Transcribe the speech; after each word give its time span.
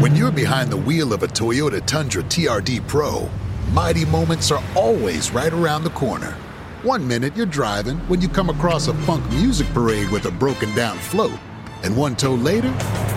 When 0.00 0.14
you're 0.14 0.30
behind 0.30 0.70
the 0.70 0.76
wheel 0.76 1.12
of 1.12 1.24
a 1.24 1.26
Toyota 1.26 1.84
Tundra 1.84 2.22
TRD 2.22 2.86
Pro, 2.86 3.28
mighty 3.72 4.04
moments 4.04 4.52
are 4.52 4.62
always 4.76 5.32
right 5.32 5.52
around 5.52 5.82
the 5.82 5.90
corner. 5.90 6.36
One 6.84 7.06
minute 7.08 7.36
you're 7.36 7.46
driving 7.46 7.96
when 8.06 8.20
you 8.20 8.28
come 8.28 8.48
across 8.48 8.86
a 8.86 8.94
funk 8.94 9.28
music 9.32 9.66
parade 9.74 10.08
with 10.10 10.26
a 10.26 10.30
broken 10.30 10.72
down 10.76 10.98
float. 10.98 11.36
And 11.82 11.96
one 11.96 12.14
tow 12.14 12.34
later, 12.34 12.68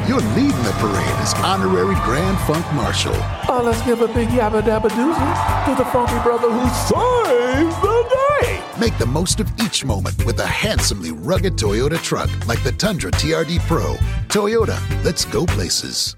you're 0.08 0.22
leading 0.34 0.64
the 0.64 0.76
parade 0.80 1.20
as 1.20 1.36
honorary 1.36 1.94
Grand 2.04 2.40
Funk 2.48 2.66
Marshal. 2.74 3.14
Oh, 3.48 3.62
let's 3.64 3.84
give 3.84 4.02
a 4.02 4.08
big 4.08 4.30
yabba 4.30 4.64
dabba 4.64 4.90
doozy 4.90 5.66
to 5.66 5.76
the 5.76 5.88
funky 5.92 6.18
brother 6.24 6.50
who 6.50 6.68
saves 6.68 7.76
the 7.82 8.42
day. 8.42 8.64
Make 8.80 8.98
the 8.98 9.06
most 9.06 9.40
of 9.40 9.52
each 9.62 9.86
moment 9.86 10.26
with 10.26 10.40
a 10.40 10.48
handsomely 10.48 11.12
rugged 11.12 11.58
Toyota 11.58 12.02
truck 12.02 12.32
like 12.48 12.64
the 12.64 12.72
Tundra 12.72 13.12
TRD 13.12 13.60
Pro. 13.68 13.98
Toyota, 14.30 14.80
let's 15.04 15.26
go 15.26 15.46
places. 15.46 16.16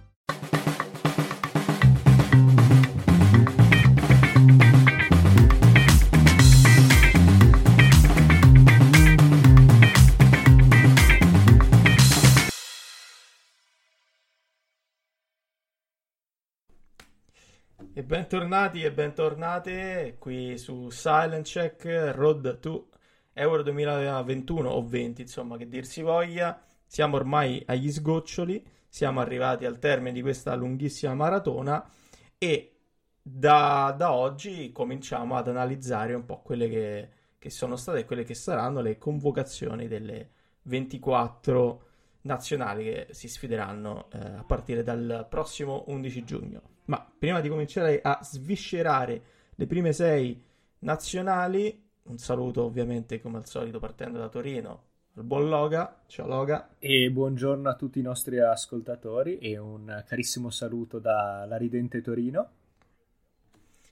Bentornati 18.13 18.83
e 18.83 18.91
bentornate 18.91 20.17
qui 20.19 20.55
su 20.59 20.91
Silent 20.91 21.47
Check 21.47 22.11
Road 22.13 22.59
to 22.59 22.89
Euro 23.33 23.63
2021 23.63 24.69
o 24.69 24.85
20, 24.85 25.21
insomma, 25.21 25.57
che 25.57 25.67
dir 25.67 25.83
si 25.83 26.03
voglia. 26.03 26.63
Siamo 26.85 27.15
ormai 27.15 27.63
agli 27.65 27.91
sgoccioli, 27.91 28.63
siamo 28.87 29.19
arrivati 29.19 29.65
al 29.65 29.79
termine 29.79 30.11
di 30.11 30.21
questa 30.21 30.53
lunghissima 30.53 31.15
maratona 31.15 31.89
e 32.37 32.75
da, 33.19 33.95
da 33.97 34.13
oggi 34.13 34.71
cominciamo 34.71 35.35
ad 35.35 35.47
analizzare 35.47 36.13
un 36.13 36.25
po' 36.25 36.43
quelle 36.43 36.69
che, 36.69 37.09
che 37.39 37.49
sono 37.49 37.75
state 37.75 38.01
e 38.01 38.05
quelle 38.05 38.23
che 38.23 38.35
saranno 38.35 38.81
le 38.81 38.99
convocazioni 38.99 39.87
delle 39.87 40.29
24 40.61 41.85
nazionali 42.21 42.83
che 42.83 43.07
si 43.09 43.27
sfideranno 43.27 44.09
eh, 44.11 44.19
a 44.19 44.43
partire 44.43 44.83
dal 44.83 45.25
prossimo 45.27 45.85
11 45.87 46.23
giugno. 46.23 46.72
Ma 46.85 47.05
prima 47.17 47.39
di 47.41 47.49
cominciare 47.49 48.01
a 48.01 48.19
sviscerare 48.21 49.23
le 49.55 49.67
prime 49.67 49.93
sei 49.93 50.41
nazionali, 50.79 51.81
un 52.03 52.17
saluto 52.17 52.63
ovviamente 52.63 53.21
come 53.21 53.37
al 53.37 53.47
solito 53.47 53.79
partendo 53.79 54.19
da 54.19 54.27
Torino 54.29 54.91
al 55.15 55.23
buon 55.23 55.47
Loga. 55.47 56.01
Ciao 56.07 56.27
Loga. 56.27 56.75
E 56.79 57.11
buongiorno 57.11 57.69
a 57.69 57.75
tutti 57.75 57.99
i 57.99 58.01
nostri 58.01 58.39
ascoltatori 58.39 59.37
e 59.37 59.57
un 59.57 60.03
carissimo 60.07 60.49
saluto 60.49 60.97
dalla 60.99 61.55
ridente 61.55 62.01
Torino. 62.01 62.49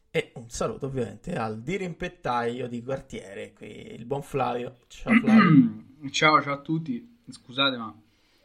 E 0.09 0.31
un 0.36 0.50
saluto 0.50 0.88
ovviamente 0.88 1.36
al 1.36 1.61
dirimpettaio 1.61 2.67
di 2.67 2.83
quartiere, 2.83 3.53
qui 3.53 3.94
il 3.94 4.05
buon 4.05 4.23
Flavio. 4.23 4.78
Ciao 4.88 5.14
Flavio. 5.22 5.83
ciao, 6.09 6.42
ciao 6.42 6.53
a 6.55 6.61
tutti. 6.61 7.20
Scusate 7.30 7.78
ma 7.78 7.95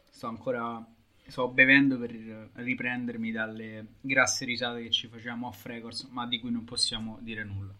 sto 0.09 0.27
ancora 0.27 0.85
sto 1.27 1.47
bevendo 1.47 1.97
per 1.97 2.11
riprendermi 2.53 3.31
dalle 3.31 3.85
grasse 4.01 4.45
risate 4.45 4.83
che 4.83 4.91
ci 4.91 5.07
facciamo 5.07 5.47
off 5.47 5.65
records, 5.65 6.07
ma 6.11 6.25
di 6.27 6.39
cui 6.39 6.51
non 6.51 6.63
possiamo 6.63 7.17
dire 7.21 7.43
nulla. 7.43 7.73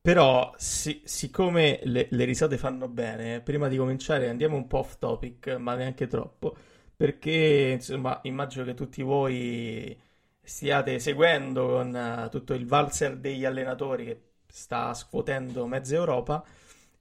Però, 0.00 0.52
si, 0.56 1.00
siccome 1.04 1.78
le, 1.84 2.08
le, 2.10 2.24
risate 2.24 2.58
fanno 2.58 2.88
bene, 2.88 3.40
prima 3.40 3.68
di 3.68 3.76
cominciare 3.76 4.28
andiamo 4.28 4.56
un 4.56 4.66
po' 4.66 4.78
off 4.78 4.98
topic, 4.98 5.56
ma 5.58 5.74
neanche 5.76 6.08
troppo, 6.08 6.56
perché 6.96 7.72
insomma 7.74 8.18
immagino 8.24 8.64
che 8.64 8.74
tutti 8.74 9.02
voi 9.02 9.96
stiate 10.42 10.98
seguendo 10.98 11.68
con 11.68 11.94
uh, 11.94 12.28
tutto 12.30 12.52
il 12.54 12.66
valzer 12.66 13.16
degli 13.16 13.44
allenatori 13.44 14.04
che 14.04 14.20
sta 14.48 14.92
scuotendo 14.92 15.66
mezza 15.66 15.94
Europa 15.94 16.44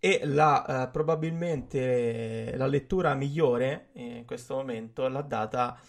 e 0.03 0.21
la, 0.25 0.87
uh, 0.87 0.91
probabilmente 0.91 2.53
la 2.57 2.65
lettura 2.65 3.13
migliore 3.13 3.91
in 3.93 4.25
questo 4.25 4.55
momento 4.55 5.07
l'ha 5.07 5.21
data 5.21 5.79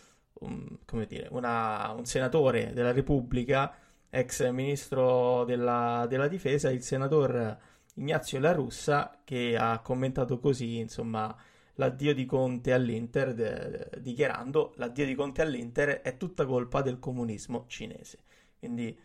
come 0.84 1.06
dire, 1.06 1.28
una, 1.30 1.92
un 1.96 2.04
senatore 2.04 2.72
della 2.72 2.92
Repubblica, 2.92 3.74
ex 4.10 4.48
ministro 4.50 5.44
della, 5.44 6.06
della 6.08 6.28
difesa, 6.28 6.70
il 6.70 6.82
senatore 6.82 7.70
Ignazio 7.94 8.40
La 8.40 8.52
Russa, 8.52 9.20
che 9.24 9.56
ha 9.56 9.80
commentato 9.80 10.38
così, 10.38 10.78
insomma, 10.78 11.34
l'addio 11.74 12.14
di 12.14 12.24
Conte 12.24 12.72
all'Inter, 12.72 13.34
de, 13.34 13.70
de, 13.70 14.00
dichiarando 14.00 14.72
l'addio 14.76 15.06
di 15.06 15.14
Conte 15.14 15.42
all'Inter 15.42 16.00
è 16.00 16.16
tutta 16.16 16.44
colpa 16.46 16.82
del 16.82 16.98
comunismo 16.98 17.64
cinese. 17.68 18.18
Quindi 18.58 18.96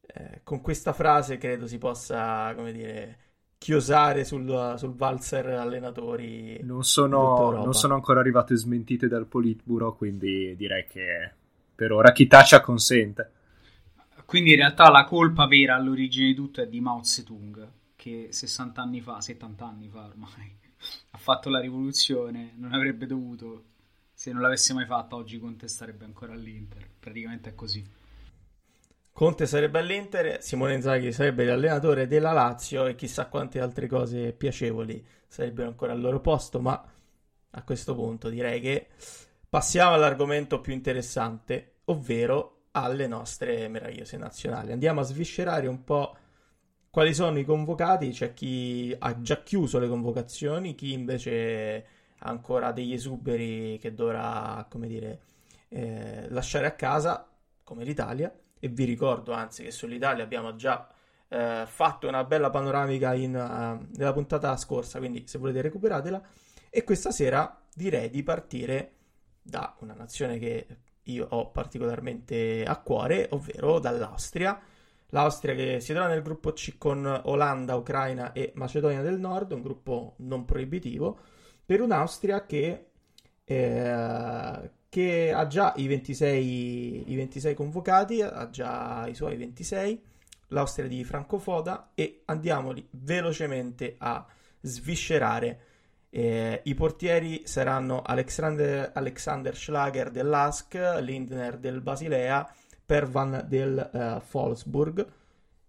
eh, 0.00 0.40
con 0.42 0.60
questa 0.60 0.92
frase 0.92 1.38
credo 1.38 1.66
si 1.66 1.78
possa, 1.78 2.54
come 2.54 2.72
dire, 2.72 3.18
chiosare 3.62 4.24
sul, 4.24 4.74
sul 4.76 4.92
valzer 4.96 5.46
allenatori. 5.46 6.58
Non 6.64 6.82
sono, 6.82 7.52
non 7.52 7.74
sono 7.74 7.94
ancora 7.94 8.18
arrivate 8.18 8.56
smentite 8.56 9.06
dal 9.06 9.26
Politburo, 9.26 9.94
quindi 9.94 10.56
direi 10.56 10.84
che 10.88 11.30
per 11.72 11.92
ora 11.92 12.10
chi 12.10 12.26
taccia 12.26 12.60
consente. 12.60 13.30
Quindi 14.26 14.50
in 14.50 14.56
realtà 14.56 14.90
la 14.90 15.04
colpa 15.04 15.46
vera 15.46 15.76
all'origine 15.76 16.26
di 16.26 16.34
tutto 16.34 16.60
è 16.60 16.66
di 16.66 16.80
Mao 16.80 17.04
Zedong, 17.04 17.68
che 17.94 18.28
60 18.32 18.82
anni 18.82 19.00
fa, 19.00 19.20
70 19.20 19.64
anni 19.64 19.88
fa 19.88 20.06
ormai, 20.06 20.56
ha 21.10 21.18
fatto 21.18 21.48
la 21.48 21.60
rivoluzione, 21.60 22.54
non 22.56 22.72
avrebbe 22.72 23.06
dovuto, 23.06 23.64
se 24.12 24.32
non 24.32 24.42
l'avesse 24.42 24.74
mai 24.74 24.86
fatta 24.86 25.14
oggi 25.14 25.38
contesterebbe 25.38 26.04
ancora 26.04 26.32
all'Inter, 26.32 26.84
praticamente 26.98 27.50
è 27.50 27.54
così. 27.54 27.86
Conte 29.12 29.46
sarebbe 29.46 29.78
all'Inter, 29.78 30.42
Simone 30.42 30.74
Inzaghi 30.74 31.12
sarebbe 31.12 31.44
l'allenatore 31.44 32.06
della 32.06 32.32
Lazio 32.32 32.86
e 32.86 32.94
chissà 32.94 33.26
quante 33.26 33.60
altre 33.60 33.86
cose 33.86 34.32
piacevoli 34.32 35.04
sarebbero 35.28 35.68
ancora 35.68 35.92
al 35.92 36.00
loro 36.00 36.20
posto, 36.20 36.60
ma 36.60 36.82
a 37.50 37.62
questo 37.62 37.94
punto 37.94 38.30
direi 38.30 38.58
che 38.60 38.88
passiamo 39.48 39.92
all'argomento 39.92 40.62
più 40.62 40.72
interessante, 40.72 41.80
ovvero 41.84 42.68
alle 42.72 43.06
nostre 43.06 43.68
meravigliose 43.68 44.16
nazionali. 44.16 44.72
Andiamo 44.72 45.00
a 45.00 45.04
sviscerare 45.04 45.66
un 45.66 45.84
po' 45.84 46.16
quali 46.88 47.12
sono 47.12 47.38
i 47.38 47.44
convocati, 47.44 48.10
c'è 48.12 48.32
chi 48.32 48.96
ha 48.98 49.20
già 49.20 49.42
chiuso 49.42 49.78
le 49.78 49.88
convocazioni, 49.88 50.74
chi 50.74 50.94
invece 50.94 51.86
ha 52.18 52.30
ancora 52.30 52.72
degli 52.72 52.94
esuberi 52.94 53.78
che 53.78 53.92
dovrà, 53.92 54.66
come 54.70 54.86
dire, 54.86 55.20
eh, 55.68 56.28
lasciare 56.30 56.64
a 56.64 56.72
casa, 56.72 57.28
come 57.62 57.84
l'Italia 57.84 58.34
e 58.64 58.68
vi 58.68 58.84
ricordo 58.84 59.32
anzi 59.32 59.64
che 59.64 59.72
sull'Italia 59.72 60.22
abbiamo 60.22 60.54
già 60.54 60.86
eh, 61.26 61.64
fatto 61.66 62.06
una 62.06 62.22
bella 62.22 62.48
panoramica 62.48 63.12
in, 63.12 63.34
uh, 63.34 63.88
nella 63.96 64.12
puntata 64.12 64.56
scorsa, 64.56 65.00
quindi 65.00 65.26
se 65.26 65.38
volete 65.38 65.62
recuperatela. 65.62 66.22
E 66.70 66.84
questa 66.84 67.10
sera 67.10 67.60
direi 67.74 68.08
di 68.08 68.22
partire 68.22 68.92
da 69.42 69.74
una 69.80 69.94
nazione 69.94 70.38
che 70.38 70.66
io 71.02 71.26
ho 71.28 71.50
particolarmente 71.50 72.62
a 72.62 72.76
cuore, 72.76 73.26
ovvero 73.32 73.80
dall'Austria. 73.80 74.60
L'Austria 75.08 75.56
che 75.56 75.80
si 75.80 75.92
trova 75.92 76.06
nel 76.06 76.22
gruppo 76.22 76.52
C 76.52 76.78
con 76.78 77.04
Olanda, 77.24 77.74
Ucraina 77.74 78.30
e 78.30 78.52
Macedonia 78.54 79.02
del 79.02 79.18
Nord, 79.18 79.50
un 79.50 79.62
gruppo 79.62 80.14
non 80.18 80.44
proibitivo, 80.44 81.18
per 81.66 81.80
un'Austria 81.80 82.46
che, 82.46 82.90
eh, 83.42 84.70
che 84.92 85.32
ha 85.32 85.46
già 85.46 85.72
i 85.76 85.86
26, 85.86 87.10
i 87.10 87.16
26 87.16 87.54
convocati, 87.54 88.20
ha 88.20 88.50
già 88.50 89.06
i 89.06 89.14
suoi 89.14 89.38
26, 89.38 90.02
l'Austria 90.48 90.86
di 90.86 91.02
Franco 91.02 91.38
Foda 91.38 91.92
e 91.94 92.20
andiamo 92.26 92.74
velocemente 92.90 93.94
a 93.96 94.22
sviscerare. 94.60 95.60
Eh, 96.10 96.60
I 96.64 96.74
portieri 96.74 97.40
saranno 97.46 98.02
Alexander, 98.02 98.90
Alexander 98.92 99.56
Schlager 99.56 100.10
dell'Ask, 100.10 100.74
Lindner 101.00 101.56
del 101.56 101.80
Basilea, 101.80 102.46
Pervan 102.84 103.46
del 103.48 103.90
uh, 103.94 104.36
Wolfsburg. 104.36 105.06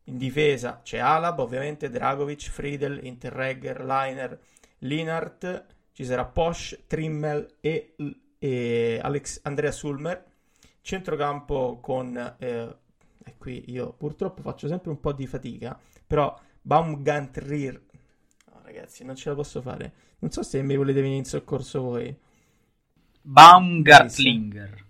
In 0.03 0.17
difesa 0.17 0.81
c'è 0.83 0.97
Alab, 0.97 1.39
ovviamente, 1.39 1.89
Dragovic, 1.89 2.49
Friedel, 2.49 2.99
Interregger, 3.05 3.85
Leiner, 3.85 4.37
Linart, 4.79 5.65
ci 5.93 6.03
sarà 6.03 6.25
Posch, 6.25 6.87
Trimmel 6.87 7.55
e 7.61 7.95
e 8.43 8.99
Alex, 9.01 9.39
Andrea 9.43 9.71
Sulmer, 9.71 10.21
centrocampo 10.81 11.79
con, 11.79 12.35
eh, 12.39 12.75
e 13.23 13.35
qui 13.37 13.71
io 13.71 13.93
purtroppo 13.93 14.41
faccio 14.41 14.67
sempre 14.67 14.89
un 14.89 14.99
po' 14.99 15.13
di 15.13 15.25
fatica, 15.27 15.79
però 16.05 16.37
Baumgantrir, 16.61 17.81
no 18.51 18.59
ragazzi 18.61 19.05
non 19.05 19.15
ce 19.15 19.29
la 19.29 19.35
posso 19.35 19.61
fare, 19.61 19.93
non 20.19 20.29
so 20.29 20.43
se 20.43 20.61
mi 20.61 20.75
volete 20.75 20.99
venire 20.99 21.19
in 21.19 21.23
soccorso 21.23 21.83
voi. 21.83 22.13
Baumgartlinger. 23.21 24.85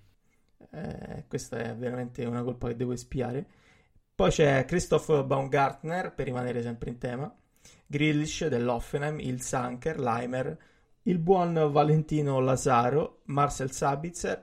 Eh, 0.72 1.26
questa 1.28 1.58
è 1.60 1.76
veramente 1.76 2.26
una 2.26 2.42
colpa 2.42 2.70
che 2.70 2.76
devo 2.76 2.94
espiare. 2.94 3.46
Poi 4.16 4.32
c'è 4.32 4.66
Christoph 4.66 5.24
Baumgartner, 5.26 6.12
per 6.12 6.26
rimanere 6.26 6.64
sempre 6.64 6.90
in 6.90 6.98
tema, 6.98 7.32
Grillish 7.86 8.48
dell'Offenheim, 8.48 9.20
il 9.20 9.44
Sanker, 9.44 10.00
Leimer, 10.00 10.58
il 11.04 11.18
buon 11.18 11.70
Valentino 11.72 12.40
Lazaro, 12.40 13.22
Marcel 13.26 13.72
Sabitzer, 13.72 14.42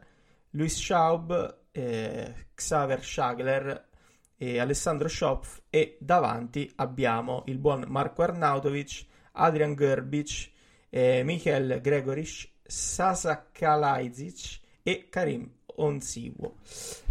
Luis 0.51 0.77
Schaub, 0.77 1.59
eh, 1.73 2.35
Xaver 2.55 3.03
Schagler 3.03 3.89
e 4.37 4.59
Alessandro 4.59 5.09
Schopf 5.09 5.62
e 5.71 5.97
davanti 6.01 6.71
abbiamo 6.77 7.45
il 7.47 7.59
buon 7.59 7.85
Marco 7.89 8.23
Arnautovic, 8.23 9.07
Adrian 9.33 9.75
Gerbic, 9.75 10.51
eh, 10.91 11.23
Michael 11.23 11.81
Gregoric, 11.81 12.51
Sasa 12.62 13.49
Kalajdzic 13.51 14.61
e 14.83 15.09
Karim 15.09 15.51
Onsiwo. 15.77 16.57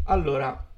Allora, 0.06 0.69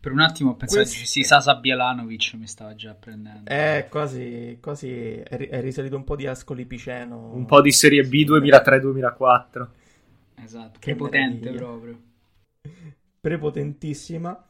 per 0.00 0.12
un 0.12 0.20
attimo 0.20 0.50
ho 0.50 0.54
pensato 0.54 0.82
questo... 0.82 1.06
sì, 1.06 1.22
Sasa 1.22 1.56
Bielanovic 1.56 2.34
mi 2.34 2.46
stava 2.46 2.74
già 2.74 2.94
prendendo. 2.94 3.50
Eh, 3.50 3.86
quasi, 3.90 4.58
quasi 4.60 5.14
è, 5.14 5.36
è, 5.48 5.60
risalito 5.60 5.96
un 5.96 6.04
po' 6.04 6.16
di 6.16 6.26
Ascoli 6.26 6.64
Piceno. 6.66 7.32
Un 7.32 7.46
po' 7.46 7.60
di 7.60 7.72
Serie 7.72 8.04
B 8.04 8.24
2003-2004. 8.24 9.68
Esatto, 10.36 10.78
che 10.78 10.94
potente 10.94 11.50
proprio. 11.50 12.00
Prepotentissima. 13.20 14.48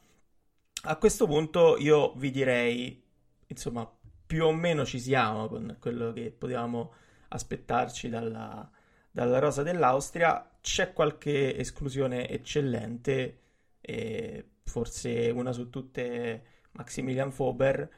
A 0.82 0.96
questo 0.96 1.26
punto 1.26 1.76
io 1.78 2.12
vi 2.14 2.30
direi, 2.30 3.02
insomma, 3.46 3.90
più 4.26 4.44
o 4.44 4.52
meno 4.52 4.84
ci 4.84 5.00
siamo 5.00 5.48
con 5.48 5.76
quello 5.80 6.12
che 6.12 6.30
potevamo 6.36 6.92
aspettarci 7.28 8.08
dalla, 8.10 8.70
dalla 9.10 9.38
rosa 9.38 9.62
dell'Austria. 9.62 10.50
C'è 10.60 10.92
qualche 10.92 11.56
esclusione 11.56 12.28
eccellente, 12.28 13.38
e 13.80 14.44
forse 14.68 15.30
una 15.30 15.52
su 15.52 15.70
tutte 15.70 16.42
Maximilian 16.72 17.32
Fober, 17.32 17.88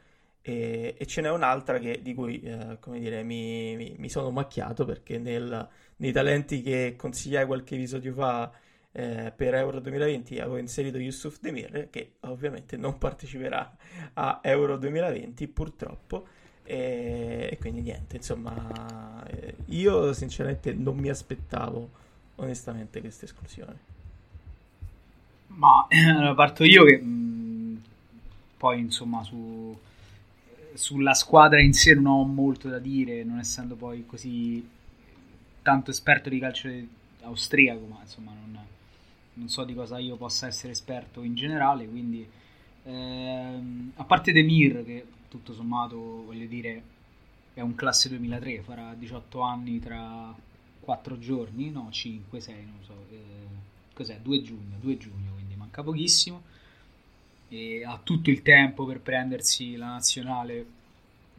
e, 0.42 0.94
e 0.96 1.06
ce 1.06 1.20
n'è 1.20 1.30
un'altra 1.30 1.78
che, 1.78 2.00
di 2.02 2.14
cui 2.14 2.40
eh, 2.40 2.78
dire, 2.98 3.22
mi, 3.22 3.76
mi, 3.76 3.94
mi, 3.98 4.08
sono 4.08 4.30
macchiato 4.30 4.84
perché 4.84 5.18
nel, 5.18 5.68
nei 5.96 6.12
talenti 6.12 6.62
che 6.62 6.94
consigliai 6.96 7.44
qualche 7.46 7.74
episodio 7.74 8.14
fa 8.14 8.50
eh, 8.92 9.32
per 9.36 9.54
Euro 9.54 9.80
2020 9.80 10.38
avevo 10.38 10.56
inserito 10.56 10.98
Yusuf 10.98 11.38
Demir 11.40 11.88
che 11.90 12.14
ovviamente 12.20 12.76
non 12.76 12.98
parteciperà 12.98 13.76
a 14.14 14.40
Euro 14.42 14.76
2020 14.78 15.48
purtroppo. 15.48 16.26
E, 16.62 17.48
e 17.50 17.58
quindi 17.58 17.80
niente 17.80 18.16
insomma 18.16 19.24
eh, 19.26 19.56
io 19.66 20.12
sinceramente 20.12 20.72
non 20.72 20.96
mi 20.96 21.08
aspettavo 21.08 21.90
onestamente 22.36 23.00
questa 23.00 23.24
esclusione 23.24 23.99
ma 25.56 25.86
eh, 25.88 26.34
parto 26.34 26.64
io 26.64 26.84
che 26.84 27.00
mm, 27.02 27.76
poi 28.56 28.80
insomma 28.80 29.22
su, 29.22 29.76
sulla 30.74 31.14
squadra 31.14 31.60
in 31.60 31.72
sé 31.72 31.94
non 31.94 32.06
ho 32.06 32.24
molto 32.24 32.68
da 32.68 32.78
dire 32.78 33.24
non 33.24 33.38
essendo 33.38 33.74
poi 33.76 34.04
così 34.06 34.66
tanto 35.62 35.90
esperto 35.90 36.28
di 36.28 36.38
calcio 36.38 36.68
austriaco 37.22 37.86
ma 37.86 37.98
insomma 38.02 38.32
non 38.32 38.50
non 39.40 39.48
so 39.48 39.64
di 39.64 39.74
cosa 39.74 39.98
io 39.98 40.16
possa 40.16 40.46
essere 40.46 40.72
esperto 40.72 41.22
in 41.22 41.34
generale, 41.34 41.88
quindi 41.88 42.26
ehm, 42.84 43.92
a 43.96 44.04
parte 44.04 44.32
Demir 44.32 44.84
che 44.84 45.06
tutto 45.28 45.54
sommato 45.54 45.96
voglio 46.24 46.46
dire 46.46 46.82
è 47.54 47.60
un 47.60 47.74
classe 47.74 48.08
2003, 48.10 48.62
farà 48.62 48.94
18 48.94 49.40
anni 49.40 49.80
tra 49.80 50.34
4 50.80 51.18
giorni, 51.18 51.70
no 51.70 51.88
5, 51.90 52.40
6, 52.40 52.54
non 52.64 52.82
so, 52.84 52.92
eh, 53.10 53.18
cos'è? 53.94 54.18
2 54.20 54.42
giugno, 54.42 54.76
2 54.80 54.96
giugno, 54.96 55.29
manca 55.70 55.82
pochissimo. 55.82 56.42
E 57.48 57.84
ha 57.84 57.98
tutto 58.02 58.30
il 58.30 58.42
tempo 58.42 58.84
per 58.84 59.00
prendersi 59.00 59.76
la 59.76 59.86
nazionale, 59.86 60.64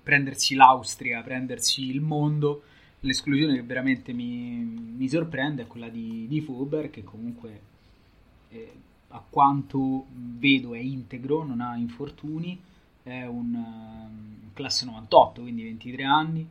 prendersi 0.02 0.56
l'Austria, 0.56 1.22
prendersi 1.22 1.90
il 1.90 2.02
mondo. 2.02 2.64
L'esclusione 3.02 3.56
che 3.56 3.64
veramente 3.64 4.14
mi, 4.14 4.56
mi 4.98 5.10
sorprende 5.10 5.64
è 5.64 5.68
quella 5.68 5.90
di, 5.90 6.28
di 6.28 6.42
Fuber, 6.42 6.90
che 6.90 7.04
comunque 7.04 7.62
eh, 8.50 8.74
a 9.10 9.24
quanto 9.28 10.06
vedo 10.10 10.74
è 10.74 10.80
integro, 10.80 11.44
non 11.44 11.62
ha 11.62 11.76
infortuni, 11.78 12.60
è 13.04 13.26
un 13.26 13.54
uh, 13.54 14.54
classe 14.54 14.86
98, 14.86 15.42
quindi 15.42 15.64
23 15.64 16.04
anni, 16.04 16.48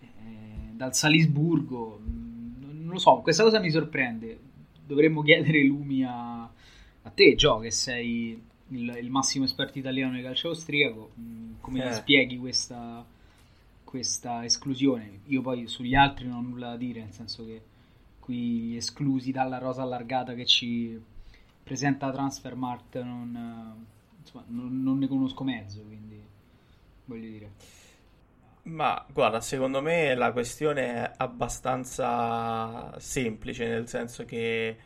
eh, 0.00 0.06
dal 0.72 0.94
Salisburgo, 0.94 2.00
mm, 2.02 2.82
non 2.82 2.92
lo 2.92 2.98
so, 2.98 3.16
questa 3.22 3.42
cosa 3.42 3.60
mi 3.60 3.70
sorprende, 3.70 4.38
dovremmo 4.84 5.22
chiedere 5.22 5.64
lumi 5.64 6.04
a, 6.04 6.50
a 7.02 7.10
te, 7.10 7.34
Gio, 7.34 7.58
che 7.58 7.70
sei 7.70 8.42
il, 8.68 8.96
il, 9.00 9.10
massimo 9.10 9.44
esperto 9.44 9.78
italiano 9.78 10.12
nel 10.12 10.22
calcio 10.22 10.48
austriaco, 10.48 11.12
mm, 11.18 11.52
come 11.60 11.88
eh. 11.88 11.92
spieghi 11.92 12.38
questa, 12.38 13.04
questa 13.84 14.44
esclusione? 14.44 15.20
Io 15.26 15.40
poi 15.40 15.66
sugli 15.66 15.94
altri 15.94 16.26
non 16.26 16.38
ho 16.38 16.48
nulla 16.48 16.68
da 16.70 16.76
dire, 16.76 17.00
nel 17.00 17.12
senso 17.12 17.44
che 17.44 17.62
qui 18.18 18.76
esclusi 18.76 19.32
dalla 19.32 19.58
rosa 19.58 19.82
allargata 19.82 20.34
che 20.34 20.46
ci 20.46 21.00
presenta 21.62 22.10
Transfermarkt 22.10 23.00
non, 23.02 23.86
insomma, 24.18 24.44
non, 24.48 24.82
non 24.82 24.98
ne 24.98 25.08
conosco 25.08 25.44
mezzo, 25.44 25.82
quindi 25.82 26.20
voglio 27.04 27.28
dire. 27.28 27.50
Ma 28.62 29.04
guarda, 29.10 29.40
secondo 29.40 29.80
me 29.80 30.14
la 30.14 30.32
questione 30.32 30.92
è 30.92 31.12
abbastanza 31.16 32.98
semplice, 33.00 33.66
nel 33.66 33.88
senso 33.88 34.24
che 34.24 34.76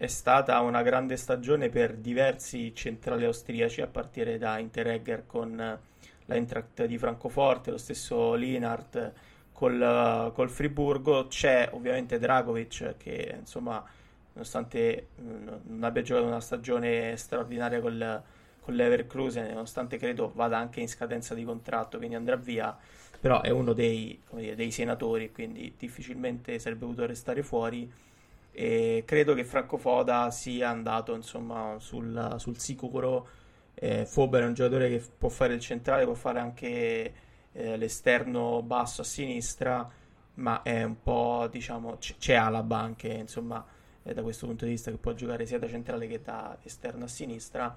è 0.00 0.06
stata 0.06 0.58
una 0.60 0.80
grande 0.80 1.18
stagione 1.18 1.68
per 1.68 1.94
diversi 1.94 2.74
centrali 2.74 3.26
austriaci, 3.26 3.82
a 3.82 3.86
partire 3.86 4.38
da 4.38 4.56
Interregger 4.56 5.26
con 5.26 5.78
l'Eintracht 6.24 6.86
di 6.86 6.96
Francoforte, 6.96 7.70
lo 7.70 7.76
stesso 7.76 8.32
Linhardt 8.32 9.12
col, 9.52 10.32
col 10.32 10.48
Friburgo. 10.48 11.26
C'è 11.26 11.68
ovviamente 11.72 12.18
Dragovic 12.18 12.94
che 12.96 13.34
insomma, 13.40 13.84
nonostante 14.32 15.08
non 15.16 15.80
abbia 15.82 16.00
giocato 16.00 16.26
una 16.26 16.40
stagione 16.40 17.14
straordinaria 17.18 17.82
col, 17.82 18.22
con 18.62 18.74
l'Evercrusen, 18.74 19.48
nonostante 19.48 19.98
credo 19.98 20.32
vada 20.34 20.56
anche 20.56 20.80
in 20.80 20.88
scadenza 20.88 21.34
di 21.34 21.44
contratto, 21.44 21.98
quindi 21.98 22.16
andrà 22.16 22.36
via, 22.36 22.74
però 23.20 23.42
è 23.42 23.50
uno 23.50 23.74
dei, 23.74 24.18
dire, 24.30 24.54
dei 24.54 24.70
senatori, 24.70 25.30
quindi 25.30 25.74
difficilmente 25.76 26.58
sarebbe 26.58 26.86
potuto 26.86 27.04
restare 27.04 27.42
fuori. 27.42 28.08
E 28.52 29.04
credo 29.06 29.34
che 29.34 29.44
Franco 29.44 29.76
Foda 29.76 30.30
sia 30.30 30.68
andato 30.68 31.14
insomma 31.14 31.76
sul, 31.78 32.34
sul 32.38 32.58
sicuro. 32.58 33.28
Eh, 33.74 34.04
Fober 34.04 34.42
è 34.42 34.46
un 34.46 34.54
giocatore 34.54 34.88
che 34.88 35.02
può 35.16 35.28
fare 35.28 35.54
il 35.54 35.60
centrale, 35.60 36.04
può 36.04 36.14
fare 36.14 36.38
anche 36.38 37.14
eh, 37.52 37.76
l'esterno 37.76 38.62
basso 38.62 39.00
a 39.02 39.04
sinistra, 39.04 39.88
ma 40.34 40.62
è 40.62 40.82
un 40.82 41.02
po', 41.02 41.48
diciamo, 41.50 41.96
c'è 41.98 42.34
Alaba 42.34 42.78
anche, 42.78 43.08
insomma, 43.08 43.64
eh, 44.02 44.14
da 44.14 44.22
questo 44.22 44.46
punto 44.46 44.64
di 44.64 44.72
vista 44.72 44.90
che 44.90 44.98
può 44.98 45.12
giocare 45.14 45.46
sia 45.46 45.58
da 45.58 45.68
centrale 45.68 46.06
che 46.06 46.20
da 46.20 46.58
esterno 46.62 47.04
a 47.04 47.08
sinistra 47.08 47.76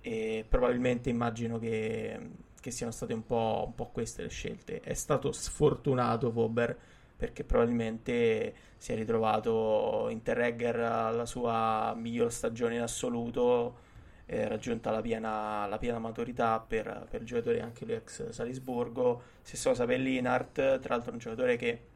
e 0.00 0.44
probabilmente 0.46 1.08
immagino 1.08 1.58
che, 1.58 2.30
che 2.60 2.70
siano 2.70 2.92
state 2.92 3.14
un 3.14 3.24
po', 3.24 3.64
un 3.66 3.74
po', 3.74 3.86
queste 3.90 4.22
le 4.22 4.28
scelte. 4.28 4.80
È 4.80 4.94
stato 4.94 5.32
sfortunato 5.32 6.30
Vober 6.30 6.76
perché 7.16 7.44
probabilmente 7.44 8.54
si 8.76 8.92
è 8.92 8.96
ritrovato 8.96 10.08
Interregger 10.10 10.78
alla 10.80 11.26
sua 11.26 11.94
miglior 11.96 12.32
stagione 12.32 12.76
in 12.76 12.82
assoluto 12.82 13.82
eh, 14.26 14.48
raggiunta 14.48 14.90
la 14.90 15.00
piena, 15.00 15.66
la 15.66 15.78
piena 15.78 15.98
maturità 15.98 16.58
per, 16.60 17.06
per, 17.10 17.20
il 17.20 17.26
giocatore 17.26 17.60
anche 17.60 17.84
lui 17.84 17.94
ex 17.94 18.30
Salisburgo. 18.30 19.22
Stessa 19.42 19.70
cosa 19.70 19.84
per 19.84 20.00
Linart, 20.00 20.80
tra 20.80 20.94
l'altro 20.94 21.12
un 21.12 21.18
giocatore 21.18 21.56
che 21.56 21.86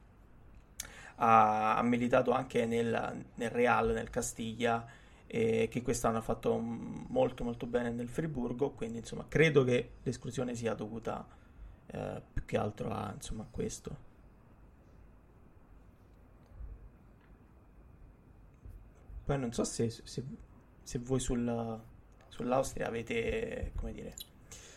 ha, 1.16 1.76
ha 1.76 1.82
militato 1.82 2.30
anche 2.32 2.66
nel, 2.66 3.24
nel, 3.34 3.50
Real, 3.50 3.92
nel 3.92 4.10
Castiglia, 4.10 4.86
e 5.26 5.68
che 5.70 5.82
quest'anno 5.82 6.18
ha 6.18 6.22
fatto 6.22 6.58
molto 6.58 7.44
molto 7.44 7.66
bene 7.66 7.90
nel 7.90 8.08
Friburgo, 8.08 8.70
quindi 8.70 8.98
insomma 8.98 9.26
credo 9.28 9.62
che 9.62 9.90
l'esclusione 10.02 10.54
sia 10.54 10.72
dovuta 10.72 11.26
eh, 11.86 12.22
più 12.32 12.44
che 12.44 12.56
altro 12.56 12.90
a, 12.90 13.12
insomma, 13.14 13.46
questo. 13.50 14.06
Poi 19.28 19.38
non 19.38 19.52
so 19.52 19.62
se, 19.62 19.90
se, 19.90 20.22
se 20.82 20.98
voi 21.02 21.20
sul, 21.20 21.78
sull'Austria 22.28 22.86
avete, 22.86 23.72
come 23.76 23.92
dire, 23.92 24.14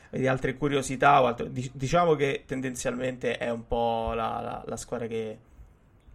avete 0.09 0.27
altre 0.27 0.57
curiosità 0.57 1.21
o 1.21 1.27
altro? 1.27 1.47
diciamo 1.47 2.15
che 2.15 2.43
tendenzialmente 2.45 3.37
è 3.37 3.49
un 3.49 3.65
po' 3.65 4.11
la, 4.13 4.41
la, 4.41 4.63
la 4.65 4.75
squadra 4.75 5.07
che, 5.07 5.37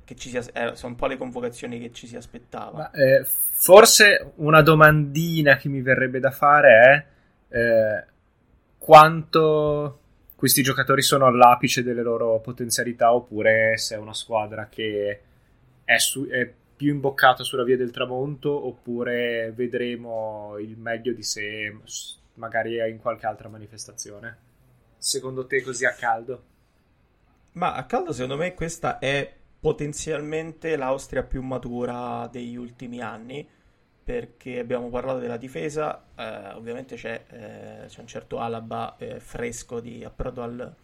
che 0.05 0.15
ci 0.17 0.29
si, 0.29 0.37
eh, 0.37 0.73
sono 0.75 0.93
un 0.93 0.97
po' 0.97 1.07
le 1.07 1.17
convocazioni 1.17 1.81
che 1.81 1.93
ci 1.93 2.07
si 2.07 2.15
aspettava. 2.15 2.77
Ma, 2.77 2.91
eh, 2.91 3.25
forse 3.25 4.33
una 4.35 4.61
domandina 4.61 5.57
che 5.57 5.71
mi 5.71 5.81
verrebbe 5.81 6.21
da 6.21 6.31
fare 6.31 7.07
è 7.49 7.57
eh, 7.57 8.05
quanto 8.77 10.01
questi 10.37 10.61
giocatori 10.61 11.01
sono 11.01 11.25
all'apice 11.25 11.83
delle 11.83 12.03
loro 12.03 12.39
potenzialità 12.41 13.15
oppure 13.15 13.79
se 13.79 13.95
è 13.95 13.99
una 13.99 14.13
squadra 14.13 14.69
che 14.69 15.23
è, 15.85 15.97
su, 15.97 16.27
è 16.27 16.53
più 16.77 16.93
imboccato 16.93 17.43
sulla 17.43 17.65
via 17.65 17.77
del 17.77 17.91
tramonto 17.91 18.67
oppure 18.67 19.51
vedremo 19.55 20.59
il 20.59 20.77
meglio 20.77 21.13
di 21.13 21.23
sé 21.23 21.75
magari 22.35 22.79
in 22.91 22.99
qualche 22.99 23.27
altra 23.27 23.49
manifestazione? 23.49 24.37
Secondo 24.99 25.47
te 25.47 25.63
così 25.63 25.87
a 25.87 25.93
caldo? 25.93 26.43
Ma 27.53 27.75
a 27.75 27.87
caldo 27.87 28.13
secondo 28.13 28.37
me 28.37 28.55
questa 28.55 28.99
è 28.99 29.35
potenzialmente 29.59 30.77
l'Austria 30.77 31.23
più 31.23 31.43
matura 31.43 32.29
degli 32.31 32.57
ultimi 32.57 33.01
anni 33.01 33.49
perché 34.07 34.61
abbiamo 34.61 34.89
parlato 34.89 35.19
della 35.19 35.37
difesa, 35.37 36.05
eh, 36.15 36.53
ovviamente 36.53 36.95
c'è, 36.95 37.25
eh, 37.29 37.87
c'è, 37.89 38.01
un 38.01 38.07
certo 38.07 38.39
Alaba 38.39 38.95
eh, 38.99 39.19
fresco 39.19 39.81
di 39.81 40.05
approdo 40.05 40.45
al, 40.45 40.75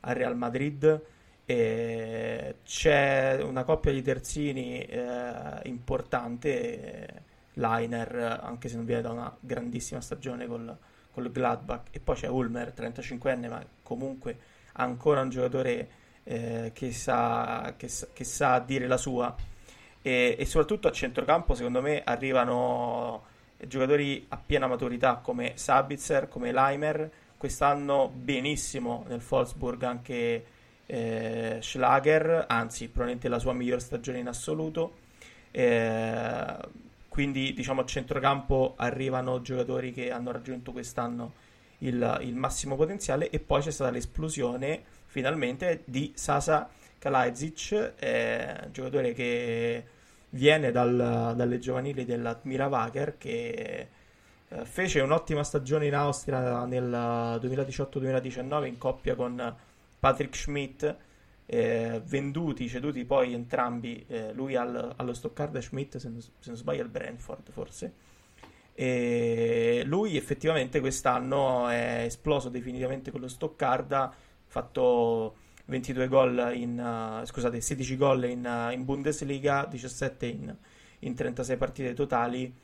al 0.00 0.14
Real 0.16 0.36
Madrid, 0.36 1.00
c'è 1.46 3.40
una 3.42 3.64
coppia 3.64 3.92
di 3.92 4.02
terzini 4.02 4.80
eh, 4.80 5.60
importante, 5.64 7.22
Liner, 7.54 8.40
anche 8.42 8.68
se 8.68 8.76
non 8.76 8.84
viene 8.84 9.02
da 9.02 9.10
una 9.10 9.36
grandissima 9.38 10.00
stagione 10.00 10.46
col, 10.46 10.76
col 11.12 11.30
Gladbach, 11.30 11.88
e 11.90 12.00
poi 12.00 12.16
c'è 12.16 12.28
Ulmer, 12.28 12.72
35enne, 12.74 13.48
ma 13.48 13.64
comunque 13.82 14.38
ancora 14.72 15.20
un 15.20 15.28
giocatore 15.28 15.88
eh, 16.24 16.70
che 16.72 16.92
sa, 16.92 17.74
che, 17.76 17.90
che 18.12 18.24
sa 18.24 18.58
dire 18.58 18.86
la 18.86 18.96
sua. 18.96 19.34
E, 20.02 20.36
e 20.38 20.44
soprattutto 20.44 20.88
a 20.88 20.92
centrocampo 20.92 21.54
secondo 21.54 21.80
me 21.80 22.02
arrivano 22.04 23.24
giocatori 23.66 24.26
a 24.28 24.36
piena 24.36 24.66
maturità 24.66 25.16
come 25.16 25.52
Sabitzer, 25.56 26.28
come 26.28 26.52
Leimer, 26.52 27.10
quest'anno 27.36 28.08
benissimo 28.08 29.04
nel 29.08 29.22
Wolfsburg 29.26 29.82
anche 29.82 30.44
eh, 30.86 31.58
Schlager, 31.60 32.46
anzi 32.48 32.86
probabilmente 32.86 33.28
la 33.28 33.38
sua 33.38 33.52
miglior 33.52 33.80
stagione 33.80 34.18
in 34.18 34.28
assoluto. 34.28 35.02
Eh, 35.50 36.56
quindi 37.08 37.52
diciamo 37.54 37.82
a 37.82 37.84
centrocampo 37.84 38.74
arrivano 38.76 39.40
giocatori 39.40 39.92
che 39.92 40.10
hanno 40.10 40.32
raggiunto 40.32 40.72
quest'anno 40.72 41.32
il, 41.78 42.18
il, 42.22 42.34
massimo 42.34 42.74
potenziale 42.74 43.30
e 43.30 43.38
poi 43.38 43.62
c'è 43.62 43.70
stata 43.70 43.90
l'esplosione 43.90 44.82
finalmente 45.06 45.82
di 45.84 46.12
Sasa 46.16 46.68
Kalajdzic, 46.98 47.92
eh, 47.98 48.68
giocatore 48.72 49.12
che 49.12 49.84
viene 50.30 50.72
dal, 50.72 51.34
dalle 51.36 51.58
giovanili 51.60 52.04
dell'Admira 52.04 52.66
Wager 52.66 53.16
che 53.16 53.88
eh, 54.48 54.64
fece 54.64 55.00
un'ottima 55.00 55.44
stagione 55.44 55.86
in 55.86 55.94
Austria 55.94 56.64
nel 56.64 56.90
2018-2019 57.40 58.64
in 58.66 58.78
coppia 58.78 59.14
con 59.14 59.56
Patrick 60.04 60.36
Schmidt 60.36 60.96
eh, 61.46 62.02
venduti, 62.04 62.68
ceduti 62.68 63.06
poi 63.06 63.32
entrambi 63.32 64.04
eh, 64.06 64.34
lui 64.34 64.54
al, 64.54 64.92
allo 64.96 65.14
Stoccarda 65.14 65.62
Schmidt 65.62 65.96
se 65.96 66.10
non, 66.10 66.20
se 66.20 66.30
non 66.44 66.56
sbaglio 66.56 66.82
al 66.82 66.90
Brentford 66.90 67.50
forse 67.50 67.94
e 68.74 69.82
lui 69.86 70.18
effettivamente 70.18 70.80
quest'anno 70.80 71.68
è 71.68 72.02
esploso 72.04 72.50
definitivamente 72.50 73.10
con 73.10 73.20
lo 73.20 73.28
Stoccarda 73.28 74.14
fatto 74.44 75.36
22 75.64 76.08
gol 76.08 76.52
in, 76.54 76.78
uh, 76.78 77.24
scusate, 77.24 77.62
16 77.62 77.96
gol 77.96 78.24
in, 78.24 78.44
uh, 78.44 78.72
in, 78.72 78.84
Bundesliga, 78.84 79.64
17 79.64 80.26
in, 80.26 80.54
in, 80.98 81.14
36 81.14 81.56
partite 81.56 81.94
totali. 81.94 82.54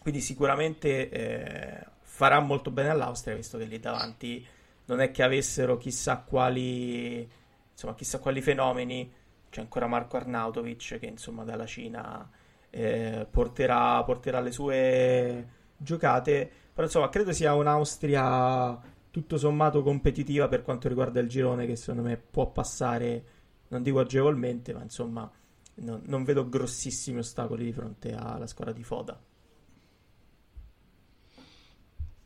Quindi 0.00 0.20
sicuramente 0.20 1.08
eh, 1.08 1.86
farà 2.02 2.38
molto 2.38 2.70
bene 2.70 2.90
all'Austria, 2.90 3.34
visto 3.34 3.58
che 3.58 3.64
lì 3.64 3.80
davanti 3.80 4.46
non 4.86 5.00
è 5.00 5.10
che 5.10 5.22
avessero 5.22 5.76
chissà 5.76 6.18
quali, 6.18 7.28
insomma, 7.72 7.94
chissà 7.94 8.18
quali 8.18 8.40
fenomeni. 8.40 9.12
C'è 9.50 9.60
ancora 9.60 9.86
Marco 9.86 10.16
Arnautovic 10.16 10.98
che 10.98 11.06
insomma 11.06 11.44
dalla 11.44 11.66
Cina 11.66 12.28
eh, 12.70 13.26
porterà, 13.30 14.02
porterà 14.02 14.40
le 14.40 14.50
sue 14.50 15.48
giocate. 15.76 16.50
Però 16.72 16.86
insomma 16.86 17.08
credo 17.08 17.32
sia 17.32 17.54
un'Austria 17.54 18.80
tutto 19.10 19.38
sommato 19.38 19.84
competitiva 19.84 20.48
per 20.48 20.62
quanto 20.62 20.88
riguarda 20.88 21.20
il 21.20 21.28
girone 21.28 21.66
che 21.66 21.76
secondo 21.76 22.02
me 22.02 22.16
può 22.16 22.50
passare, 22.50 23.24
non 23.68 23.80
dico 23.80 24.00
agevolmente, 24.00 24.74
ma 24.74 24.82
insomma 24.82 25.30
non, 25.76 26.02
non 26.06 26.24
vedo 26.24 26.48
grossissimi 26.48 27.18
ostacoli 27.18 27.64
di 27.64 27.72
fronte 27.72 28.12
alla 28.12 28.48
squadra 28.48 28.74
di 28.74 28.82
Foda. 28.82 29.16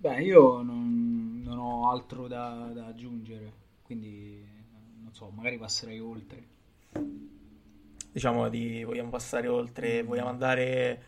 Beh, 0.00 0.22
io 0.22 0.62
non, 0.62 1.07
non 1.48 1.58
ho 1.58 1.90
altro 1.90 2.28
da, 2.28 2.70
da, 2.74 2.86
aggiungere, 2.86 3.52
quindi 3.82 4.46
non 5.02 5.12
so, 5.14 5.30
magari 5.34 5.56
passerei 5.56 5.98
oltre. 5.98 6.46
Diciamo 8.12 8.48
di 8.48 8.84
vogliamo 8.84 9.08
passare 9.08 9.48
oltre, 9.48 10.02
vogliamo 10.02 10.28
andare 10.28 11.02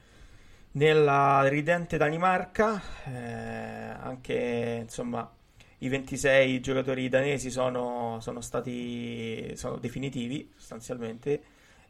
nella 0.72 1.46
ridente 1.46 1.98
Danimarca, 1.98 2.80
eh, 3.04 3.96
anche 4.00 4.78
insomma 4.82 5.30
i 5.78 5.88
26 5.88 6.60
giocatori 6.60 7.08
danesi 7.08 7.50
sono, 7.50 8.18
sono 8.20 8.40
stati 8.40 9.52
sono 9.56 9.76
definitivi 9.76 10.52
sostanzialmente. 10.56 11.42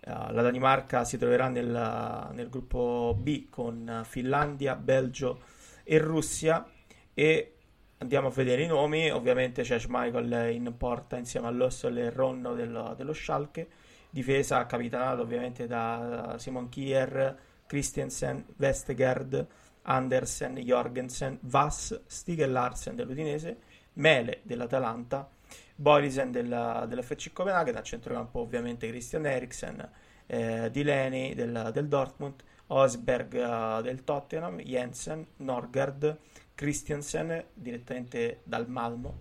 Uh, 0.03 0.33
la 0.33 0.41
Danimarca 0.41 1.05
si 1.05 1.19
troverà 1.19 1.49
nel, 1.49 2.31
nel, 2.33 2.49
gruppo 2.49 3.15
B 3.21 3.51
con 3.51 4.01
Finlandia, 4.05 4.75
Belgio 4.75 5.43
e 5.85 5.99
Russia 5.99 6.67
e 7.13 7.57
andiamo 8.01 8.29
a 8.29 8.31
vedere 8.31 8.63
i 8.63 8.67
nomi. 8.67 9.11
Ovviamente 9.11 9.63
c'è 9.63 9.79
Schmeichel 9.79 10.53
in 10.53 10.75
porta 10.77 11.17
insieme 11.17 11.47
all'Ossol 11.47 11.99
e 11.99 12.11
Ronno 12.11 12.55
dello, 12.55 12.95
dello 12.97 13.13
Schalke. 13.13 13.69
Difesa 14.11 14.67
capitanata 14.67 15.21
ovviamente 15.21 15.67
da 15.67 16.35
Simon 16.39 16.69
Kier, 16.69 17.39
Christensen, 17.67 18.45
Vestegard, 18.57 19.47
Andersen, 19.83 20.59
Jorgensen, 20.59 21.39
Vass, 21.43 22.01
Stigel 22.07 22.51
Larsen 22.51 22.97
dell'Udinese 22.97 23.59
Mele 23.95 24.41
dell'Atalanta, 24.43 25.29
Boysen 25.75 26.31
della, 26.31 26.87
dell'FC 26.89 27.33
Copenaghen, 27.33 27.77
a 27.77 27.83
centrocampo 27.83 28.41
ovviamente 28.41 28.89
Christian 28.89 29.27
Eriksen, 29.27 29.89
eh, 30.27 30.71
Delaney 30.71 31.35
del, 31.35 31.71
del 31.73 31.89
Dortmund, 31.89 32.43
Osberg 32.69 33.33
uh, 33.35 33.83
del 33.83 34.05
Tottenham, 34.05 34.59
Jensen, 34.59 35.27
Norgard, 35.39 36.19
Christiansen 36.61 37.43
direttamente 37.55 38.41
dal 38.45 38.69
Malmo. 38.69 39.21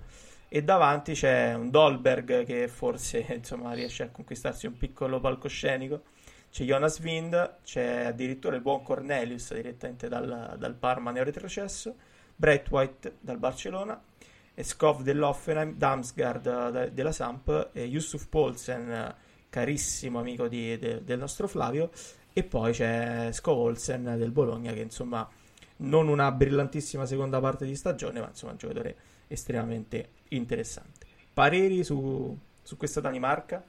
E 0.49 0.61
davanti 0.61 1.13
c'è 1.13 1.53
un 1.53 1.69
Dolberg 1.69 2.43
che 2.43 2.67
forse 2.67 3.19
insomma, 3.31 3.71
riesce 3.71 4.03
a 4.03 4.09
conquistarsi 4.09 4.67
un 4.67 4.75
piccolo 4.75 5.21
palcoscenico. 5.21 6.01
C'è 6.51 6.65
Jonas 6.65 6.99
Wind, 6.99 7.59
c'è 7.63 8.07
addirittura 8.07 8.57
il 8.57 8.61
buon 8.61 8.83
Cornelius 8.83 9.53
direttamente 9.53 10.09
dal, 10.09 10.55
dal 10.57 10.73
Parma 10.73 11.11
neo 11.11 11.23
retrocesso, 11.23 11.95
Brett 12.35 12.69
White 12.69 13.15
dal 13.21 13.37
Barcellona. 13.37 14.01
Skov 14.59 15.03
dell'Offenheim, 15.03 15.77
Damsgaard 15.77 16.71
de, 16.71 16.93
della 16.93 17.13
Samp, 17.13 17.69
e 17.71 17.85
Yusuf 17.85 18.27
Polsen, 18.27 19.15
carissimo 19.47 20.19
amico 20.19 20.49
di, 20.49 20.77
de, 20.77 21.05
del 21.05 21.17
nostro 21.17 21.47
Flavio, 21.47 21.89
e 22.33 22.43
poi 22.43 22.73
c'è 22.73 23.29
Skov 23.31 23.57
Olsen 23.57 24.15
del 24.17 24.31
Bologna 24.31 24.73
che 24.73 24.81
insomma 24.81 25.25
non 25.79 26.07
una 26.07 26.31
brillantissima 26.31 27.05
seconda 27.05 27.39
parte 27.39 27.65
di 27.65 27.75
stagione, 27.75 28.19
ma 28.19 28.27
insomma 28.27 28.53
un 28.53 28.57
giocatore 28.57 28.95
estremamente 29.27 30.09
interessante. 30.29 31.05
Pareri 31.33 31.83
su, 31.83 32.37
su 32.61 32.77
questa 32.77 32.99
Danimarca? 32.99 33.63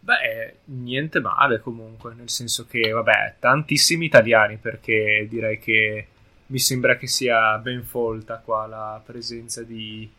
Beh, 0.00 0.56
niente 0.64 1.20
male 1.20 1.60
comunque, 1.60 2.12
nel 2.14 2.28
senso 2.28 2.66
che, 2.66 2.90
vabbè, 2.90 3.36
tantissimi 3.38 4.04
italiani 4.04 4.58
perché 4.58 5.26
direi 5.30 5.58
che 5.58 6.06
mi 6.46 6.58
sembra 6.58 6.96
che 6.96 7.06
sia 7.06 7.56
ben 7.58 7.82
folta 7.84 8.36
qua 8.38 8.66
la 8.66 9.00
presenza 9.02 9.62
di 9.62 10.10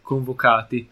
convocati. 0.00 0.88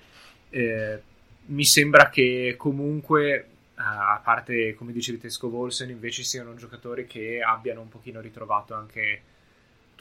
Eh, 0.50 1.02
mi 1.46 1.64
sembra 1.64 2.08
che 2.10 2.54
comunque, 2.58 3.46
a 3.74 4.20
parte 4.22 4.74
come 4.74 4.90
dicevi 4.92 5.18
Tesco 5.18 5.48
Volsen, 5.48 5.90
invece 5.90 6.24
siano 6.24 6.54
giocatori 6.56 7.06
che 7.06 7.40
abbiano 7.40 7.80
un 7.80 7.88
pochino 7.88 8.20
ritrovato 8.20 8.74
anche 8.74 9.22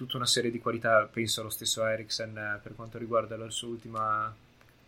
tutta 0.02 0.18
una 0.18 0.26
serie 0.26 0.50
di 0.50 0.60
qualità. 0.60 1.08
Penso 1.12 1.42
allo 1.42 1.52
stesso 1.52 1.86
Eriksen 1.86 2.36
eh, 2.36 2.60
per 2.62 2.74
quanto 2.76 2.98
riguarda 2.98 3.38
la 3.38 3.52
sua 3.52 3.68
ultima 3.68 4.34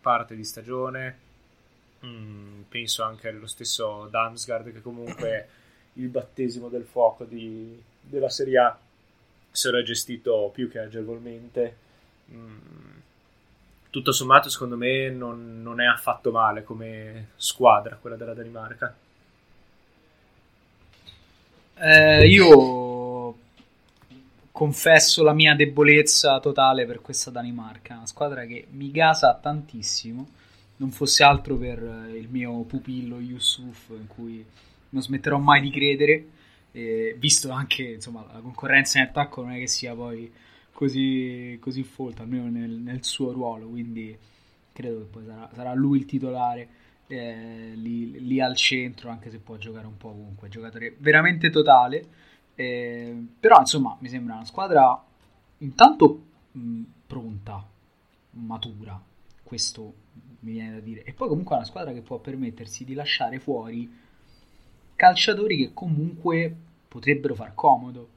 parte 0.00 0.34
di 0.34 0.42
stagione. 0.42 1.18
Mm, 2.04 2.62
penso 2.68 3.04
anche 3.04 3.28
allo 3.28 3.46
stesso 3.46 4.08
Damsgaard 4.10 4.72
che 4.72 4.82
comunque 4.82 5.48
il 5.94 6.08
battesimo 6.08 6.68
del 6.68 6.82
fuoco 6.82 7.22
di, 7.24 7.80
della 8.00 8.28
Serie 8.28 8.58
A 8.58 8.78
se 9.52 9.70
l'ha 9.70 9.82
gestito 9.82 10.50
più 10.52 10.68
che 10.68 10.80
agevolmente. 10.80 11.76
Mm, 12.32 12.58
tutto 13.90 14.10
sommato, 14.10 14.48
secondo 14.48 14.76
me, 14.76 15.10
non, 15.10 15.62
non 15.62 15.80
è 15.80 15.86
affatto 15.86 16.32
male 16.32 16.64
come 16.64 17.28
squadra 17.36 17.94
quella 17.94 18.16
della 18.16 18.34
Danimarca. 18.34 18.92
Eh, 21.76 22.26
io 22.26 22.83
confesso 24.54 25.24
la 25.24 25.32
mia 25.32 25.56
debolezza 25.56 26.38
totale 26.38 26.86
per 26.86 27.00
questa 27.00 27.28
Danimarca, 27.28 27.96
una 27.96 28.06
squadra 28.06 28.46
che 28.46 28.68
mi 28.70 28.92
gasa 28.92 29.34
tantissimo, 29.34 30.28
non 30.76 30.92
fosse 30.92 31.24
altro 31.24 31.56
per 31.56 31.80
il 32.14 32.28
mio 32.30 32.62
pupillo 32.62 33.18
Yusuf, 33.18 33.88
in 33.88 34.06
cui 34.06 34.46
non 34.90 35.02
smetterò 35.02 35.38
mai 35.38 35.60
di 35.60 35.72
credere, 35.72 36.26
eh, 36.70 37.16
visto 37.18 37.50
anche 37.50 37.82
insomma, 37.82 38.24
la 38.32 38.38
concorrenza 38.38 39.00
in 39.00 39.06
attacco 39.06 39.42
non 39.42 39.50
è 39.50 39.58
che 39.58 39.66
sia 39.66 39.92
poi 39.92 40.32
così, 40.70 41.58
così 41.60 41.82
folto, 41.82 42.22
almeno 42.22 42.48
nel, 42.48 42.70
nel, 42.70 43.02
suo 43.02 43.32
ruolo, 43.32 43.66
quindi 43.66 44.16
credo 44.72 44.98
che 44.98 45.04
poi 45.06 45.24
sarà, 45.26 45.50
sarà 45.52 45.74
lui 45.74 45.98
il 45.98 46.04
titolare 46.04 46.68
eh, 47.08 47.72
lì, 47.74 48.24
lì, 48.24 48.40
al 48.40 48.54
centro, 48.54 49.10
anche 49.10 49.30
se 49.30 49.38
può 49.38 49.56
giocare 49.56 49.88
un 49.88 49.96
po' 49.96 50.10
ovunque, 50.10 50.48
giocatore 50.48 50.94
veramente 50.98 51.50
totale. 51.50 52.06
Eh, 52.54 53.26
però 53.40 53.58
insomma 53.58 53.96
mi 54.00 54.08
sembra 54.08 54.34
una 54.34 54.44
squadra 54.44 55.02
intanto 55.58 56.22
mh, 56.52 56.82
pronta, 57.06 57.66
matura, 58.30 59.00
questo 59.42 59.94
mi 60.40 60.52
viene 60.52 60.72
da 60.72 60.80
dire. 60.80 61.04
E 61.04 61.12
poi 61.12 61.28
comunque 61.28 61.54
è 61.54 61.58
una 61.58 61.66
squadra 61.66 61.92
che 61.92 62.02
può 62.02 62.18
permettersi 62.18 62.84
di 62.84 62.94
lasciare 62.94 63.38
fuori 63.38 64.02
calciatori 64.96 65.56
che 65.56 65.72
comunque 65.72 66.54
potrebbero 66.88 67.34
far 67.34 67.54
comodo. 67.54 68.08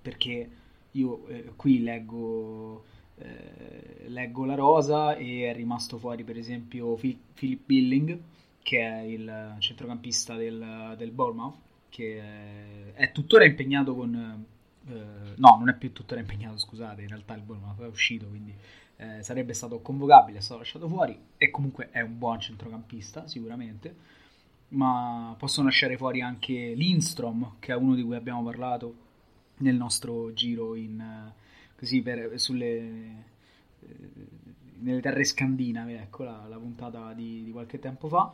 Perché 0.00 0.50
io 0.92 1.26
eh, 1.28 1.52
qui 1.56 1.82
leggo, 1.82 2.84
eh, 3.16 4.04
leggo 4.08 4.44
la 4.44 4.54
rosa 4.54 5.14
e 5.16 5.48
è 5.48 5.54
rimasto 5.54 5.98
fuori 5.98 6.24
per 6.24 6.36
esempio 6.36 6.94
Philip 6.94 7.60
Billing, 7.64 8.18
che 8.62 8.80
è 8.80 9.00
il 9.02 9.56
centrocampista 9.58 10.34
del, 10.34 10.94
del 10.96 11.10
Bournemouth, 11.10 11.54
che 11.92 12.18
è, 12.18 12.92
è 12.94 13.12
tuttora 13.12 13.44
impegnato 13.44 13.94
con... 13.94 14.46
Eh, 14.88 15.34
no, 15.36 15.56
non 15.58 15.68
è 15.68 15.76
più 15.76 15.92
tuttora 15.92 16.20
impegnato, 16.20 16.56
scusate, 16.56 17.02
in 17.02 17.08
realtà 17.08 17.34
il 17.34 17.42
Bournemouth 17.42 17.82
è 17.82 17.86
uscito, 17.86 18.26
quindi 18.26 18.54
eh, 18.96 19.22
sarebbe 19.22 19.52
stato 19.52 19.80
convocabile, 19.80 20.38
è 20.38 20.40
stato 20.40 20.60
lasciato 20.60 20.88
fuori 20.88 21.16
e 21.36 21.50
comunque 21.50 21.90
è 21.90 22.00
un 22.00 22.18
buon 22.18 22.40
centrocampista 22.40 23.26
sicuramente, 23.28 23.94
ma 24.68 25.36
possono 25.38 25.66
lasciare 25.66 25.98
fuori 25.98 26.22
anche 26.22 26.72
Lindstrom, 26.74 27.56
che 27.60 27.72
è 27.72 27.76
uno 27.76 27.94
di 27.94 28.02
cui 28.02 28.16
abbiamo 28.16 28.42
parlato 28.42 28.94
nel 29.58 29.76
nostro 29.76 30.32
giro 30.32 30.74
in, 30.74 31.30
così 31.78 32.00
per, 32.00 32.40
sulle, 32.40 32.66
eh, 32.68 33.96
nelle 34.78 35.00
terre 35.02 35.24
scandinave, 35.24 36.00
ecco 36.00 36.24
la, 36.24 36.46
la 36.48 36.56
puntata 36.56 37.12
di, 37.12 37.44
di 37.44 37.52
qualche 37.52 37.78
tempo 37.78 38.08
fa 38.08 38.32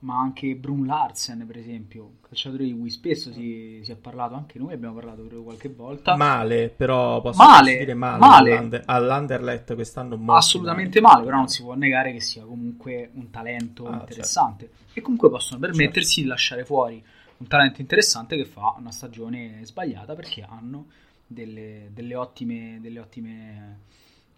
ma 0.00 0.18
anche 0.18 0.54
Brun 0.54 0.86
Larsen, 0.86 1.44
per 1.46 1.58
esempio, 1.58 2.18
calciatore 2.20 2.64
di 2.64 2.76
cui 2.76 2.88
spesso 2.88 3.32
si, 3.32 3.80
si, 3.82 3.90
è 3.90 3.96
parlato, 3.96 4.34
anche 4.34 4.58
noi 4.58 4.72
abbiamo 4.72 4.94
parlato 4.94 5.22
qualche 5.42 5.68
volta. 5.68 6.16
Male, 6.16 6.68
però 6.68 7.20
posso 7.20 7.42
male, 7.42 7.78
dire 7.78 7.94
male, 7.94 8.18
male. 8.18 8.56
All'Under, 8.56 8.82
all'Underlet 8.86 9.74
quest'anno 9.74 10.16
molto 10.16 10.34
Assolutamente 10.34 11.00
male. 11.00 11.14
male, 11.14 11.26
però 11.26 11.36
non 11.38 11.48
si 11.48 11.62
può 11.62 11.74
negare 11.74 12.12
che 12.12 12.20
sia 12.20 12.44
comunque 12.44 13.10
un 13.14 13.30
talento 13.30 13.88
ah, 13.88 13.94
interessante. 13.94 14.70
Certo. 14.70 14.98
E 14.98 15.00
comunque 15.00 15.30
possono 15.30 15.58
permettersi 15.58 16.14
certo. 16.14 16.20
di 16.22 16.26
lasciare 16.28 16.64
fuori 16.64 17.04
un 17.38 17.46
talento 17.46 17.80
interessante 17.80 18.36
che 18.36 18.44
fa 18.44 18.74
una 18.78 18.90
stagione 18.90 19.60
sbagliata 19.62 20.14
perché 20.14 20.46
hanno 20.48 20.86
delle, 21.26 21.90
delle 21.92 22.14
ottime... 22.14 22.78
Delle 22.80 23.00
ottime 23.00 23.78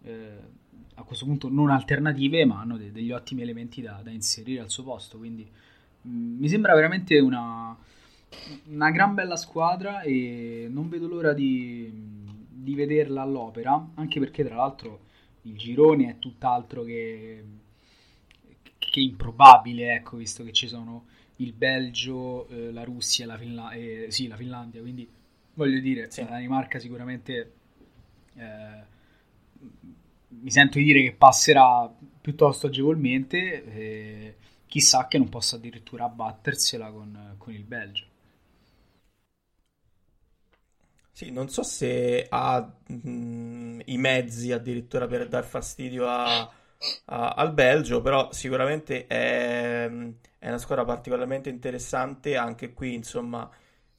eh, 0.02 0.58
a 0.94 1.02
questo 1.02 1.24
punto 1.24 1.48
non 1.48 1.70
alternative, 1.70 2.44
ma 2.44 2.60
hanno 2.60 2.76
de- 2.76 2.92
degli 2.92 3.10
ottimi 3.12 3.42
elementi 3.42 3.80
da, 3.80 4.00
da, 4.02 4.10
inserire 4.10 4.60
al 4.60 4.70
suo 4.70 4.84
posto. 4.84 5.18
Quindi 5.18 5.48
mh, 6.02 6.10
mm, 6.10 6.38
mi 6.38 6.48
sembra 6.48 6.74
veramente 6.74 7.18
una, 7.18 7.76
una, 8.66 8.90
gran 8.90 9.14
bella 9.14 9.36
squadra 9.36 10.02
e 10.02 10.68
non 10.70 10.88
vedo 10.88 11.08
l'ora 11.08 11.32
di, 11.32 11.90
di, 12.48 12.74
vederla 12.74 13.22
all'opera, 13.22 13.90
anche 13.94 14.20
perché 14.20 14.44
tra 14.44 14.56
l'altro 14.56 15.08
il 15.42 15.56
girone 15.56 16.10
è 16.10 16.18
tutt'altro 16.18 16.82
che, 16.84 17.44
che 18.78 19.00
improbabile, 19.00 19.94
ecco, 19.94 20.16
visto 20.16 20.44
che 20.44 20.52
ci 20.52 20.68
sono 20.68 21.06
il 21.36 21.52
Belgio, 21.54 22.46
eh, 22.48 22.70
la 22.72 22.84
Russia 22.84 23.24
la, 23.26 23.38
Finla- 23.38 23.70
eh, 23.72 24.06
sì, 24.10 24.28
la 24.28 24.36
Finlandia, 24.36 24.80
quindi 24.82 25.08
voglio 25.54 25.80
dire, 25.80 26.10
sì. 26.10 26.22
la 26.22 26.30
Danimarca 26.30 26.78
sicuramente... 26.78 27.52
Eh, 28.34 28.89
mi 30.28 30.50
sento 30.50 30.78
di 30.78 30.84
dire 30.84 31.02
che 31.02 31.12
passerà 31.12 31.92
piuttosto 32.20 32.66
agevolmente, 32.68 33.64
eh, 33.64 34.36
chissà 34.66 35.06
che 35.08 35.18
non 35.18 35.28
possa 35.28 35.56
addirittura 35.56 36.04
abbattersela 36.04 36.90
con, 36.90 37.34
con 37.38 37.52
il 37.52 37.64
Belgio. 37.64 38.06
Sì, 41.12 41.30
non 41.30 41.48
so 41.50 41.62
se 41.62 42.26
ha 42.30 42.72
mh, 42.86 43.10
mm, 43.10 43.80
i 43.86 43.98
mezzi 43.98 44.52
addirittura 44.52 45.06
per 45.06 45.28
dar 45.28 45.44
fastidio 45.44 46.08
a, 46.08 46.50
a, 47.06 47.28
al 47.36 47.52
Belgio, 47.52 48.00
però 48.00 48.32
sicuramente 48.32 49.06
è, 49.06 49.84
è, 50.38 50.48
una 50.48 50.58
squadra 50.58 50.84
particolarmente 50.86 51.50
interessante, 51.50 52.36
anche 52.36 52.72
qui 52.72 52.94
insomma 52.94 53.50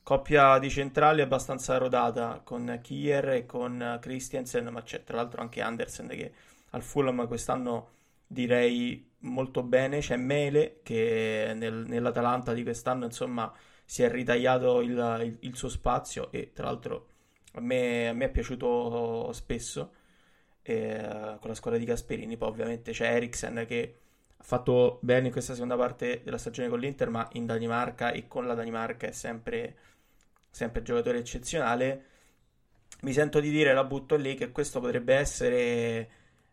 coppia 0.03 0.57
di 0.59 0.69
centrali 0.69 1.21
abbastanza 1.21 1.77
rodata 1.77 2.41
con 2.43 2.79
Kier 2.81 3.29
e 3.29 3.45
con 3.45 3.97
Christiansen, 4.01 4.67
ma 4.67 4.81
c'è 4.83 5.03
tra 5.03 5.17
l'altro 5.17 5.41
anche 5.41 5.61
Andersen 5.61 6.07
che 6.07 6.33
al 6.71 6.81
Fulham 6.81 7.27
quest'anno 7.27 7.89
direi 8.27 9.09
molto 9.19 9.63
bene. 9.63 9.99
C'è 9.99 10.15
Mele 10.17 10.79
che 10.83 11.53
nel, 11.55 11.85
nell'Atalanta 11.87 12.53
di 12.53 12.63
quest'anno 12.63 13.05
insomma 13.05 13.51
si 13.85 14.03
è 14.03 14.09
ritagliato 14.09 14.81
il, 14.81 14.91
il, 15.23 15.37
il 15.41 15.55
suo 15.55 15.69
spazio 15.69 16.31
e 16.31 16.51
tra 16.53 16.65
l'altro 16.65 17.07
a 17.53 17.59
me, 17.59 18.07
a 18.07 18.13
me 18.13 18.25
è 18.25 18.29
piaciuto 18.29 19.31
spesso 19.33 19.91
eh, 20.63 21.37
con 21.39 21.49
la 21.49 21.55
squadra 21.55 21.79
di 21.79 21.85
Gasperini. 21.85 22.37
Poi 22.37 22.49
ovviamente 22.49 22.91
c'è 22.91 23.13
Eriksen 23.13 23.65
che 23.67 23.95
ha 24.37 24.43
fatto 24.43 24.99
bene 25.01 25.27
in 25.27 25.31
questa 25.31 25.53
seconda 25.53 25.75
parte 25.75 26.21
della 26.23 26.37
stagione 26.37 26.69
con 26.69 26.79
l'Inter, 26.79 27.09
ma 27.09 27.27
in 27.33 27.45
Danimarca 27.45 28.11
e 28.11 28.27
con 28.27 28.47
la 28.47 28.53
Danimarca 28.53 29.07
è 29.07 29.11
sempre, 29.11 29.75
sempre 30.51 30.83
giocatore 30.83 31.19
eccezionale. 31.19 32.05
Mi 33.01 33.13
sento 33.13 33.39
di 33.39 33.49
dire, 33.49 33.73
la 33.73 33.83
butto 33.83 34.15
lì, 34.15 34.35
che 34.35 34.51
questo 34.51 34.79
potrebbe 34.79 35.15
essere, 35.15 36.09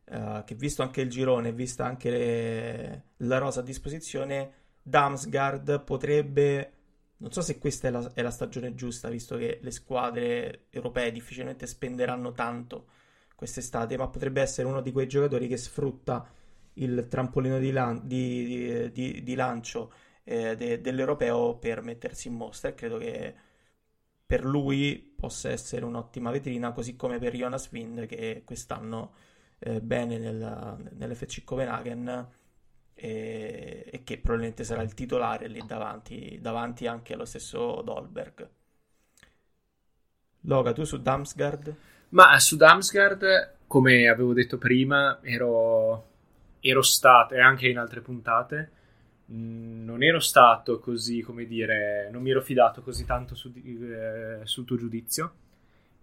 uh, 0.07 0.45
che 0.45 0.55
visto 0.55 0.83
anche 0.83 1.03
il 1.03 1.11
girone, 1.11 1.53
vista 1.53 1.85
anche 1.85 2.11
le, 2.11 3.03
la 3.19 3.39
rosa 3.39 3.61
a 3.61 3.65
disposizione, 3.65 4.53
Damsgaard 4.81 5.85
potrebbe, 5.85 6.73
non 7.19 7.33
so 7.33 7.43
se 7.43 7.59
questa 7.59 7.89
è 7.89 7.91
la, 7.91 8.11
è 8.15 8.23
la 8.23 8.31
stagione 8.31 8.75
giusta, 8.75 9.11
visto 9.11 9.37
che 9.37 9.59
le 9.61 9.71
squadre 9.71 10.67
europee 10.71 11.13
difficilmente 11.13 11.67
spenderanno 11.67 12.33
tanto 12.33 12.87
quest'estate, 13.35 13.99
ma 13.99 14.09
potrebbe 14.09 14.41
essere 14.41 14.67
uno 14.67 14.81
di 14.81 14.93
quei 14.93 15.07
giocatori 15.07 15.49
che 15.49 15.59
sfrutta 15.59 16.27
il 16.75 17.07
trampolino 17.09 17.59
di, 17.59 17.71
lan- 17.73 18.01
di, 18.05 18.91
di, 18.93 19.23
di 19.23 19.35
lancio 19.35 19.93
eh, 20.25 20.57
de- 20.57 20.81
dell'europeo 20.81 21.57
per 21.57 21.83
mettersi 21.83 22.29
in 22.29 22.35
mostra 22.35 22.71
e 22.71 22.75
credo 22.75 22.99
che 22.99 23.35
per 24.29 24.45
lui 24.45 25.15
possa 25.17 25.49
essere 25.49 25.87
un'ottima 25.87 26.31
vetrina, 26.31 26.73
così 26.73 26.97
come 26.97 27.19
per 27.19 27.35
Jonas 27.35 27.71
Wind 27.73 28.05
che 28.05 28.43
quest'anno 28.45 29.15
eh, 29.59 29.81
bene 29.81 30.19
nel, 30.19 30.91
nell'FC 30.99 31.45
Copenhagen 31.45 32.29
e, 32.93 33.89
e, 33.91 34.05
che 34.05 34.19
probabilmente 34.19 34.65
sarà 34.65 34.83
il 34.83 34.93
titolare 34.93 35.49
lì 35.49 35.63
davanti, 35.65 36.39
davanti 36.43 36.87
anche 36.87 37.15
allo 37.15 37.25
stesso 37.25 37.81
Dolberg. 37.81 38.49
Loga, 40.43 40.75
tu 40.75 40.85
su 40.85 41.01
Damsgaard? 41.01 41.75
Ma 42.11 42.39
su 42.39 42.57
Damsgaard, 42.57 43.55
come 43.67 44.09
avevo 44.09 44.35
detto 44.35 44.59
prima, 44.59 45.21
ero 45.23 46.05
ero 46.61 46.83
stato, 46.83 47.33
e 47.35 47.41
anche 47.41 47.69
in 47.69 47.79
altre 47.79 48.03
puntate, 48.03 48.71
non 49.31 50.03
ero 50.03 50.21
stato 50.21 50.79
così, 50.79 51.21
come 51.21 51.45
dire, 51.45 52.09
non 52.11 52.23
mi 52.23 52.31
ero 52.31 52.41
fidato 52.41 52.81
così 52.83 53.05
tanto 53.05 53.35
su, 53.35 53.53
eh, 53.55 54.41
sul 54.45 54.65
tuo 54.65 54.77
giudizio 54.77 55.33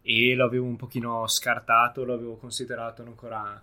e 0.02 0.36
l'avevo 0.36 0.66
un 0.66 0.76
pochino 0.76 1.26
scartato, 1.26 2.06
l'avevo 2.06 2.36
considerato 2.36 3.02
ancora 3.02 3.62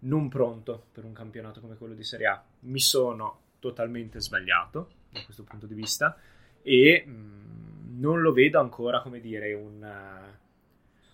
non 0.00 0.28
pronto 0.28 0.86
per 0.92 1.04
un 1.04 1.12
campionato 1.12 1.60
come 1.60 1.76
quello 1.76 1.94
di 1.94 2.04
Serie 2.04 2.26
A. 2.26 2.42
Mi 2.60 2.80
sono 2.80 3.40
totalmente 3.58 4.20
sbagliato 4.20 4.90
da 5.10 5.22
questo 5.22 5.42
punto 5.42 5.66
di 5.66 5.74
vista 5.74 6.16
e 6.62 7.04
mh, 7.06 7.10
mm, 7.10 8.00
non 8.00 8.22
lo 8.22 8.32
vedo 8.32 8.58
ancora, 8.58 9.02
come 9.02 9.20
dire, 9.20 9.52
un, 9.52 9.86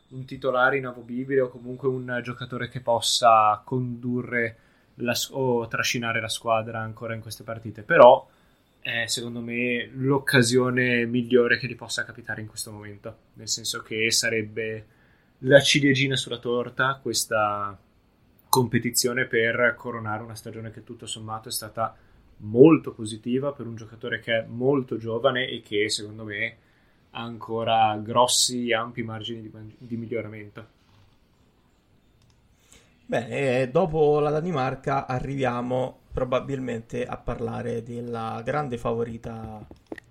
un 0.09 0.25
titolare 0.25 0.79
inamovibile 0.79 1.41
o 1.41 1.49
comunque 1.49 1.89
un 1.89 2.21
giocatore 2.23 2.69
che 2.69 2.81
possa 2.81 3.61
condurre 3.65 4.59
la, 5.01 5.15
o 5.31 5.67
trascinare 5.69 6.21
la 6.21 6.29
squadra 6.29 6.81
ancora 6.81 7.15
in 7.15 7.21
queste 7.21 7.43
partite, 7.43 7.83
però 7.83 8.27
è 8.81 9.05
secondo 9.07 9.41
me 9.41 9.91
l'occasione 9.93 11.05
migliore 11.05 11.59
che 11.59 11.67
gli 11.67 11.77
possa 11.77 12.05
capitare 12.05 12.41
in 12.41 12.47
questo 12.47 12.73
momento, 12.73 13.17
nel 13.35 13.49
senso 13.49 13.83
che 13.83 14.11
sarebbe 14.11 14.87
la 15.45 15.61
ciliegina 15.61 16.17
sulla 16.17 16.39
torta 16.39 16.99
questa 17.03 17.79
competizione 18.49 19.27
per 19.27 19.75
coronare 19.77 20.23
una 20.23 20.35
stagione 20.35 20.71
che 20.71 20.83
tutto 20.83 21.07
sommato 21.07 21.49
è 21.49 21.53
stata 21.53 21.97
molto 22.39 22.93
positiva 22.93 23.53
per 23.53 23.67
un 23.67 23.77
giocatore 23.77 24.21
che 24.21 24.39
è 24.39 24.45
molto 24.47 24.97
giovane 24.97 25.49
e 25.49 25.61
che 25.61 25.89
secondo 25.89 26.25
me 26.25 26.57
ha 27.11 27.23
ancora 27.23 27.97
grossi 28.03 28.73
ampi 28.73 29.03
margini 29.03 29.43
di, 29.43 29.51
di 29.79 29.97
miglioramento. 29.97 30.79
Bene, 33.11 33.69
dopo 33.73 34.21
la 34.21 34.31
Danimarca 34.31 35.05
arriviamo 35.09 36.03
probabilmente 36.13 37.05
a 37.05 37.17
parlare 37.17 37.83
della 37.83 38.41
grande 38.45 38.79
favorita 38.79 39.67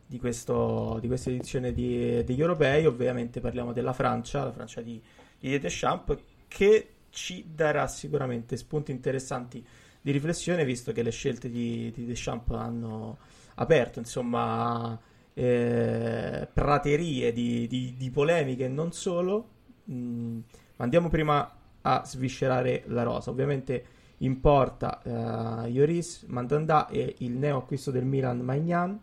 di, 0.05 0.19
questo, 0.19 0.97
di 0.99 1.07
questa 1.07 1.29
edizione 1.29 1.71
di, 1.71 2.21
degli 2.25 2.41
europei. 2.41 2.85
Ovviamente 2.85 3.39
parliamo 3.39 3.71
della 3.71 3.93
Francia, 3.93 4.43
la 4.43 4.51
Francia 4.51 4.81
di, 4.81 5.01
di 5.39 5.57
Deschamps, 5.57 6.17
che 6.49 6.89
ci 7.09 7.45
darà 7.55 7.87
sicuramente 7.87 8.57
spunti 8.57 8.91
interessanti 8.91 9.65
di 10.01 10.11
riflessione, 10.11 10.65
visto 10.65 10.91
che 10.91 11.01
le 11.01 11.11
scelte 11.11 11.49
di, 11.49 11.93
di 11.95 12.05
Deschamps 12.05 12.51
hanno 12.51 13.17
aperto 13.55 13.99
insomma 13.99 14.99
eh, 15.33 16.49
praterie 16.51 17.31
di, 17.31 17.65
di, 17.65 17.95
di, 17.97 18.11
polemiche 18.11 18.65
e 18.65 18.67
non 18.67 18.91
solo. 18.91 19.51
Mm, 19.89 20.39
andiamo 20.75 21.07
prima 21.07 21.58
a 21.81 22.03
sviscerare 22.05 22.83
la 22.87 23.03
rosa. 23.03 23.29
Ovviamente 23.29 23.83
in 24.19 24.39
porta 24.39 25.01
uh, 25.03 25.67
Lloris, 25.67 26.23
Mandanda 26.27 26.87
e 26.87 27.15
il 27.19 27.31
neo 27.31 27.57
acquisto 27.57 27.91
del 27.91 28.05
Milan 28.05 28.39
Magnan. 28.39 28.99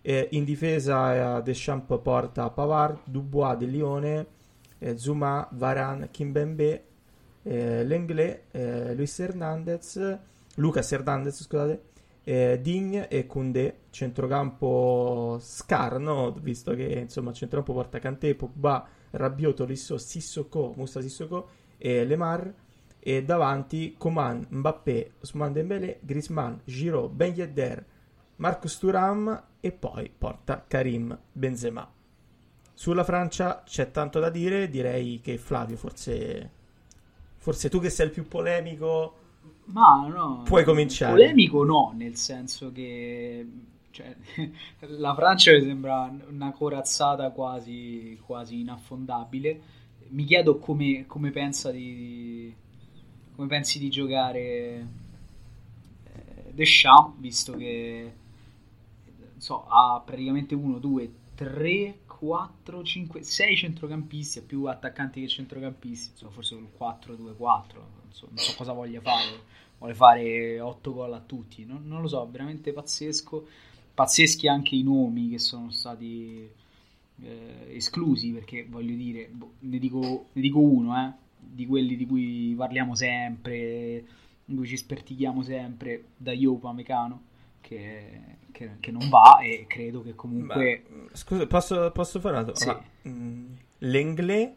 Eh, 0.00 0.28
in 0.32 0.44
difesa 0.44 1.38
uh, 1.38 1.42
Deschamps 1.42 1.98
porta 2.00 2.48
Pavard, 2.50 3.00
Dubois 3.04 3.56
del 3.56 3.70
Lione, 3.70 4.26
eh, 4.78 4.96
Zuma, 4.96 5.48
Varan, 5.50 6.08
Kimbembe, 6.12 6.84
eh, 7.42 7.84
Lenglet, 7.84 8.42
eh, 8.52 8.94
Luis 8.94 9.18
Hernandez, 9.18 10.18
Lucas 10.54 10.92
Hernandez, 10.92 11.42
scusate, 11.42 11.82
eh, 12.22 12.60
Digne 12.62 13.08
e 13.08 13.26
Koundé, 13.26 13.80
centrocampo 13.90 15.38
scarno, 15.40 16.32
visto 16.40 16.72
che 16.74 16.84
insomma 16.84 17.32
centrocampo 17.32 17.72
porta 17.72 17.98
Kanté, 17.98 18.34
Pogba, 18.36 18.86
Rabiot, 19.10 19.60
Lisso, 19.60 19.98
Sissoko, 19.98 20.72
Musta 20.76 21.00
Sissoko 21.00 21.48
e 21.78 22.04
Lemar 22.04 22.52
e 22.98 23.22
davanti 23.24 23.94
Coman, 23.96 24.46
Mbappé, 24.48 25.12
Ousmane 25.20 25.52
Dembélé, 25.52 25.98
Griezmann, 26.00 26.54
Giroud, 26.64 27.12
Ben 27.12 27.34
Yedder, 27.34 27.84
Marcus 28.36 28.78
Thuram 28.78 29.42
e 29.60 29.72
poi 29.72 30.10
porta 30.16 30.64
Karim 30.66 31.16
Benzema. 31.32 31.88
Sulla 32.74 33.04
Francia 33.04 33.62
c'è 33.64 33.90
tanto 33.90 34.18
da 34.18 34.28
dire, 34.28 34.68
direi 34.68 35.20
che 35.20 35.38
Flavio 35.38 35.76
forse 35.76 36.50
forse 37.36 37.68
tu 37.68 37.78
che 37.80 37.90
sei 37.90 38.06
il 38.06 38.12
più 38.12 38.26
polemico 38.26 39.14
ma 39.66 40.06
no, 40.06 40.42
puoi 40.44 40.64
cominciare. 40.64 41.12
Polemico 41.12 41.64
no, 41.64 41.92
nel 41.96 42.16
senso 42.16 42.72
che 42.72 43.46
cioè, 43.96 44.14
la 44.98 45.14
Francia 45.14 45.52
mi 45.52 45.62
sembra 45.62 46.14
una 46.28 46.52
corazzata 46.52 47.30
quasi, 47.30 48.20
quasi 48.24 48.60
inaffondabile. 48.60 49.60
Mi 50.08 50.24
chiedo 50.24 50.58
come, 50.58 51.06
come, 51.06 51.30
pensa 51.30 51.70
di, 51.70 52.54
come 53.34 53.48
pensi 53.48 53.78
di 53.78 53.90
giocare 53.90 54.38
eh, 56.04 56.52
Deschamps, 56.52 57.18
visto 57.18 57.54
che 57.54 58.12
so, 59.36 59.66
ha 59.68 60.00
praticamente 60.04 60.54
1, 60.54 60.78
2, 60.78 61.12
3, 61.34 61.98
4, 62.06 62.82
5, 62.82 63.22
6 63.22 63.56
centrocampisti, 63.56 64.42
più 64.42 64.64
attaccanti 64.64 65.20
che 65.20 65.28
centrocampisti, 65.28 66.10
insomma, 66.12 66.32
forse 66.32 66.54
il 66.54 66.68
4-2-4, 66.78 67.16
non 67.18 68.10
so, 68.10 68.26
non 68.28 68.38
so 68.38 68.54
cosa 68.56 68.72
voglia 68.72 69.00
fare 69.00 69.54
vuole 69.78 69.94
fare 69.94 70.60
8 70.60 70.92
gol 70.92 71.12
a 71.12 71.20
tutti, 71.20 71.64
non, 71.64 71.82
non, 71.86 72.00
lo 72.00 72.08
so, 72.08 72.26
veramente 72.30 72.72
pazzesco, 72.72 73.46
pazzeschi 73.94 74.48
anche 74.48 74.74
i 74.74 74.82
nomi 74.82 75.30
che 75.30 75.38
sono 75.38 75.70
stati 75.70 76.50
eh, 77.22 77.74
esclusi, 77.76 78.30
perché 78.32 78.66
voglio 78.68 78.94
dire, 78.94 79.28
boh, 79.30 79.54
ne, 79.60 79.78
dico, 79.78 80.26
ne 80.32 80.40
dico 80.40 80.60
uno, 80.60 80.96
eh, 80.96 81.12
di 81.38 81.66
quelli 81.66 81.96
di 81.96 82.06
cui 82.06 82.54
parliamo 82.56 82.94
sempre, 82.94 84.04
in 84.44 84.56
cui 84.56 84.66
ci 84.66 84.76
spertichiamo 84.76 85.42
sempre, 85.42 86.04
da 86.16 86.32
Iopa 86.32 86.72
Mecano, 86.72 87.22
che, 87.60 88.20
che, 88.52 88.70
che, 88.80 88.90
non 88.90 89.08
va 89.08 89.38
e 89.40 89.66
credo 89.68 90.02
che 90.02 90.14
comunque... 90.14 90.84
Ma, 90.88 91.08
scusa, 91.12 91.46
posso, 91.46 91.90
posso 91.92 92.20
fare 92.20 92.36
una 92.36 92.52
domanda? 92.52 92.84
Sì. 93.02 93.08
Mm, 93.08 93.46
L'Englè 93.78 94.54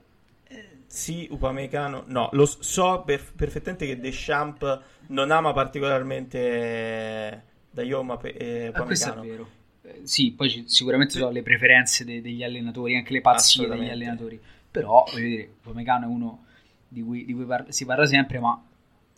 sì, 0.89 1.27
Upamecano, 1.29 2.05
no, 2.07 2.29
lo 2.31 2.47
so 2.47 3.03
per, 3.05 3.23
perfettamente 3.35 3.85
che 3.85 3.99
Deschamps 3.99 4.79
non 5.09 5.29
ama 5.29 5.53
particolarmente 5.53 7.43
Dayoma 7.69 8.19
e 8.21 8.71
ah, 8.73 8.81
questo 8.83 9.13
è 9.13 9.19
vero. 9.19 9.43
Eh, 9.43 9.58
sì, 10.03 10.31
poi 10.31 10.49
ci, 10.49 10.63
sicuramente 10.67 11.17
sono 11.17 11.31
le 11.31 11.43
preferenze 11.43 12.03
de, 12.03 12.21
degli 12.21 12.43
allenatori, 12.43 12.95
anche 12.95 13.13
le 13.13 13.21
pazzie 13.21 13.67
degli 13.67 13.89
allenatori. 13.89 14.39
Però, 14.71 15.05
voglio 15.11 15.27
dire, 15.27 15.49
Upamecano 15.63 16.05
è 16.05 16.07
uno 16.07 16.45
di 16.87 17.01
cui, 17.01 17.25
di 17.25 17.33
cui 17.33 17.45
par- 17.45 17.69
si 17.69 17.85
parla 17.85 18.05
sempre, 18.05 18.39
ma 18.39 18.61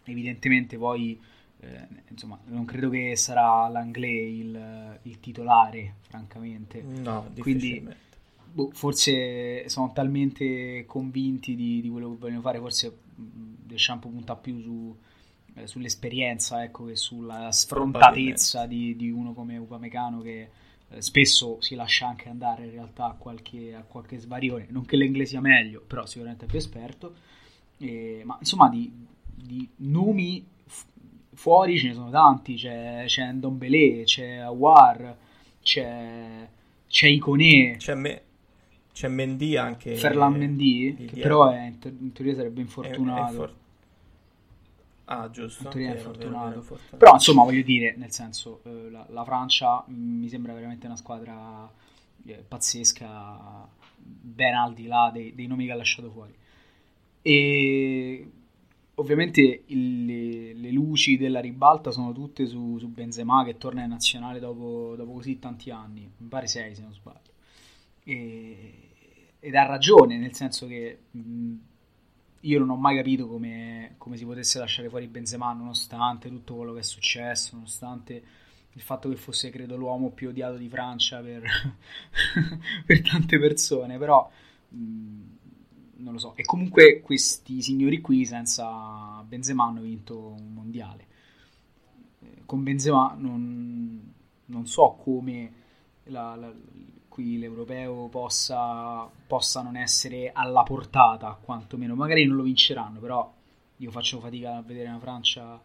evidentemente 0.05 0.77
poi, 0.77 1.19
eh, 1.60 1.88
insomma, 2.10 2.39
non 2.45 2.65
credo 2.65 2.89
che 2.89 3.15
sarà 3.15 3.67
l'Anglais 3.67 4.38
il, 4.38 4.99
il 5.03 5.19
titolare, 5.19 5.95
francamente. 6.07 6.81
No, 6.81 7.29
Quindi 7.39 7.86
boh, 8.51 8.69
forse 8.73 9.67
sono 9.69 9.91
talmente 9.93 10.86
convinti 10.86 11.55
di, 11.55 11.81
di, 11.81 11.89
quello 11.89 12.12
che 12.12 12.17
vogliono 12.17 12.41
fare, 12.41 12.60
forse 12.60 12.97
Deschamps 13.15 14.07
punta 14.07 14.36
più 14.36 14.62
su, 14.62 14.95
eh, 15.55 15.67
sull'esperienza 15.67 16.63
ecco, 16.63 16.85
che 16.85 16.95
sulla 16.95 17.51
sfrontatezza 17.51 18.65
di, 18.65 18.95
di, 18.95 19.09
uno 19.09 19.33
come 19.33 19.57
Upamecano 19.57 20.21
che 20.21 20.49
eh, 20.89 21.01
spesso 21.01 21.57
si 21.61 21.75
lascia 21.75 22.07
anche 22.07 22.29
andare 22.29 22.65
in 22.65 22.71
realtà 22.71 23.05
a 23.05 23.13
qualche, 23.13 23.73
a 23.75 23.83
qualche 23.83 24.17
svarione, 24.17 24.67
non 24.69 24.85
che 24.85 24.97
l'inglese 24.97 25.31
sia 25.31 25.41
meglio, 25.41 25.81
però 25.85 26.05
sicuramente 26.05 26.45
è 26.45 26.47
più 26.47 26.57
esperto, 26.57 27.15
e, 27.77 28.21
ma 28.23 28.37
insomma 28.39 28.69
di, 28.69 28.91
di 29.33 29.67
nomi 29.77 30.45
fuori 31.33 31.77
ce 31.77 31.87
ne 31.87 31.93
sono 31.93 32.09
tanti, 32.09 32.55
c'è, 32.55 33.03
c'è 33.05 33.31
Ndombele, 33.31 34.03
c'è 34.03 34.35
Awar, 34.37 35.17
c'è, 35.61 36.47
c'è 36.87 37.07
Iconè. 37.07 37.77
C'è 37.77 37.95
me, 37.95 38.21
c'è 38.93 39.07
Mendy 39.07 39.55
anche. 39.55 39.95
Ferland 39.95 40.37
Mendy, 40.37 40.95
che 40.95 41.05
dietro. 41.05 41.21
però 41.21 41.49
è, 41.49 41.73
in, 41.83 42.11
teoria 42.11 42.35
sarebbe 42.35 42.61
infortunato. 42.61 43.31
È, 43.31 43.33
è 43.33 43.35
for... 43.35 43.55
Ah, 45.12 45.30
giusto. 45.30 45.63
In 45.63 45.69
teoria 45.69 45.93
è 45.93 45.95
infortunato. 45.97 46.80
Però 46.97 47.13
insomma, 47.13 47.43
voglio 47.43 47.63
dire, 47.63 47.95
nel 47.97 48.12
senso, 48.12 48.62
eh, 48.63 48.89
la, 48.89 49.06
la, 49.10 49.26
Francia 49.26 49.84
mi 49.88 50.30
sembra 50.30 50.54
veramente 50.54 50.86
una 50.86 50.95
squadra 50.95 51.69
eh, 52.26 52.43
pazzesca, 52.47 53.67
ben 53.97 54.56
al 54.56 54.74
di 54.74 54.88
là 54.88 55.10
dei, 55.12 55.36
dei, 55.36 55.47
nomi 55.47 55.65
che 55.65 55.71
ha 55.74 55.76
lasciato 55.76 56.10
fuori. 56.12 56.34
E 57.21 58.32
ovviamente 58.95 59.63
il, 59.65 60.06
le, 60.06 60.54
le, 60.54 60.71
luci 60.71 61.17
della 61.17 61.41
ribalta 61.41 61.91
sono 61.91 62.13
tutte 62.13 62.45
su, 62.45 62.78
su 62.80 62.88
Benzema 62.88 63.43
che 63.43 63.58
torna 63.58 63.84
in 63.84 63.89
nazionale 63.89 64.39
dopo, 64.39 64.95
dopo 64.95 65.12
così 65.13 65.39
tanti 65.39 65.71
anni, 65.71 66.10
mi 66.15 66.28
pare 66.28 66.47
sei 66.47 66.74
se 66.74 66.84
non 66.84 66.93
sbaglio. 66.93 67.19
E, 68.04 69.34
ed 69.39 69.56
ha 69.56 69.65
ragione, 69.65 70.17
nel 70.17 70.34
senso 70.34 70.67
che 70.67 71.00
mh, 71.12 71.56
io 72.41 72.60
non 72.60 72.69
ho 72.69 72.75
mai 72.75 72.95
capito 72.95 73.27
come, 73.27 73.95
come, 73.97 74.17
si 74.17 74.25
potesse 74.25 74.60
lasciare 74.60 74.89
fuori 74.89 75.08
Benzema 75.08 75.54
nonostante 75.54 76.30
tutto 76.30 76.56
quello 76.56 76.73
che 76.73 76.80
è 76.80 76.84
successo, 76.84 77.56
nonostante 77.56 78.23
il 78.73 78.82
fatto 78.82 79.10
che 79.10 79.15
fosse, 79.15 79.49
credo, 79.49 79.75
l'uomo 79.75 80.12
più 80.12 80.30
odiato 80.30 80.58
di 80.58 80.69
Francia 80.69 81.19
per, 81.19 81.43
per 82.86 83.01
tante 83.01 83.38
persone, 83.38 83.97
però 83.97 84.30
mh, 84.69 85.21
non 85.97 86.13
lo 86.13 86.19
so. 86.19 86.36
E 86.36 86.43
comunque 86.43 87.01
questi 87.01 87.62
signori 87.62 88.01
qui 88.01 88.25
senza 88.25 89.23
Benzema 89.27 89.65
hanno 89.65 89.82
vinto 89.82 90.17
un 90.17 90.54
mondiale. 90.54 91.06
Eh, 92.21 92.41
con 92.45 92.63
Benzema 92.63 93.15
non, 93.17 94.13
non 94.45 94.65
so 94.67 94.97
come 95.04 95.54
la, 96.06 96.36
la, 96.36 96.54
cui 97.12 97.38
l'europeo 97.38 98.08
possa, 98.08 99.06
possa 99.28 99.62
non 99.62 99.76
essere 99.76 100.32
alla 100.34 100.63
portata, 100.63 101.38
quantomeno. 101.39 101.93
Magari 101.93 102.24
non 102.24 102.38
lo 102.38 102.43
vinceranno, 102.43 103.02
però 103.02 103.30
io 103.76 103.91
faccio 103.91 104.21
fatica 104.21 104.56
a 104.56 104.62
vedere 104.62 104.88
una 104.88 105.00
Francia 105.00 105.60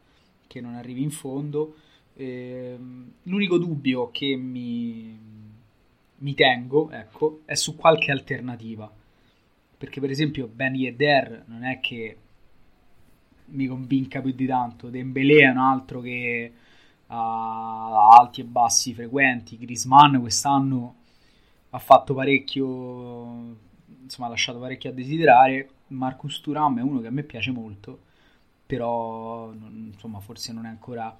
che 0.48 0.60
non 0.60 0.74
arrivi 0.74 1.02
in 1.02 1.12
fondo. 1.12 1.76
Eh, 2.14 2.76
l'unico 3.22 3.58
dubbio 3.58 4.10
che 4.10 4.34
mi, 4.34 5.16
mi 6.16 6.34
tengo 6.34 6.90
ecco, 6.90 7.42
è 7.44 7.54
su 7.54 7.76
qualche 7.76 8.10
alternativa. 8.10 8.90
Perché, 9.78 10.00
per 10.00 10.10
esempio, 10.10 10.48
Ben 10.52 10.74
Yedder 10.74 11.44
non 11.46 11.62
è 11.62 11.78
che 11.78 12.16
mi 13.46 13.68
convinca 13.68 14.20
più 14.20 14.32
di 14.32 14.46
tanto. 14.46 14.88
Dembélé 14.88 15.42
è 15.42 15.50
un 15.50 15.58
altro 15.58 16.00
che 16.00 16.52
ha 17.06 18.08
alti 18.18 18.40
e 18.40 18.44
bassi 18.44 18.92
frequenti. 18.94 19.56
Grisman 19.56 20.18
quest'anno 20.18 20.95
ha 21.76 21.78
fatto 21.78 22.14
parecchio, 22.14 23.56
insomma 24.02 24.28
ha 24.28 24.30
lasciato 24.30 24.58
parecchio 24.58 24.90
a 24.90 24.92
desiderare. 24.94 25.68
Marcus 25.88 26.40
Turam 26.40 26.78
è 26.78 26.82
uno 26.82 27.00
che 27.00 27.06
a 27.06 27.10
me 27.10 27.22
piace 27.22 27.50
molto, 27.50 28.00
però 28.64 29.52
insomma 29.52 30.20
forse 30.20 30.52
non 30.54 30.64
è 30.64 30.70
ancora 30.70 31.16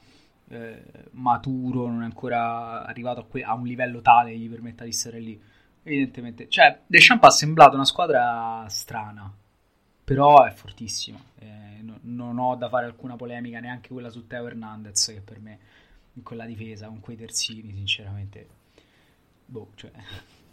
eh, 0.49 0.83
maturo, 1.13 1.87
non 1.89 2.01
è 2.03 2.05
ancora 2.05 2.85
arrivato 2.87 3.21
a, 3.21 3.25
que- 3.25 3.45
a, 3.45 3.53
un 3.53 3.67
livello 3.67 4.01
tale 4.01 4.31
che 4.31 4.39
gli 4.39 4.49
permetta 4.49 4.85
di 4.85 4.93
stare 4.93 5.21
lì. 5.21 5.41
Evidentemente, 5.83 6.49
cioè 6.49 6.81
Deschamps 6.87 7.27
ha 7.27 7.31
sembrato 7.31 7.75
una 7.75 7.85
squadra 7.85 8.65
strana, 8.69 9.31
però 10.03 10.43
è 10.45 10.51
fortissima. 10.53 11.19
Eh, 11.39 11.83
no, 11.83 11.99
non 12.01 12.39
ho 12.39 12.57
da 12.57 12.71
fare 12.71 12.87
alcuna 12.87 13.15
polemica, 13.17 13.61
neanche 13.61 13.91
quella 13.91 14.09
su 14.09 14.27
Teo 14.27 14.47
Hernandez, 14.47 15.07
che 15.07 15.21
per 15.21 15.39
me 15.39 15.59
in 16.15 16.23
quella 16.23 16.47
difesa 16.47 16.87
con 16.87 17.01
quei 17.01 17.17
terzini, 17.17 17.75
sinceramente, 17.75 18.49
boh, 19.45 19.69
cioè 19.75 19.93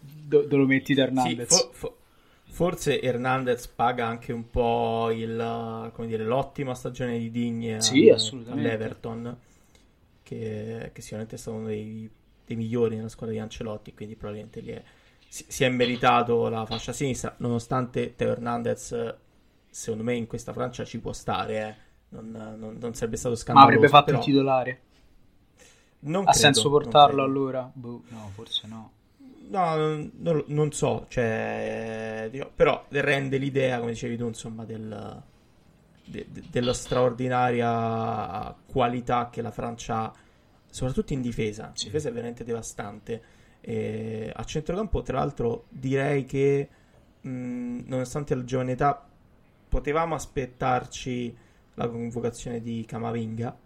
do- 0.04 0.42
dove 0.42 0.56
lo 0.58 0.66
metti 0.66 0.94
da 0.94 1.04
Hernandez. 1.04 1.54
Sì, 1.54 1.56
fo- 1.56 1.70
fo- 1.72 1.98
forse 2.54 3.02
Hernandez 3.02 3.68
paga 3.68 4.06
anche 4.06 4.32
un 4.32 4.50
po' 4.52 5.10
il, 5.10 5.92
dire, 6.06 6.24
l'ottima 6.24 6.76
stagione 6.76 7.18
di 7.18 7.32
Digne 7.32 7.82
sì, 7.82 8.10
all'Everton, 8.10 9.38
che, 10.22 10.92
che, 10.94 11.02
sicuramente 11.02 11.36
è 11.36 11.39
stato 11.39 11.58
uno 11.58 11.68
dei, 11.68 12.08
dei 12.46 12.56
migliori 12.56 12.96
nella 12.96 13.10
squadra 13.10 13.36
di 13.36 13.42
Ancelotti, 13.42 13.96
quindi 13.96 14.16
probabilmente 14.16 14.62
è, 14.62 14.84
si, 15.28 15.46
si, 15.48 15.63
è 15.63 15.70
meritato 15.70 16.48
la 16.48 16.63
fascia 16.68 16.94
sinistra, 16.94 17.34
nonostante 17.39 18.13
Teo 18.16 18.32
Hernandez, 18.34 19.16
secondo 19.68 20.04
me 20.04 20.13
in 20.13 20.28
questa 20.28 20.54
Francia 20.54 20.86
ci 20.86 21.00
può 21.00 21.12
stare, 21.12 21.58
eh. 21.58 21.76
non, 22.10 22.56
non, 22.60 22.78
non, 22.80 22.94
sarebbe 22.94 23.18
stato 23.18 23.34
scandaloso. 23.34 23.72
Ma 23.72 23.76
avrebbe 23.76 23.92
fatto 23.92 24.06
però... 24.06 24.20
il 24.20 24.24
titolare? 24.24 24.82
Non 26.02 26.28
ha 26.28 26.32
credo, 26.32 26.38
senso 26.38 26.70
portarlo 26.70 27.24
allora? 27.24 27.68
Boh, 27.74 28.04
no, 28.10 28.30
forse 28.36 28.68
no. 28.68 28.92
No, 29.50 29.76
non, 29.76 30.44
non 30.48 30.72
so, 30.72 31.06
cioè, 31.10 32.30
però 32.56 32.86
rende 32.90 33.38
l'idea, 33.38 33.80
come 33.80 33.92
dicevi 33.92 34.18
tu, 34.18 34.28
insomma, 34.28 34.64
del, 34.66 35.24
de, 36.06 36.28
de, 36.30 36.44
della 36.50 36.74
straordinaria 36.74 38.56
qualità 38.66 39.30
che 39.30 39.42
la 39.42 39.52
Francia 39.52 40.04
ha, 40.04 40.14
soprattutto 40.70 41.14
in 41.14 41.22
difesa. 41.22 41.72
Sì. 41.76 41.86
Difesa 41.86 42.10
è 42.10 42.12
veramente 42.12 42.44
devastante. 42.44 43.22
E 43.62 44.32
a 44.34 44.44
centrocampo, 44.44 45.02
tra 45.02 45.20
l'altro, 45.20 45.66
direi 45.70 46.26
che 46.26 46.70
mh, 47.22 47.84
nonostante 47.86 48.36
la 48.36 48.44
giovane 48.44 48.72
età, 48.72 49.08
potevamo 49.70 50.16
aspettarci 50.16 51.36
la 51.76 51.88
convocazione 51.90 52.62
di 52.62 52.84
Camavinga. 52.86 53.58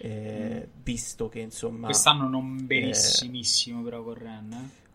Eh, 0.00 0.68
mm. 0.68 0.82
visto 0.84 1.28
che 1.28 1.40
insomma 1.40 1.86
quest'anno 1.86 2.28
non 2.28 2.64
benissimissimo 2.64 3.80
eh, 3.80 3.82
però 3.82 4.04
con 4.04 4.14
Ren 4.14 4.52
eh? 4.52 4.87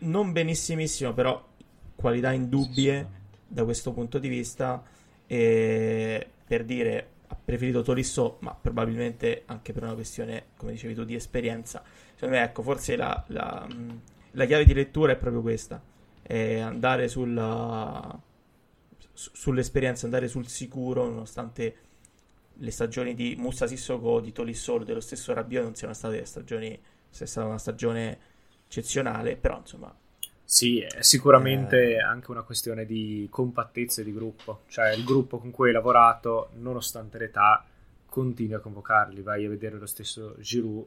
Non 0.00 0.32
benissimissimo 0.32 1.12
però 1.12 1.46
qualità 1.94 2.32
indubbie 2.32 3.08
da 3.46 3.64
questo 3.64 3.92
punto 3.92 4.18
di 4.18 4.28
vista. 4.28 4.82
E 5.26 6.26
per 6.44 6.64
dire 6.64 7.08
ha 7.28 7.36
preferito 7.36 7.82
Tolisso, 7.82 8.38
ma 8.40 8.52
probabilmente 8.52 9.44
anche 9.46 9.72
per 9.72 9.84
una 9.84 9.94
questione, 9.94 10.46
come 10.56 10.72
dicevi 10.72 10.94
tu, 10.94 11.04
di 11.04 11.14
esperienza. 11.14 11.80
Secondo 12.14 12.34
me, 12.34 12.42
ecco, 12.42 12.62
forse 12.62 12.96
la, 12.96 13.24
la, 13.28 13.64
la 14.32 14.44
chiave 14.46 14.64
di 14.64 14.74
lettura 14.74 15.12
è 15.12 15.16
proprio 15.16 15.40
questa: 15.40 15.80
è 16.22 16.58
andare 16.58 17.06
sulla, 17.06 18.20
sull'esperienza, 19.12 20.06
andare 20.06 20.26
sul 20.26 20.48
sicuro, 20.48 21.04
nonostante 21.08 21.76
le 22.54 22.70
stagioni 22.72 23.14
di 23.14 23.36
Musa 23.38 23.68
Sissoko, 23.68 24.18
di 24.18 24.32
Tolisso, 24.32 24.78
dello 24.78 25.00
stesso 25.00 25.32
Rabiot 25.32 25.62
non 25.62 25.74
siano 25.76 25.94
state 25.94 26.24
stagioni, 26.24 26.76
sia 27.08 27.26
stata 27.26 27.46
una 27.46 27.58
stagione 27.58 28.18
eccezionale, 28.70 29.34
però 29.34 29.58
insomma 29.58 29.92
sì, 30.44 30.80
è 30.80 31.02
sicuramente 31.02 31.94
eh... 31.94 32.00
anche 32.00 32.30
una 32.30 32.42
questione 32.42 32.86
di 32.86 33.26
compattezza 33.28 34.02
di 34.04 34.12
gruppo, 34.12 34.62
cioè 34.68 34.92
il 34.92 35.04
gruppo 35.04 35.38
con 35.38 35.50
cui 35.50 35.68
hai 35.68 35.74
lavorato, 35.74 36.50
nonostante 36.58 37.18
l'età, 37.18 37.64
continui 38.06 38.54
a 38.54 38.60
convocarli, 38.60 39.22
vai 39.22 39.44
a 39.44 39.48
vedere 39.48 39.76
lo 39.76 39.86
stesso 39.86 40.36
Giroud 40.38 40.86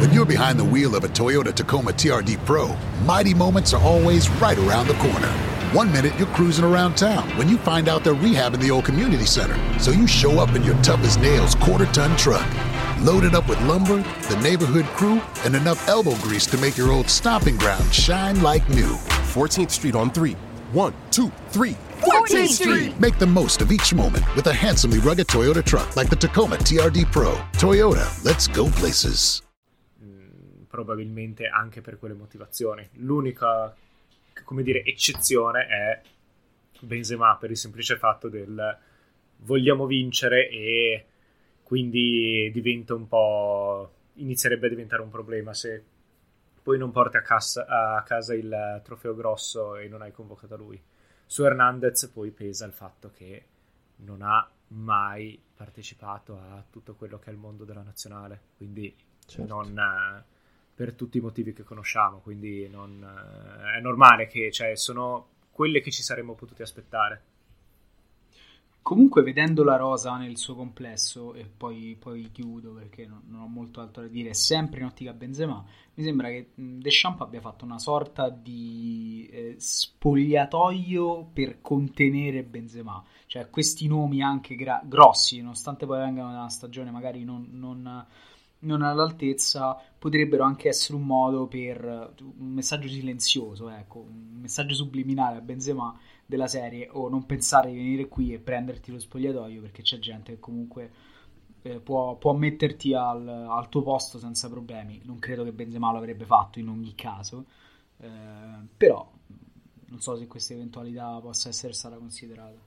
When 0.00 0.12
you're 0.12 0.26
behind 0.26 0.58
the 0.58 0.64
wheel 0.64 0.96
of 0.96 1.04
a 1.04 1.08
Toyota 1.08 1.54
Tacoma 1.54 1.92
TRD 1.92 2.44
Pro, 2.44 2.76
mighty 3.04 3.32
moments 3.32 3.72
are 3.72 3.80
always 3.80 4.28
right 4.40 4.58
around 4.58 4.88
the 4.88 4.94
corner. 4.94 5.28
One 5.72 5.92
minute 5.92 6.12
you're 6.18 6.26
cruising 6.34 6.64
around 6.64 6.96
town 6.96 7.28
when 7.38 7.48
you 7.48 7.58
find 7.58 7.88
out 7.88 8.02
they're 8.02 8.12
rehabbing 8.12 8.60
the 8.60 8.72
old 8.72 8.86
community 8.86 9.24
center. 9.24 9.56
So 9.78 9.92
you 9.92 10.08
show 10.08 10.40
up 10.40 10.56
in 10.56 10.64
your 10.64 10.74
tough 10.82 10.98
as 11.04 11.16
nails 11.18 11.54
quarter 11.54 11.86
ton 11.86 12.16
truck. 12.16 12.44
Loaded 13.02 13.36
up 13.36 13.48
with 13.48 13.60
lumber, 13.62 14.02
the 14.28 14.40
neighborhood 14.42 14.86
crew, 14.96 15.22
and 15.44 15.54
enough 15.54 15.86
elbow 15.86 16.16
grease 16.16 16.46
to 16.46 16.58
make 16.58 16.76
your 16.76 16.90
old 16.90 17.08
stomping 17.08 17.56
ground 17.56 17.94
shine 17.94 18.42
like 18.42 18.68
new. 18.68 18.94
14th 19.32 19.70
Street 19.70 19.94
on 19.94 20.10
3. 20.10 20.32
One, 20.72 20.92
two, 21.12 21.30
three. 21.50 21.76
14th 22.00 22.48
Street! 22.48 22.98
Make 22.98 23.20
the 23.20 23.26
most 23.26 23.62
of 23.62 23.70
each 23.70 23.94
moment 23.94 24.24
with 24.34 24.48
a 24.48 24.52
handsomely 24.52 24.98
rugged 24.98 25.28
Toyota 25.28 25.64
truck 25.64 25.94
like 25.94 26.10
the 26.10 26.16
Tacoma 26.16 26.56
TRD 26.56 27.12
Pro. 27.12 27.34
Toyota, 27.52 28.24
let's 28.24 28.48
go 28.48 28.68
places. 28.70 29.43
Probabilmente 30.74 31.46
anche 31.46 31.80
per 31.80 32.00
quelle 32.00 32.14
motivazioni. 32.14 32.88
L'unica, 32.94 33.72
come 34.42 34.64
dire, 34.64 34.82
eccezione 34.82 35.66
è 35.68 36.02
Benzema 36.80 37.36
per 37.36 37.52
il 37.52 37.56
semplice 37.56 37.96
fatto 37.96 38.28
del 38.28 38.78
vogliamo 39.36 39.86
vincere 39.86 40.48
e 40.48 41.06
quindi 41.62 42.50
diventa 42.52 42.92
un 42.94 43.06
po' 43.06 43.92
inizierebbe 44.14 44.66
a 44.66 44.70
diventare 44.70 45.02
un 45.02 45.10
problema 45.10 45.54
se 45.54 45.84
poi 46.60 46.76
non 46.76 46.90
porti 46.90 47.18
a, 47.18 47.22
cassa, 47.22 47.66
a 47.66 48.02
casa 48.02 48.34
il 48.34 48.80
trofeo 48.82 49.14
grosso 49.14 49.76
e 49.76 49.86
non 49.86 50.02
hai 50.02 50.10
convocato 50.10 50.56
lui. 50.56 50.82
Su 51.24 51.44
Hernandez 51.44 52.08
poi 52.08 52.32
pesa 52.32 52.66
il 52.66 52.72
fatto 52.72 53.12
che 53.12 53.44
non 53.98 54.22
ha 54.22 54.50
mai 54.68 55.40
partecipato 55.54 56.36
a 56.36 56.64
tutto 56.68 56.96
quello 56.96 57.20
che 57.20 57.30
è 57.30 57.32
il 57.32 57.38
mondo 57.38 57.64
della 57.64 57.82
nazionale, 57.82 58.40
quindi 58.56 58.92
certo. 59.24 59.54
non, 59.54 60.24
per 60.74 60.94
tutti 60.94 61.18
i 61.18 61.20
motivi 61.20 61.52
che 61.52 61.62
conosciamo, 61.62 62.18
quindi 62.18 62.68
non, 62.68 63.02
eh, 63.02 63.78
è 63.78 63.80
normale 63.80 64.26
che 64.26 64.50
cioè, 64.50 64.76
sono 64.76 65.28
quelle 65.50 65.80
che 65.80 65.90
ci 65.90 66.02
saremmo 66.02 66.34
potuti 66.34 66.62
aspettare. 66.62 67.22
Comunque, 68.82 69.22
vedendo 69.22 69.64
la 69.64 69.76
rosa 69.76 70.14
nel 70.18 70.36
suo 70.36 70.54
complesso, 70.54 71.32
e 71.32 71.46
poi, 71.46 71.96
poi 71.98 72.30
chiudo 72.30 72.72
perché 72.72 73.06
non, 73.06 73.22
non, 73.28 73.40
ho 73.40 73.46
molto 73.46 73.80
altro 73.80 74.02
da 74.02 74.08
dire, 74.08 74.34
sempre 74.34 74.80
in 74.80 74.86
ottica 74.86 75.14
Benzema, 75.14 75.64
mi 75.94 76.04
sembra 76.04 76.28
che 76.28 76.50
Deschamps 76.54 77.22
abbia 77.22 77.40
fatto 77.40 77.64
una 77.64 77.78
sorta 77.78 78.28
di 78.28 79.26
eh, 79.32 79.54
spogliatoio 79.56 81.30
per 81.32 81.62
contenere 81.62 82.42
Benzema. 82.42 83.02
Cioè, 83.24 83.48
questi 83.48 83.86
nomi 83.86 84.22
anche 84.22 84.54
gra- 84.54 84.82
grossi, 84.84 85.40
nonostante 85.40 85.86
poi 85.86 86.00
vengano 86.00 86.32
da 86.32 86.40
una 86.40 86.50
stagione 86.50 86.90
magari 86.90 87.24
non, 87.24 87.48
non 87.52 88.06
non 88.64 88.82
all'altezza 88.82 89.80
potrebbero 89.98 90.44
anche 90.44 90.68
essere 90.68 90.96
un 90.96 91.04
modo 91.04 91.46
per 91.46 92.12
un 92.18 92.52
messaggio 92.52 92.88
silenzioso, 92.88 93.68
ecco, 93.68 94.00
un 94.00 94.40
messaggio 94.40 94.74
subliminale 94.74 95.38
a 95.38 95.40
Benzema 95.40 95.98
della 96.26 96.46
serie 96.46 96.88
o 96.90 97.08
non 97.08 97.26
pensare 97.26 97.70
di 97.70 97.76
venire 97.76 98.08
qui 98.08 98.32
e 98.32 98.38
prenderti 98.38 98.90
lo 98.90 98.98
spogliatoio 98.98 99.60
perché 99.60 99.82
c'è 99.82 99.98
gente 99.98 100.32
che 100.34 100.40
comunque 100.40 100.90
eh, 101.62 101.80
può, 101.80 102.16
può, 102.16 102.34
metterti 102.34 102.92
al, 102.94 103.26
al, 103.26 103.68
tuo 103.68 103.82
posto 103.82 104.18
senza 104.18 104.48
problemi. 104.48 105.00
Non 105.04 105.18
credo 105.18 105.44
che 105.44 105.52
Benzema 105.52 105.90
lo 105.90 105.98
avrebbe 105.98 106.26
fatto 106.26 106.58
in 106.58 106.68
ogni 106.68 106.94
caso, 106.94 107.46
eh, 107.98 108.08
però 108.76 109.10
non 109.86 110.00
so 110.00 110.16
se 110.16 110.26
questa 110.26 110.52
eventualità 110.52 111.18
possa 111.20 111.48
essere 111.48 111.72
stata 111.72 111.96
considerata. 111.96 112.58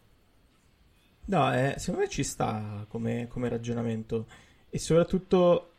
No, 1.25 1.53
eh, 1.53 1.75
secondo 1.77 2.01
me 2.01 2.09
ci 2.09 2.23
sta 2.23 2.85
come, 2.87 3.27
come 3.27 3.49
ragionamento 3.49 4.27
e 4.69 4.79
soprattutto 4.79 5.73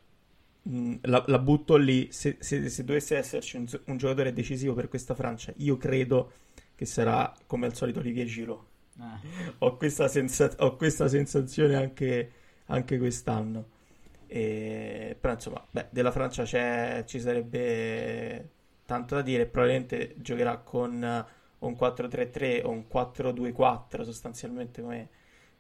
Mm, 0.71 0.97
la, 1.03 1.25
la, 1.27 1.39
butto 1.39 1.77
lì. 1.77 2.09
Se, 2.11 2.37
se, 2.41 2.69
se 2.69 2.85
dovesse 2.85 3.17
esserci 3.17 3.57
un, 3.57 3.67
un, 3.87 3.97
giocatore 3.97 4.33
decisivo 4.33 4.75
per 4.75 4.89
questa 4.89 5.15
Francia, 5.15 5.53
io 5.57 5.77
credo 5.79 6.33
che 6.75 6.85
sarà 6.85 7.35
come 7.47 7.67
al 7.67 7.75
solito 7.75 8.01
Olivier 8.01 8.27
Giroud. 8.27 8.61
Eh. 9.01 9.53
Ho, 9.59 9.77
questa 9.77 10.09
senza, 10.09 10.51
ho, 10.59 10.77
questa 10.77 11.09
sensazione 11.09 11.75
anche, 11.75 12.33
anche 12.67 12.99
quest'anno. 12.99 13.77
E, 14.27 15.17
però 15.19 15.33
insomma, 15.33 15.67
beh, 15.71 15.87
della 15.91 16.11
Francia 16.13 16.45
ci 17.05 17.21
sarebbe 17.21 18.51
tanto 18.85 19.15
da 19.15 19.23
dire. 19.23 19.47
Probabilmente 19.47 20.15
giocherà 20.19 20.59
con 20.59 21.27
un 21.61 21.73
4-3-3 21.73 22.65
o 22.65 22.71
un 22.71 22.85
4-2-4, 22.93 24.03
sostanzialmente 24.03 24.83
come, 24.83 25.09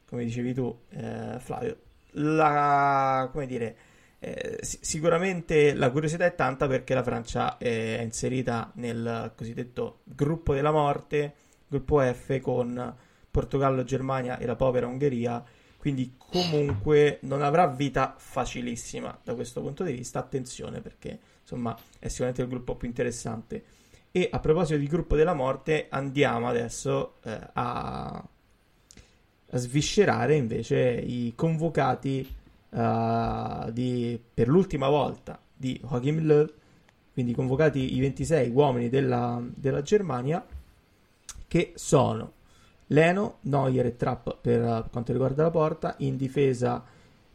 come 0.06 0.24
dicevi 0.24 0.52
tu, 0.52 0.78
eh, 0.90 1.36
Flavio. 1.40 1.78
La, 2.12 3.28
come 3.32 3.46
dire 3.46 3.76
eh, 4.20 4.58
sicuramente 4.62 5.74
la 5.74 5.90
curiosità 5.90 6.24
è 6.24 6.34
tanta 6.34 6.66
perché 6.66 6.92
la 6.92 7.04
Francia 7.04 7.56
è 7.56 8.00
inserita 8.02 8.72
nel 8.74 9.32
cosiddetto 9.36 10.00
gruppo 10.04 10.54
della 10.54 10.72
morte, 10.72 11.34
gruppo 11.68 12.00
F 12.00 12.40
con 12.40 12.94
Portogallo, 13.30 13.84
Germania 13.84 14.38
e 14.38 14.46
la 14.46 14.56
povera 14.56 14.88
Ungheria, 14.88 15.44
quindi 15.76 16.14
comunque 16.18 17.18
non 17.22 17.42
avrà 17.42 17.68
vita 17.68 18.16
facilissima 18.18 19.16
da 19.22 19.34
questo 19.34 19.60
punto 19.60 19.84
di 19.84 19.92
vista, 19.92 20.18
attenzione 20.18 20.80
perché 20.80 21.18
insomma 21.40 21.76
è 22.00 22.08
sicuramente 22.08 22.42
il 22.42 22.48
gruppo 22.48 22.74
più 22.74 22.88
interessante. 22.88 23.64
E 24.10 24.28
a 24.32 24.40
proposito 24.40 24.78
di 24.78 24.86
gruppo 24.88 25.14
della 25.14 25.34
morte 25.34 25.86
andiamo 25.90 26.48
adesso 26.48 27.18
eh, 27.22 27.38
a, 27.52 28.06
a 29.50 29.56
sviscerare 29.56 30.34
invece 30.34 30.78
i 30.78 31.34
convocati 31.36 32.36
uh, 32.70 33.70
di, 33.70 34.20
per 34.32 34.48
l'ultima 34.48 34.88
volta 34.88 35.38
di 35.54 35.80
Joachim 35.82 36.24
Löw, 36.24 36.46
quindi 37.12 37.34
convocati 37.34 37.96
i 37.96 38.00
26 38.00 38.50
uomini 38.50 38.88
della, 38.88 39.42
della 39.54 39.82
Germania, 39.82 40.44
che 41.46 41.72
sono 41.74 42.32
Leno, 42.88 43.38
Neuer 43.42 43.86
e 43.86 43.96
Trapp 43.96 44.28
per 44.40 44.88
quanto 44.90 45.12
riguarda 45.12 45.42
la 45.42 45.50
porta, 45.50 45.94
in 45.98 46.16
difesa 46.16 46.84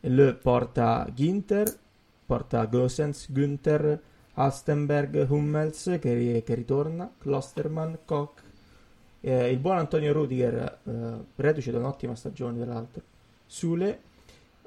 Löw 0.02 0.38
porta 0.42 1.08
Ginter, 1.14 1.72
porta 2.26 2.66
Gosens, 2.66 3.32
Günther, 3.32 4.02
Alstenberg, 4.36 5.28
Hummels 5.30 5.98
che, 6.00 6.44
che 6.46 6.54
ritorna, 6.56 7.12
Klosterman, 7.18 8.00
Koch, 8.06 8.42
eh, 9.22 9.50
il 9.52 9.60
buon 9.60 9.78
Antonio 9.78 10.12
Rudiger, 10.12 10.80
eh, 10.84 11.26
reduce 11.36 11.72
da 11.72 11.78
un'ottima 11.78 12.16
stagione 12.16 12.60
tra 12.60 12.74
l'altro, 12.74 13.02
Sule, 13.46 14.02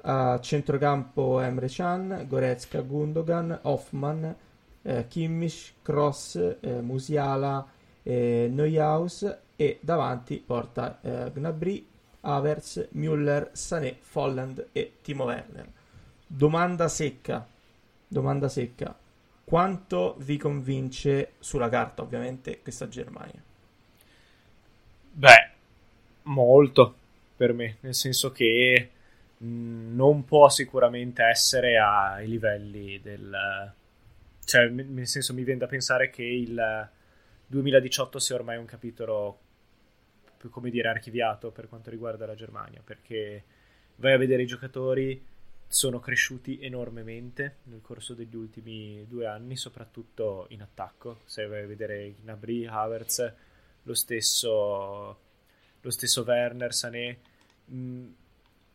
a 0.01 0.39
centrocampo 0.39 1.39
Emre 1.41 1.67
Can, 1.67 2.25
Goretzka, 2.27 2.81
Gundogan, 2.81 3.59
Hoffman, 3.63 4.35
eh, 4.81 5.07
Kimmich, 5.07 5.73
Cross, 5.81 6.57
eh, 6.59 6.81
Musiala, 6.81 7.67
eh, 8.03 8.47
Neuhaus 8.51 9.37
e 9.55 9.79
davanti 9.81 10.41
porta 10.45 10.99
eh, 11.01 11.31
Gnabry, 11.31 11.85
Havertz, 12.21 12.89
Müller, 12.91 13.49
Sané, 13.53 13.97
Folland 13.99 14.67
e 14.71 14.93
Timo 15.01 15.25
Werner. 15.25 15.67
Domanda 16.25 16.87
secca, 16.87 17.45
domanda 18.07 18.49
secca. 18.49 18.95
Quanto 19.43 20.15
vi 20.19 20.37
convince 20.37 21.33
sulla 21.39 21.69
carta, 21.69 22.01
ovviamente, 22.01 22.61
questa 22.61 22.89
Germania? 22.89 23.41
Beh, 25.11 25.49
molto 26.23 26.95
per 27.35 27.53
me, 27.53 27.77
nel 27.79 27.95
senso 27.95 28.31
che 28.31 28.89
non 29.39 30.25
può 30.25 30.49
sicuramente 30.49 31.23
essere 31.23 31.77
ai 31.77 32.27
livelli 32.27 32.99
del... 33.01 33.73
Cioè, 34.43 34.69
nel 34.69 35.07
senso 35.07 35.33
mi 35.33 35.43
viene 35.43 35.59
da 35.59 35.67
pensare 35.67 36.09
che 36.09 36.23
il 36.23 36.89
2018 37.47 38.19
sia 38.19 38.35
ormai 38.35 38.57
un 38.57 38.65
capitolo, 38.65 39.39
come 40.49 40.69
dire, 40.69 40.87
archiviato 40.87 41.51
per 41.51 41.67
quanto 41.67 41.89
riguarda 41.89 42.25
la 42.25 42.35
Germania, 42.35 42.81
perché 42.83 43.43
vai 43.97 44.13
a 44.13 44.17
vedere 44.17 44.43
i 44.43 44.47
giocatori 44.47 45.21
sono 45.69 45.99
cresciuti 45.99 46.59
enormemente 46.61 47.57
nel 47.63 47.81
corso 47.81 48.13
degli 48.13 48.35
ultimi 48.35 49.05
due 49.07 49.25
anni, 49.25 49.57
soprattutto 49.57 50.45
in 50.49 50.61
attacco. 50.61 51.19
Se 51.25 51.45
vai 51.45 51.63
a 51.63 51.67
vedere 51.67 52.15
Gnabry, 52.21 52.65
Havertz, 52.65 53.33
lo 53.83 53.93
stesso, 53.93 55.19
lo 55.81 55.89
stesso 55.89 56.23
Werner, 56.23 56.73
Sané, 56.73 57.17
mh, 57.65 58.05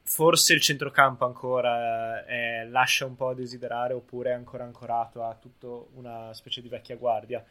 forse 0.04 0.54
il 0.54 0.60
centrocampo 0.60 1.24
ancora 1.24 2.24
è, 2.24 2.64
lascia 2.64 3.06
un 3.06 3.14
po' 3.14 3.28
a 3.28 3.34
desiderare 3.34 3.94
oppure 3.94 4.30
è 4.30 4.34
ancora 4.34 4.64
ancorato 4.64 5.22
a 5.22 5.34
tutta 5.34 5.68
una 5.94 6.32
specie 6.34 6.60
di 6.60 6.68
vecchia 6.68 6.96
guardia, 6.96 7.44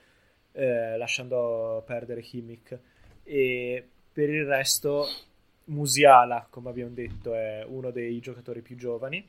eh, 0.52 0.98
lasciando 0.98 1.84
perdere 1.86 2.22
Kimmich. 2.22 2.78
E 3.24 3.88
per 4.12 4.30
il 4.30 4.46
resto 4.46 5.08
Musiala, 5.66 6.48
come 6.50 6.70
abbiamo 6.70 6.94
detto, 6.94 7.34
è 7.34 7.64
uno 7.66 7.92
dei 7.92 8.20
giocatori 8.20 8.62
più 8.62 8.76
giovani 8.76 9.26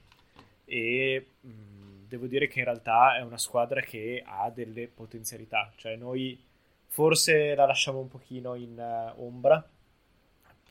e 0.65 1.27
mh, 1.41 2.09
devo 2.09 2.27
dire 2.27 2.49
che 2.49 2.59
in 2.59 2.65
realtà 2.65 3.17
è 3.17 3.21
una 3.21 3.39
squadra 3.39 3.81
che 3.81 4.23
ha 4.25 4.51
delle 4.51 4.89
potenzialità, 4.89 5.71
cioè 5.77 5.97
noi 5.97 6.39
forse 6.87 7.55
la 7.55 7.65
lasciamo 7.65 8.01
un 8.01 8.09
pochino 8.09 8.55
in 8.55 8.77
uh, 8.77 9.23
ombra 9.23 9.67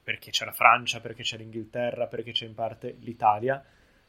perché 0.03 0.31
c'è 0.31 0.45
la 0.45 0.51
Francia, 0.51 0.99
perché 0.99 1.23
c'è 1.23 1.37
l'Inghilterra, 1.37 2.07
perché 2.07 2.31
c'è 2.31 2.45
in 2.45 2.55
parte 2.55 2.97
l'Italia, 2.99 3.63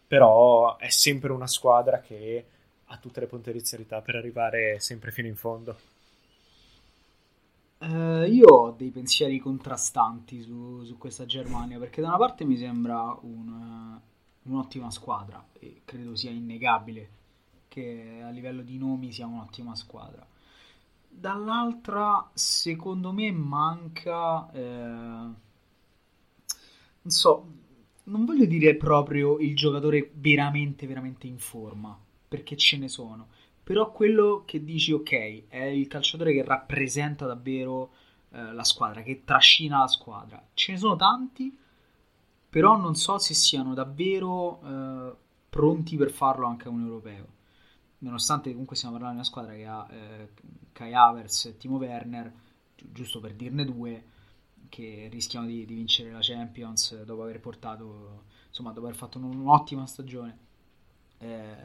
però 0.07 0.77
è 0.77 0.89
sempre 0.89 1.33
una 1.33 1.47
squadra 1.47 2.01
che 2.01 2.47
ha 2.87 2.97
tutte 2.99 3.21
le 3.21 3.27
potenzialità 3.27 4.01
per 4.01 4.17
arrivare 4.17 4.79
sempre 4.81 5.11
fino 5.11 5.29
in 5.29 5.37
fondo. 5.37 5.77
Uh, 7.79 8.23
io 8.23 8.47
ho 8.47 8.71
dei 8.71 8.91
pensieri 8.91 9.41
contrastanti 9.41 10.41
su, 10.41 10.85
su, 10.85 10.99
questa 10.99 11.27
Germania 11.27 11.81
perché 11.81 12.01
da 12.01 12.09
una 12.09 12.17
parte 12.17 12.45
mi 12.45 12.57
sembra 12.57 13.19
un, 13.23 13.99
un'ottima 14.43 14.89
squadra 14.93 15.45
e 15.59 15.81
credo 15.85 16.15
sia 16.15 16.31
innegabile 16.31 17.09
che 17.67 18.21
a 18.23 18.29
livello 18.29 18.63
di 18.63 18.79
nomi 18.79 19.11
sia 19.11 19.27
un'ottima 19.27 19.75
squadra. 19.75 20.25
Dall'altra, 21.09 22.31
secondo 22.35 23.13
me, 23.13 23.33
manca. 23.33 24.51
Eh, 24.53 25.42
non 27.03 27.13
so, 27.13 27.47
non 28.05 28.25
voglio 28.25 28.47
dire 28.47 28.77
proprio 28.77 29.39
il 29.39 29.55
giocatore 29.55 30.11
veramente, 30.15 30.87
veramente 30.87 31.27
in 31.27 31.39
forma, 31.39 31.99
perché 32.29 32.57
ce 32.57 32.79
ne 32.79 32.89
sono 32.89 33.29
però 33.63 33.93
quello 33.93 34.43
che 34.45 34.65
dici 34.65 34.93
ok 34.93 35.45
è 35.49 35.63
il 35.63 35.87
calciatore 35.87 36.33
che 36.33 36.43
rappresenta 36.43 37.27
davvero 37.27 37.93
eh, 38.31 38.53
la 38.53 38.65
squadra, 38.65 39.03
che 39.03 39.23
trascina 39.25 39.79
la 39.79 39.87
squadra. 39.87 40.45
Ce 40.53 40.73
ne 40.73 40.79
sono 40.79 40.97
tanti, 40.97 41.57
però 42.49 42.77
non 42.77 42.97
so 42.97 43.19
se 43.19 43.35
siano 43.35 43.73
davvero 43.73 44.61
eh, 44.65 45.17
pronti 45.49 45.97
per 45.97 46.11
farlo 46.11 46.47
anche 46.47 46.67
a 46.67 46.71
un 46.71 46.83
europeo. 46.83 47.27
Nonostante 47.99 48.51
comunque 48.51 48.75
stiamo 48.75 48.97
parlando 48.97 49.21
di 49.23 49.29
una 49.29 49.31
squadra 49.31 49.55
che 49.55 49.67
ha 49.67 49.89
eh, 49.91 50.29
Kai 50.73 50.93
Havertz 50.93 51.45
e 51.45 51.57
Timo 51.57 51.77
Werner, 51.77 52.33
gi- 52.75 52.89
giusto 52.91 53.21
per 53.21 53.35
dirne 53.35 53.65
due, 53.65 54.05
che 54.73 55.09
rischiano 55.11 55.45
di, 55.45 55.67
di, 55.67 55.75
vincere 55.75 56.11
la 56.11 56.21
Champions 56.23 57.03
dopo 57.03 57.25
aver 57.25 57.41
portato, 57.41 58.25
insomma, 58.49 58.73
dopo 58.73 58.87
aver 58.87 58.97
fatto 58.97 59.19
un'ottima 59.19 59.87
stagione. 59.87 60.39
Eh, 61.19 61.57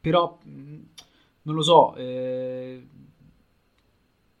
però 0.00 0.38
non 0.44 1.54
lo 1.54 1.60
so, 1.60 1.94
eh, 1.96 2.88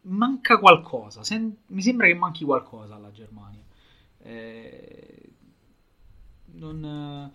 manca 0.02 0.58
qualcosa. 0.58 1.22
Sen- 1.22 1.58
mi 1.66 1.82
sembra 1.82 2.06
che 2.06 2.14
manchi 2.14 2.42
qualcosa 2.42 2.94
alla 2.94 3.10
Germania. 3.10 3.62
Eh, 4.20 5.32
non, 6.52 7.30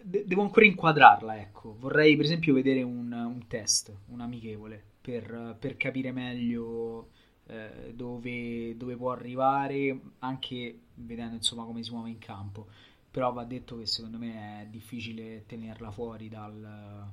de- 0.00 0.24
devo 0.26 0.40
ancora 0.40 0.64
inquadrarla. 0.64 1.38
Ecco. 1.38 1.76
Vorrei, 1.78 2.16
per 2.16 2.24
esempio, 2.24 2.54
vedere 2.54 2.80
un, 2.80 3.12
un 3.12 3.46
test, 3.46 3.94
un 4.06 4.22
amichevole, 4.22 4.82
per, 5.02 5.54
per 5.60 5.76
capire 5.76 6.12
meglio 6.12 7.10
eh, 7.46 7.92
dove, 7.94 8.76
dove, 8.76 8.96
può 8.96 9.12
arrivare, 9.12 10.00
anche 10.20 10.80
vedendo 10.94 11.34
insomma 11.36 11.64
come 11.64 11.82
si 11.82 11.90
muove 11.90 12.10
in 12.10 12.18
campo. 12.18 12.66
Però 13.10 13.32
va 13.32 13.44
detto 13.44 13.78
che 13.78 13.86
secondo 13.86 14.18
me 14.18 14.62
è 14.62 14.66
difficile 14.66 15.44
tenerla 15.46 15.90
fuori 15.90 16.28
dal, 16.28 17.06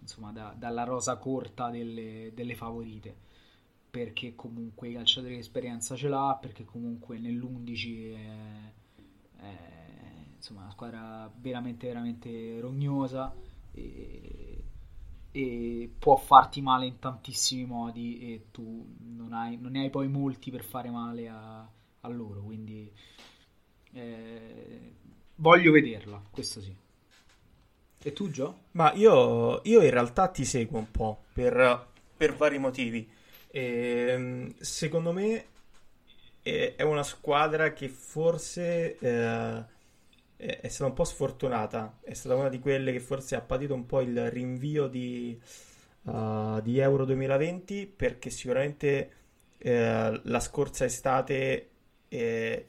insomma, 0.00 0.30
da, 0.32 0.54
dalla 0.56 0.84
rosa 0.84 1.16
corta 1.16 1.70
delle, 1.70 2.32
delle, 2.34 2.54
favorite. 2.54 3.30
Perché 3.90 4.34
comunque 4.34 4.88
i 4.88 4.94
calciatori 4.94 5.34
di 5.34 5.40
esperienza 5.40 5.96
ce 5.96 6.08
l'ha 6.08 6.36
perché 6.40 6.64
comunque 6.64 7.18
nell'11 7.18 8.14
è, 8.14 9.42
è 9.42 9.56
insomma, 10.36 10.62
una 10.62 10.70
squadra 10.70 11.32
veramente 11.34 11.86
veramente 11.86 12.60
rognosa. 12.60 13.34
E, 13.72 14.61
e, 15.32 15.90
può 15.98 16.16
farti 16.16 16.60
male 16.60 16.86
in 16.86 16.98
tantissimi 16.98 17.64
modi 17.64 18.20
e 18.20 18.46
tu 18.50 18.94
non, 19.00 19.32
hai, 19.32 19.58
non 19.58 19.72
ne 19.72 19.80
hai 19.80 19.90
poi 19.90 20.08
molti 20.08 20.50
per 20.50 20.62
fare 20.62 20.90
male 20.90 21.28
a, 21.28 21.68
a 22.00 22.08
loro 22.08 22.42
quindi 22.42 22.92
eh, 23.94 24.92
voglio 25.36 25.72
vederla, 25.72 26.22
questo 26.30 26.60
sì. 26.60 26.74
E 28.04 28.12
tu, 28.12 28.30
Gio? 28.30 28.64
Ma 28.72 28.92
io, 28.94 29.60
io 29.64 29.82
in 29.82 29.90
realtà 29.90 30.28
ti 30.28 30.44
seguo 30.44 30.78
un 30.78 30.90
po' 30.90 31.24
per, 31.32 31.86
per 32.16 32.34
vari 32.34 32.58
motivi. 32.58 33.08
E, 33.48 34.06
ehm, 34.08 34.54
secondo 34.58 35.12
me 35.12 35.46
è 36.42 36.82
una 36.82 37.04
squadra 37.04 37.72
che 37.72 37.88
forse 37.88 38.98
eh, 38.98 39.64
è 40.42 40.68
stata 40.68 40.90
un 40.90 40.96
po' 40.96 41.04
sfortunata. 41.04 41.98
È 42.02 42.14
stata 42.14 42.34
una 42.34 42.48
di 42.48 42.58
quelle 42.58 42.92
che 42.92 43.00
forse 43.00 43.36
ha 43.36 43.40
patito 43.40 43.74
un 43.74 43.86
po' 43.86 44.00
il 44.00 44.30
rinvio 44.30 44.88
di, 44.88 45.40
uh, 46.02 46.60
di 46.60 46.78
Euro 46.78 47.04
2020 47.04 47.86
perché 47.86 48.30
sicuramente 48.30 49.10
eh, 49.58 50.20
la 50.24 50.40
scorsa 50.40 50.84
estate 50.84 51.70
eh, 52.08 52.66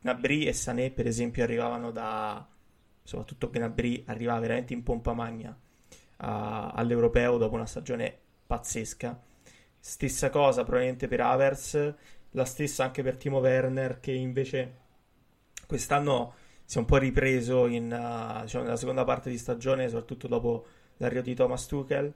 Gnabry 0.00 0.44
e 0.46 0.52
Sané 0.52 0.90
per 0.90 1.06
esempio 1.06 1.44
arrivavano 1.44 1.92
da 1.92 2.44
soprattutto 3.02 3.48
Gnabry 3.48 4.02
arrivava 4.06 4.40
veramente 4.40 4.72
in 4.72 4.82
pompa 4.82 5.12
magna 5.12 5.56
a, 6.16 6.70
all'europeo 6.70 7.38
dopo 7.38 7.54
una 7.54 7.66
stagione 7.66 8.12
pazzesca 8.44 9.22
stessa 9.78 10.30
cosa 10.30 10.62
probabilmente 10.64 11.06
per 11.06 11.20
Avers 11.20 11.94
la 12.30 12.44
stessa 12.44 12.82
anche 12.82 13.04
per 13.04 13.16
Timo 13.16 13.38
Werner 13.38 14.00
che 14.00 14.12
invece 14.12 14.78
quest'anno 15.66 16.34
si 16.70 16.76
è 16.76 16.78
un 16.78 16.86
po' 16.86 16.98
ripreso 16.98 17.66
in, 17.66 17.86
uh, 17.86 18.42
diciamo, 18.42 18.62
nella 18.62 18.76
seconda 18.76 19.02
parte 19.02 19.28
di 19.28 19.36
stagione 19.38 19.88
soprattutto 19.88 20.28
dopo 20.28 20.66
l'arrivo 20.98 21.22
di 21.22 21.34
Thomas 21.34 21.66
Tuchel 21.66 22.14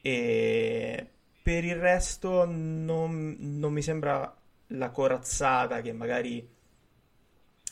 e 0.00 1.10
per 1.42 1.64
il 1.64 1.74
resto 1.74 2.44
non, 2.44 3.34
non 3.40 3.72
mi 3.72 3.82
sembra 3.82 4.32
la 4.68 4.90
corazzata 4.90 5.80
che 5.80 5.92
magari 5.92 6.48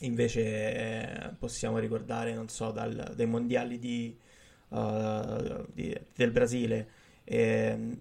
invece 0.01 0.41
eh, 0.41 1.29
possiamo 1.39 1.77
ricordare, 1.77 2.33
non 2.33 2.49
so, 2.49 2.71
dal, 2.71 3.13
dai 3.15 3.25
mondiali 3.25 3.79
di, 3.79 4.19
uh, 4.67 5.65
di, 5.71 5.97
del 6.13 6.31
Brasile. 6.31 6.89
Eh, 7.23 7.97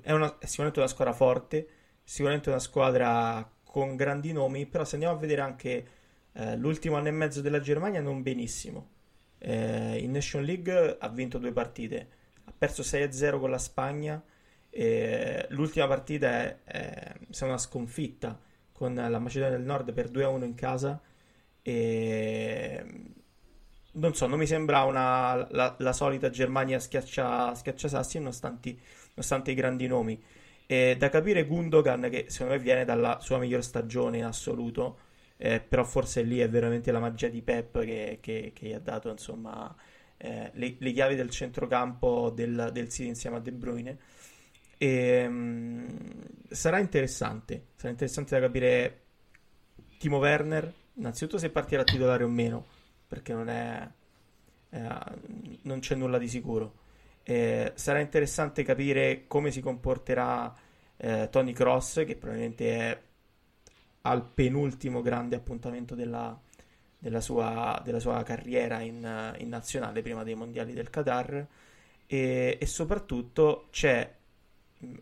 è, 0.00 0.12
una, 0.12 0.38
è 0.38 0.46
sicuramente 0.46 0.80
una 0.80 0.88
squadra 0.88 1.12
forte, 1.12 1.68
sicuramente 2.02 2.48
una 2.48 2.58
squadra 2.58 3.46
con 3.62 3.96
grandi 3.96 4.32
nomi, 4.32 4.64
però 4.64 4.86
se 4.86 4.94
andiamo 4.94 5.14
a 5.14 5.18
vedere 5.18 5.42
anche 5.42 5.98
eh, 6.32 6.56
l'ultimo 6.56 6.96
anno 6.96 7.08
e 7.08 7.12
mezzo 7.12 7.40
della 7.40 7.60
Germania 7.60 8.00
non 8.00 8.22
benissimo. 8.22 8.88
Eh, 9.38 9.98
in 9.98 10.10
Nation 10.12 10.44
League 10.44 10.96
ha 10.98 11.08
vinto 11.08 11.38
due 11.38 11.52
partite, 11.52 12.08
ha 12.44 12.52
perso 12.56 12.82
6-0 12.82 13.38
con 13.38 13.50
la 13.50 13.58
Spagna, 13.58 14.22
l'ultima 15.48 15.86
partita 15.88 16.28
è, 16.28 16.58
è, 16.64 17.12
è 17.28 17.44
una 17.44 17.58
sconfitta 17.58 18.38
con 18.72 18.94
la 18.94 19.18
Macedonia 19.18 19.56
del 19.56 19.66
Nord 19.66 19.92
per 19.92 20.10
2-1 20.10 20.44
in 20.44 20.54
casa 20.54 21.00
e 21.62 22.84
non 23.92 24.14
so, 24.14 24.26
non 24.26 24.38
mi 24.38 24.46
sembra 24.46 24.82
una, 24.84 25.46
la, 25.50 25.74
la 25.78 25.92
solita 25.92 26.30
Germania 26.30 26.78
schiaccia, 26.78 27.54
schiacciasassi 27.54 28.18
nonostante, 28.18 28.76
nonostante 29.08 29.50
i 29.50 29.54
grandi 29.54 29.86
nomi. 29.86 30.22
E 30.66 30.96
da 30.96 31.08
capire 31.08 31.44
Gundogan 31.46 32.08
che 32.10 32.26
secondo 32.28 32.54
me 32.54 32.60
viene 32.60 32.84
dalla 32.84 33.18
sua 33.20 33.38
miglior 33.38 33.64
stagione 33.64 34.18
in 34.18 34.24
assoluto, 34.24 34.98
eh, 35.42 35.58
però 35.58 35.84
forse 35.84 36.20
lì 36.20 36.38
è 36.38 36.50
veramente 36.50 36.92
la 36.92 36.98
magia 36.98 37.28
di 37.28 37.40
Pep 37.40 37.80
che, 37.82 38.18
che, 38.20 38.52
che 38.54 38.66
gli 38.66 38.72
ha 38.74 38.78
dato 38.78 39.08
insomma 39.08 39.74
eh, 40.18 40.50
le, 40.52 40.76
le, 40.78 40.92
chiavi 40.92 41.14
del 41.14 41.30
centrocampo 41.30 42.28
del, 42.28 42.68
del 42.74 42.90
City 42.90 43.08
insieme 43.08 43.36
a 43.36 43.40
De 43.40 43.50
Bruyne. 43.50 43.98
E, 44.76 45.26
um, 45.26 45.88
sarà 46.50 46.78
interessante, 46.78 47.68
sarà 47.74 47.88
interessante 47.88 48.34
da 48.34 48.46
capire 48.46 49.00
Timo 49.96 50.18
Werner, 50.18 50.70
innanzitutto 50.96 51.38
se 51.38 51.48
partirà 51.48 51.84
titolare 51.84 52.22
o 52.22 52.28
meno, 52.28 52.66
perché 53.08 53.32
non, 53.32 53.48
è, 53.48 53.88
eh, 54.68 54.88
non 55.62 55.78
c'è 55.80 55.94
nulla 55.94 56.18
di 56.18 56.28
sicuro. 56.28 56.74
Eh, 57.22 57.72
sarà 57.76 58.00
interessante 58.00 58.62
capire 58.62 59.24
come 59.26 59.50
si 59.50 59.62
comporterà 59.62 60.54
eh, 60.98 61.28
Tony 61.30 61.52
Cross, 61.52 62.04
che 62.04 62.16
probabilmente 62.16 62.76
è 62.76 63.00
al 64.02 64.24
penultimo 64.24 65.02
grande 65.02 65.36
appuntamento 65.36 65.94
della, 65.94 66.38
della, 66.98 67.20
sua, 67.20 67.80
della 67.84 68.00
sua, 68.00 68.22
carriera 68.22 68.80
in, 68.80 69.34
in, 69.38 69.48
nazionale 69.48 70.02
prima 70.02 70.22
dei 70.22 70.34
mondiali 70.34 70.72
del 70.72 70.90
Qatar. 70.90 71.46
E, 72.06 72.58
e 72.60 72.66
soprattutto 72.66 73.68
c'è, 73.70 74.14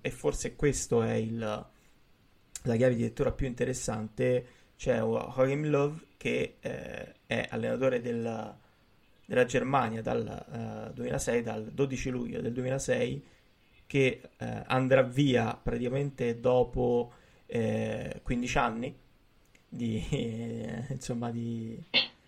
e 0.01 0.11
forse 0.11 0.57
questo 0.57 1.03
è 1.03 1.14
il, 1.14 1.38
la 1.38 2.76
chiave 2.76 2.94
di 2.94 3.03
lettura 3.03 3.32
più 3.32 3.46
interessante, 3.46 4.46
c'è 4.76 4.99
Joachim 4.99 5.68
Love 5.68 6.07
che 6.16 6.57
eh, 6.61 7.14
è 7.26 7.46
allenatore 7.51 8.01
del, 8.01 8.55
della 9.24 9.44
Germania 9.44 10.03
dal 10.03 10.88
uh, 10.90 10.92
2006, 10.92 11.42
dal 11.42 11.64
12 11.72 12.11
luglio 12.11 12.40
del 12.40 12.53
2006, 12.53 13.24
che 13.86 14.20
eh, 14.36 14.62
andrà 14.66 15.03
via 15.03 15.59
praticamente 15.61 16.40
dopo 16.40 17.12
eh, 17.49 18.20
15 18.22 18.59
anni 18.59 18.94
di, 19.68 20.07
eh, 20.11 20.84
insomma, 20.92 21.30
di, 21.30 21.82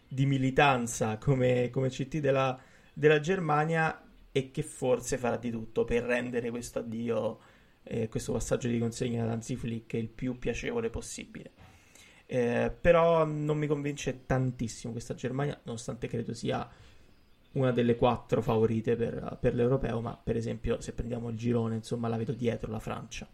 di 0.08 0.26
militanza 0.26 1.18
come, 1.18 1.70
come 1.70 1.88
CT 1.88 2.18
della, 2.18 2.58
della, 2.92 3.20
Germania 3.20 4.02
e 4.32 4.50
che 4.50 4.62
forse 4.62 5.18
farà 5.18 5.36
di 5.36 5.50
tutto 5.50 5.84
per 5.84 6.04
rendere 6.04 6.50
questo 6.50 6.80
addio, 6.80 7.38
eh, 7.82 8.08
questo 8.08 8.32
passaggio 8.32 8.68
di 8.68 8.78
consegna 8.78 9.22
ad 9.22 9.30
Hansi 9.30 9.56
Flick 9.56 9.92
il 9.94 10.08
più 10.08 10.38
piacevole 10.38 10.90
possibile. 10.90 11.52
Eh, 12.26 12.72
però 12.80 13.24
non 13.24 13.58
mi 13.58 13.66
convince 13.66 14.24
tantissimo 14.24 14.92
questa 14.92 15.14
Germania, 15.14 15.58
nonostante 15.64 16.06
credo 16.06 16.32
sia 16.32 16.68
una 17.52 17.72
delle 17.72 17.96
quattro 17.96 18.40
favorite 18.40 18.94
per, 18.94 19.38
per, 19.40 19.54
l'europeo, 19.54 20.00
ma 20.00 20.16
per 20.16 20.36
esempio 20.36 20.80
se 20.80 20.92
prendiamo 20.92 21.28
il 21.30 21.36
girone, 21.36 21.74
insomma, 21.74 22.06
la 22.06 22.16
vedo 22.16 22.32
dietro 22.32 22.70
la 22.70 22.78
Francia, 22.78 23.28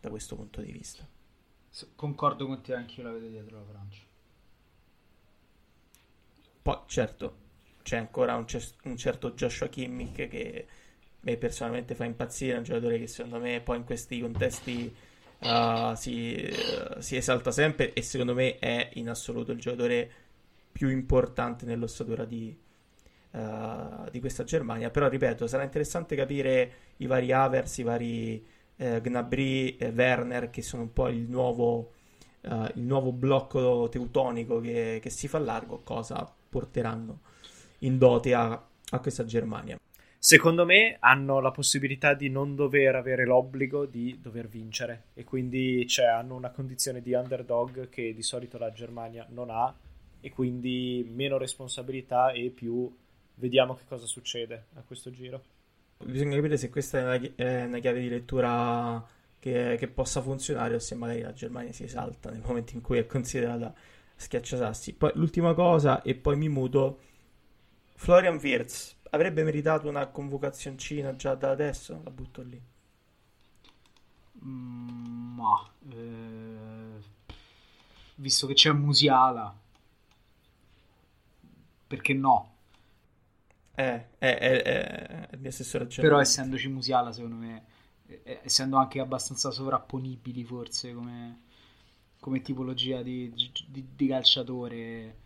da 0.00 0.08
questo 0.08 0.36
punto 0.36 0.60
di 0.60 0.72
vista. 0.72 1.06
Concordo 1.94 2.46
con 2.46 2.62
te, 2.62 2.74
anche 2.74 3.00
io 3.00 3.06
la 3.06 3.12
vedo 3.12 3.28
dietro 3.28 3.58
la 3.58 3.64
Francia. 3.64 4.02
Poi, 6.62 6.78
certo, 6.86 7.36
c'è 7.82 7.96
ancora 7.96 8.34
un, 8.34 8.44
c- 8.44 8.74
un 8.84 8.96
certo 8.96 9.32
Joshua 9.32 9.68
Kimmich 9.68 10.28
che 10.28 10.66
me 11.20 11.36
personalmente 11.36 11.94
fa 11.94 12.04
impazzire, 12.04 12.56
un 12.56 12.62
giocatore 12.62 12.98
che 12.98 13.06
secondo 13.06 13.38
me 13.38 13.60
poi 13.60 13.76
in 13.78 13.84
questi 13.84 14.20
contesti 14.20 14.94
uh, 15.40 15.94
si, 15.94 16.48
uh, 16.48 17.00
si, 17.00 17.16
esalta 17.16 17.50
sempre 17.50 17.92
e 17.92 18.02
secondo 18.02 18.32
me 18.32 18.58
è 18.58 18.90
in 18.94 19.08
assoluto 19.08 19.52
il 19.52 19.58
giocatore 19.58 20.10
più 20.72 20.88
importante 20.88 21.66
nell'ossatura 21.66 22.24
di, 22.24 22.56
uh, 23.32 24.10
di 24.10 24.20
questa 24.20 24.44
Germania. 24.44 24.90
Però 24.90 25.08
ripeto, 25.08 25.46
sarà 25.46 25.62
interessante 25.62 26.16
capire 26.16 26.72
i 26.98 27.06
vari 27.06 27.32
Avers, 27.32 27.78
i 27.78 27.82
vari 27.82 28.46
eh, 28.76 29.00
Gnabry 29.00 29.76
e 29.76 29.88
Werner, 29.88 30.50
che 30.50 30.62
sono 30.62 30.82
un 30.82 30.92
po' 30.92 31.08
il 31.08 31.28
nuovo, 31.28 31.92
uh, 32.42 32.66
il 32.74 32.82
nuovo 32.82 33.12
blocco 33.12 33.88
teutonico 33.90 34.60
che, 34.60 34.98
che, 35.02 35.10
si 35.10 35.28
fa 35.28 35.38
largo, 35.38 35.80
cosa 35.82 36.30
porteranno 36.48 37.20
in 37.80 37.98
dote 37.98 38.34
a, 38.34 38.50
a 38.50 38.98
questa 39.00 39.24
Germania. 39.24 39.78
Secondo 40.18 40.64
me 40.64 40.96
hanno 40.98 41.40
la 41.40 41.52
possibilità 41.52 42.14
di 42.14 42.28
non 42.28 42.56
dover 42.56 42.96
avere 42.96 43.24
l'obbligo 43.24 43.86
di 43.86 44.18
dover 44.20 44.48
vincere 44.48 45.04
e 45.14 45.22
quindi 45.22 45.86
cioè, 45.86 46.06
hanno 46.06 46.34
una 46.34 46.50
condizione 46.50 47.00
di 47.00 47.12
underdog 47.14 47.88
che 47.88 48.12
di 48.12 48.22
solito 48.22 48.58
la 48.58 48.72
Germania 48.72 49.24
non 49.30 49.50
ha 49.50 49.72
e 50.20 50.30
quindi 50.32 51.08
meno 51.14 51.38
responsabilità 51.38 52.32
e 52.32 52.50
più 52.50 52.92
vediamo 53.34 53.74
che 53.74 53.84
cosa 53.86 54.06
succede 54.06 54.66
a 54.74 54.82
questo 54.84 55.10
giro. 55.10 55.40
Bisogna 55.98 56.36
capire 56.36 56.56
se 56.56 56.68
questa 56.68 56.98
è 56.98 57.02
una, 57.02 57.34
è 57.34 57.64
una 57.64 57.78
chiave 57.78 58.00
di 58.00 58.08
lettura 58.08 59.04
che, 59.38 59.76
che, 59.78 59.88
possa 59.88 60.20
funzionare 60.20 60.74
o 60.74 60.78
se 60.78 60.94
magari 60.94 61.20
la 61.20 61.32
Germania 61.32 61.72
si 61.72 61.84
esalta 61.84 62.30
nel 62.30 62.42
momento 62.44 62.74
in 62.74 62.80
cui 62.82 62.98
è 62.98 63.06
considerata 63.06 63.74
schiacciasassi. 64.14 64.94
Poi 64.94 65.12
l'ultima 65.14 65.54
cosa, 65.54 66.02
e 66.02 66.14
poi 66.14 66.36
mi 66.36 66.48
muto, 66.48 67.00
Florian 67.94 68.38
Wirtz 68.42 68.96
avrebbe 69.10 69.42
meritato 69.42 69.88
una 69.88 70.06
convocazioncina 70.08 71.16
già 71.16 71.34
da 71.34 71.50
adesso? 71.50 72.00
La 72.04 72.10
butto 72.10 72.42
lì. 72.42 72.60
Mm, 74.44 75.36
ma 75.36 75.70
eh, 75.90 77.02
visto 78.16 78.46
che 78.46 78.54
c'è 78.54 78.72
Musiala, 78.72 79.54
perché 81.86 82.12
no? 82.14 82.55
Eh, 83.78 84.06
è, 84.18 84.38
è, 84.38 84.62
è 84.62 85.28
il 85.32 85.38
mio 85.38 85.50
stesso 85.50 85.76
ragionamento. 85.76 86.00
Però 86.00 86.18
essendoci 86.18 86.68
Musiala, 86.68 87.12
secondo 87.12 87.36
me, 87.36 87.64
essendo 88.42 88.76
anche 88.78 89.00
abbastanza 89.00 89.50
sovrapponibili 89.50 90.44
forse 90.44 90.94
come, 90.94 91.42
come 92.20 92.40
tipologia 92.40 93.02
di, 93.02 93.32
di, 93.68 93.86
di, 93.94 94.06
calciatore, 94.06 95.16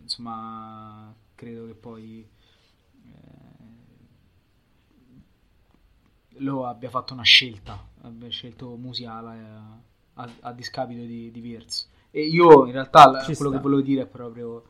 insomma, 0.00 1.14
credo 1.34 1.66
che 1.66 1.74
poi 1.74 2.26
eh, 3.04 3.60
lo 6.38 6.66
abbia 6.66 6.88
fatto 6.88 7.12
una 7.12 7.22
scelta, 7.22 7.86
abbia 8.00 8.30
scelto 8.30 8.76
Musiala 8.76 9.32
a, 10.14 10.22
a, 10.22 10.30
a 10.40 10.52
discapito 10.52 11.02
di, 11.02 11.30
di 11.30 11.40
Wirtz. 11.40 11.88
E 12.10 12.22
io 12.22 12.64
in 12.64 12.72
realtà 12.72 13.22
Ci 13.24 13.34
quello 13.34 13.50
sta. 13.50 13.58
che 13.58 13.62
volevo 13.62 13.82
dire 13.82 14.02
è 14.02 14.06
proprio 14.06 14.64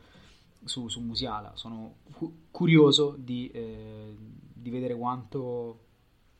su, 0.63 0.87
su 0.87 0.99
Musiala. 1.01 1.55
Sono 1.55 1.95
cu- 2.11 2.47
curioso 2.51 3.15
di, 3.17 3.49
eh, 3.51 4.15
di, 4.17 4.69
vedere 4.69 4.95
quanto, 4.95 5.79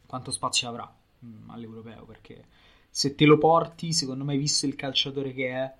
quanto 0.05 0.31
spazio 0.31 0.69
avrà 0.69 0.93
mh, 1.19 1.27
mm, 1.27 1.49
all'europeo 1.49 2.05
perché 2.05 2.45
se 2.89 3.15
te 3.15 3.25
lo 3.25 3.37
porti, 3.37 3.93
secondo 3.93 4.25
me, 4.25 4.37
visto 4.37 4.65
il 4.65 4.75
calciatore 4.75 5.33
che 5.33 5.49
è, 5.49 5.73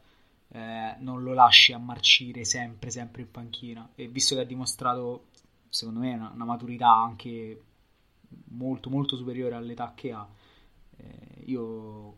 eh, 0.53 0.95
non 0.99 1.23
lo 1.23 1.33
lasci 1.33 1.73
a 1.73 1.77
marcire 1.77 2.45
sempre, 2.45 2.89
sempre 2.89 3.23
in 3.23 3.31
panchina. 3.31 3.89
E 3.95 4.07
visto 4.07 4.35
che 4.35 4.41
ha 4.41 4.45
dimostrato, 4.45 5.27
secondo 5.69 5.99
me, 5.99 6.13
una, 6.13 6.31
una 6.33 6.45
maturità 6.45 6.89
anche 6.93 7.61
molto, 8.49 8.89
molto 8.89 9.17
superiore 9.17 9.55
all'età 9.55 9.93
che 9.95 10.11
ha, 10.11 10.27
eh, 10.97 11.43
io 11.45 12.15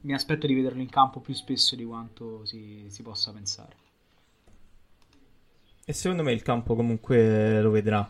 mi 0.00 0.14
aspetto 0.14 0.46
di 0.46 0.54
vederlo 0.54 0.82
in 0.82 0.88
campo 0.88 1.20
più 1.20 1.34
spesso 1.34 1.76
di 1.76 1.84
quanto 1.84 2.44
si, 2.44 2.86
si 2.88 3.02
possa 3.02 3.32
pensare. 3.32 3.83
E 5.86 5.92
secondo 5.92 6.22
me 6.22 6.32
il 6.32 6.42
campo 6.42 6.74
comunque 6.74 7.60
lo 7.60 7.70
vedrà. 7.70 8.08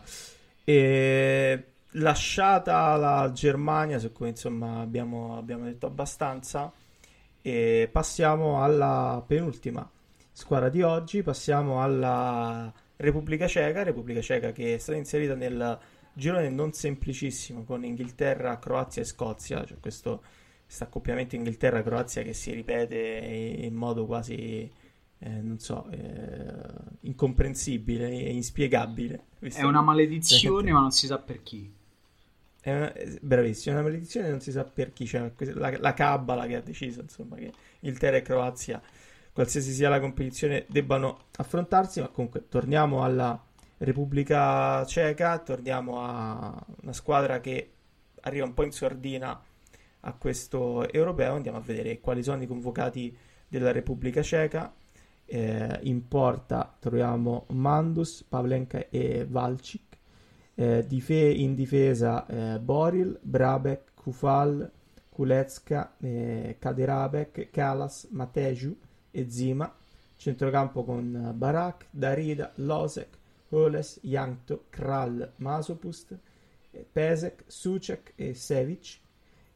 E 0.63 1.63
lasciata 1.91 2.95
la 2.95 3.31
Germania, 3.33 3.99
su 3.99 4.11
cui 4.11 4.29
insomma 4.29 4.79
abbiamo, 4.79 5.37
abbiamo 5.37 5.65
detto 5.65 5.85
abbastanza, 5.85 6.71
e 7.41 7.89
passiamo 7.91 8.63
alla 8.63 9.23
penultima 9.25 9.87
squadra 10.31 10.69
di 10.69 10.81
oggi, 10.81 11.21
passiamo 11.21 11.81
alla 11.81 12.73
Repubblica 12.97 13.47
Ceca, 13.47 13.83
Repubblica 13.83 14.21
Ceca 14.21 14.51
che 14.51 14.75
è 14.75 14.77
stata 14.77 14.97
inserita 14.97 15.35
nel 15.35 15.79
girone 16.13 16.49
non 16.49 16.73
semplicissimo 16.73 17.63
con 17.63 17.83
Inghilterra, 17.85 18.57
Croazia 18.57 19.01
e 19.01 19.05
Scozia, 19.05 19.63
cioè 19.63 19.77
questo, 19.79 20.23
questo 20.63 20.85
accoppiamento 20.85 21.35
Inghilterra-Croazia 21.35 22.23
che 22.23 22.33
si 22.33 22.51
ripete 22.51 22.97
in 22.97 23.75
modo 23.75 24.05
quasi 24.05 24.71
eh, 25.19 25.29
non 25.29 25.59
so, 25.59 25.87
eh, 25.89 26.53
incomprensibile 27.01 28.09
e 28.09 28.31
inspiegabile. 28.31 29.25
È 29.39 29.63
una 29.63 29.81
maledizione, 29.81 30.71
ma 30.71 30.79
non 30.79 30.91
si 30.91 31.07
sa 31.07 31.17
per 31.17 31.41
chi. 31.41 31.71
È 32.59 32.75
una, 32.75 32.91
bravissimo, 33.21 33.75
è 33.75 33.79
una 33.79 33.87
maledizione 33.87 34.29
non 34.29 34.41
si 34.41 34.51
sa 34.51 34.63
per 34.63 34.91
chi, 34.91 35.05
cioè 35.05 35.31
la, 35.53 35.77
la 35.77 35.93
cabala 35.93 36.47
che 36.47 36.55
ha 36.55 36.61
deciso 36.61 37.01
insomma 37.01 37.35
che 37.35 37.51
Inghilterra 37.81 38.17
e 38.17 38.23
Croazia, 38.23 38.81
qualsiasi 39.31 39.71
sia 39.71 39.87
la 39.87 39.99
competizione, 39.99 40.65
debbano 40.67 41.25
affrontarsi, 41.35 41.99
ma 41.99 42.07
comunque 42.07 42.47
torniamo 42.49 43.03
alla 43.03 43.39
Repubblica 43.77 44.83
Ceca, 44.85 45.37
torniamo 45.39 46.01
a 46.01 46.65
una 46.81 46.93
squadra 46.93 47.39
che 47.39 47.71
arriva 48.21 48.45
un 48.45 48.53
po' 48.53 48.63
in 48.63 48.71
sordina 48.71 49.39
a 50.07 50.13
questo 50.13 50.91
europeo, 50.91 51.35
andiamo 51.35 51.57
a 51.57 51.61
vedere 51.61 51.99
quali 51.99 52.23
sono 52.23 52.41
i 52.41 52.47
convocati 52.47 53.15
della 53.47 53.71
Repubblica 53.71 54.21
Ceca. 54.21 54.73
Eh, 55.27 55.79
in 55.83 56.07
porta 56.07 56.75
troviamo 56.79 57.45
Mandus, 57.49 58.23
Pavlenka 58.23 58.89
e 58.89 59.25
Valcic 59.27 59.81
eh, 60.55 60.85
dife- 60.87 61.15
in 61.15 61.53
difesa 61.55 62.25
eh, 62.27 62.59
Boril, 62.59 63.17
Brabek, 63.21 63.91
Kufal, 63.95 64.69
Kulecka, 65.09 65.95
eh, 65.99 66.55
Kaderabek, 66.59 67.49
Kalas, 67.51 68.07
Mateju 68.11 68.75
e 69.11 69.29
Zima. 69.29 69.73
Centrocampo 70.17 70.83
con 70.85 71.33
Barak, 71.35 71.87
Darida, 71.91 72.51
Losek, 72.55 73.17
Holes, 73.49 73.99
Jankto, 74.01 74.65
Kral, 74.69 75.33
Masopust, 75.37 76.17
eh, 76.71 76.85
Pesek, 76.89 77.43
Sucek 77.47 78.13
e 78.15 78.33
Sevic. 78.33 78.99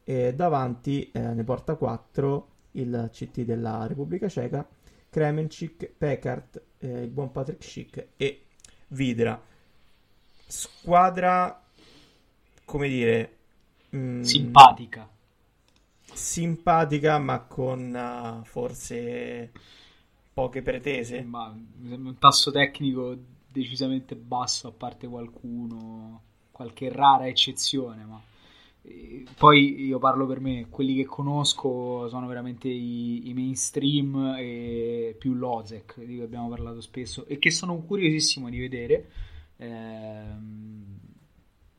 E 0.04 0.34
davanti 0.34 1.10
eh, 1.12 1.20
ne 1.20 1.44
porta 1.44 1.76
4 1.76 2.48
il 2.72 3.08
CT 3.12 3.40
della 3.42 3.86
Repubblica 3.86 4.28
Ceca, 4.28 4.66
Kremencik, 5.10 5.92
Pekart, 5.98 6.62
eh, 6.78 7.02
il 7.02 7.10
buon 7.10 7.30
Patrick 7.30 7.62
Schick 7.62 8.06
e 8.16 8.44
Vidra 8.88 9.48
squadra, 10.50 11.62
come 12.64 12.88
dire, 12.88 13.36
mh, 13.90 13.98
mm, 13.98 14.20
simpatica. 14.22 15.08
Simpatica, 16.12 17.18
ma 17.18 17.40
con 17.40 17.94
uh, 17.94 18.44
forse 18.44 19.52
poche 20.32 20.60
pretese. 20.60 21.22
Ma 21.22 21.56
un 21.82 22.16
tasso 22.18 22.50
tecnico 22.50 23.16
decisamente 23.46 24.16
basso, 24.16 24.68
a 24.68 24.72
parte 24.72 25.06
qualcuno, 25.06 26.22
qualche 26.50 26.90
rara 26.90 27.28
eccezione, 27.28 28.04
ma 28.04 28.20
poi 29.36 29.84
io 29.84 29.98
parlo 29.98 30.26
per 30.26 30.40
me, 30.40 30.66
quelli 30.68 30.94
che 30.94 31.04
conosco 31.04 32.08
sono 32.08 32.26
veramente 32.26 32.68
i, 32.68 33.28
i 33.28 33.34
mainstream 33.34 34.34
e 34.38 35.16
più 35.18 35.34
Lozek, 35.34 35.98
di 35.98 36.16
cui 36.16 36.22
abbiamo 36.22 36.48
parlato 36.48 36.80
spesso, 36.80 37.26
e 37.26 37.38
che 37.38 37.50
sono 37.50 37.76
curiosissimo 37.78 38.48
di 38.48 38.58
vedere 38.58 39.08
Ehm, 39.60 40.98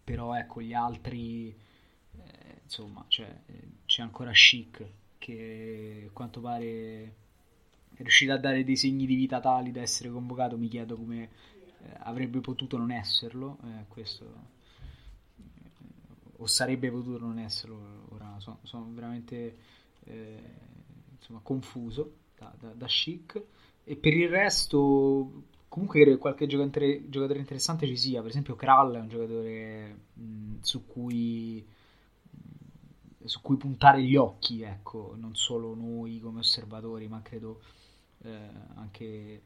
però 0.03 0.35
ecco, 0.35 0.61
gli 0.61 0.73
altri, 0.73 1.49
eh, 1.49 2.61
insomma, 2.63 3.03
cioè, 3.07 3.27
c'è 3.85 4.01
ancora 4.01 4.31
Chic 4.31 4.85
che 5.17 6.05
a 6.07 6.11
quanto 6.13 6.41
pare 6.41 7.15
è 7.95 8.01
riuscito 8.01 8.33
a 8.33 8.37
dare 8.37 8.63
dei 8.63 8.75
segni 8.75 9.05
di 9.05 9.15
vita 9.15 9.39
tali 9.39 9.71
da 9.71 9.81
essere 9.81 10.09
convocato. 10.09 10.57
Mi 10.57 10.67
chiedo 10.67 10.95
come 10.95 11.23
eh, 11.23 11.29
avrebbe 11.99 12.39
potuto 12.39 12.77
non 12.77 12.91
esserlo. 12.91 13.57
Eh, 13.63 13.85
questo 13.87 14.59
o 16.41 16.47
sarebbe 16.47 16.91
potuto 16.91 17.19
non 17.19 17.37
esserlo. 17.37 18.07
Ora 18.09 18.35
sono, 18.39 18.59
sono 18.63 18.87
veramente 18.93 19.57
eh, 20.05 20.39
insomma, 21.13 21.39
confuso 21.41 22.13
da, 22.37 22.53
da, 22.59 22.73
da 22.73 22.85
Chic. 22.87 23.41
E 23.83 23.95
per 23.95 24.13
il 24.13 24.27
resto, 24.29 25.43
comunque 25.67 26.01
credo 26.01 26.15
che 26.15 26.21
qualche 26.21 26.47
giocatore, 26.47 27.09
giocatore, 27.09 27.39
interessante 27.39 27.85
ci 27.87 27.95
sia. 27.95 28.21
Per 28.21 28.29
esempio, 28.29 28.55
Kral 28.55 28.95
è 28.95 28.99
un 28.99 29.07
giocatore 29.07 29.99
mh, 30.13 30.59
su 30.61 30.85
cui 30.85 31.65
su 33.23 33.39
cui 33.41 33.55
puntare 33.55 34.01
gli 34.01 34.15
occhi, 34.15 34.63
ecco, 34.63 35.13
non 35.15 35.35
solo 35.35 35.75
noi 35.75 36.19
come 36.19 36.39
osservatori, 36.39 37.07
ma 37.07 37.21
credo 37.21 37.61
eh, 38.23 38.49
anche 38.73 39.43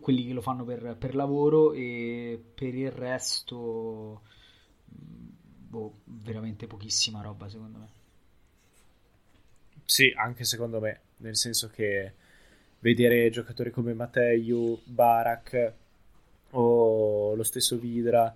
quelli 0.00 0.26
che 0.26 0.32
lo 0.32 0.40
fanno 0.40 0.62
per, 0.62 0.96
per, 0.96 1.16
lavoro 1.16 1.72
e 1.72 2.40
per 2.54 2.72
il 2.72 2.92
resto 2.92 4.22
boh, 5.74 5.92
veramente 6.04 6.68
pochissima 6.68 7.20
roba 7.20 7.48
secondo 7.48 7.78
me. 7.78 7.88
Sì, 9.84 10.12
anche 10.16 10.44
secondo 10.44 10.80
me, 10.80 11.00
nel 11.18 11.36
senso 11.36 11.68
che 11.68 12.12
vedere 12.78 13.28
giocatori 13.30 13.70
come 13.70 13.92
Matteo, 13.92 14.78
Barak 14.84 15.72
o 16.50 17.34
lo 17.34 17.42
stesso 17.42 17.76
Vidra 17.76 18.34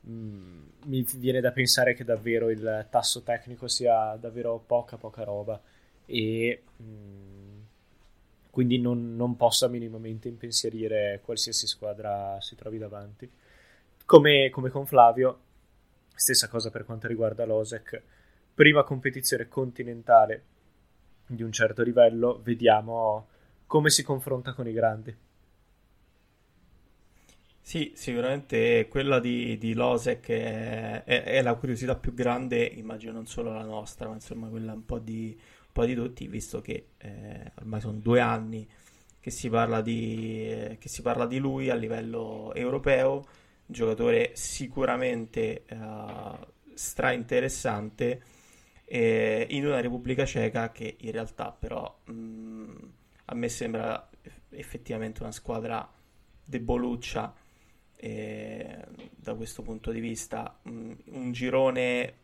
mh, 0.00 0.12
mm, 0.12 0.62
mi 0.86 1.06
viene 1.16 1.40
da 1.40 1.52
pensare 1.52 1.94
che 1.94 2.04
davvero 2.04 2.50
il 2.50 2.86
tasso 2.90 3.22
tecnico 3.22 3.68
sia 3.68 4.16
davvero 4.16 4.58
poca 4.58 4.96
poca 4.96 5.22
roba 5.22 5.60
e 6.06 6.62
mh, 6.76 6.82
mm, 6.82 7.58
quindi 8.50 8.80
non, 8.80 9.14
non, 9.14 9.36
possa 9.36 9.68
minimamente 9.68 10.26
impensierire 10.26 11.20
qualsiasi 11.22 11.68
squadra 11.68 12.38
si 12.40 12.56
trovi 12.56 12.78
davanti 12.78 13.30
come, 14.04 14.50
come 14.50 14.70
con 14.70 14.86
Flavio 14.86 15.38
stessa 16.20 16.48
cosa 16.48 16.70
per 16.70 16.84
quanto 16.84 17.06
riguarda 17.06 17.46
l'Osec 17.46 18.02
prima 18.52 18.84
competizione 18.84 19.48
continentale 19.48 20.44
di 21.26 21.42
un 21.42 21.50
certo 21.50 21.82
livello 21.82 22.40
vediamo 22.42 23.28
come 23.66 23.88
si 23.88 24.02
confronta 24.02 24.52
con 24.52 24.68
i 24.68 24.72
grandi. 24.72 25.16
Sì, 27.62 27.92
sicuramente 27.94 28.86
quella 28.88 29.18
di, 29.18 29.56
di 29.56 29.72
Losec 29.74 30.28
è, 30.28 31.04
è, 31.04 31.22
è, 31.22 31.40
la 31.40 31.54
curiosità 31.54 31.94
più 31.94 32.12
grande, 32.12 32.64
immagino 32.64 33.12
non 33.12 33.26
solo 33.26 33.52
la 33.52 33.62
nostra, 33.62 34.08
ma 34.08 34.14
insomma 34.14 34.48
quella 34.48 34.72
un 34.72 34.84
po' 34.84 34.98
di, 34.98 35.34
un 35.38 35.72
po 35.72 35.84
di 35.86 35.94
tutti, 35.94 36.26
visto 36.26 36.60
che 36.60 36.88
eh, 36.98 37.52
ormai 37.60 37.80
sono 37.80 37.98
due 37.98 38.20
anni 38.20 38.68
che 39.20 39.30
si, 39.30 39.48
di, 39.82 40.50
eh, 40.50 40.76
che 40.78 40.88
si 40.88 41.00
parla 41.00 41.26
di 41.26 41.38
lui 41.38 41.70
a 41.70 41.74
livello 41.74 42.52
europeo, 42.54 43.24
giocatore 43.70 44.32
sicuramente 44.34 45.64
eh, 45.66 45.76
stra 46.74 47.12
interessante 47.12 48.22
eh, 48.84 49.46
in 49.50 49.66
una 49.66 49.80
Repubblica 49.80 50.24
Ceca 50.24 50.70
che 50.72 50.96
in 51.00 51.12
realtà 51.12 51.50
però... 51.52 51.98
Mh, 52.04 52.98
a 53.30 53.34
me 53.34 53.48
sembra 53.48 54.08
effettivamente 54.50 55.22
una 55.22 55.30
squadra 55.30 55.88
deboluccia 56.44 57.32
eh, 57.94 58.84
da 59.14 59.34
questo 59.34 59.62
punto 59.62 59.92
di 59.92 60.00
vista. 60.00 60.58
Un, 60.62 60.96
un 61.10 61.30
girone 61.32 62.14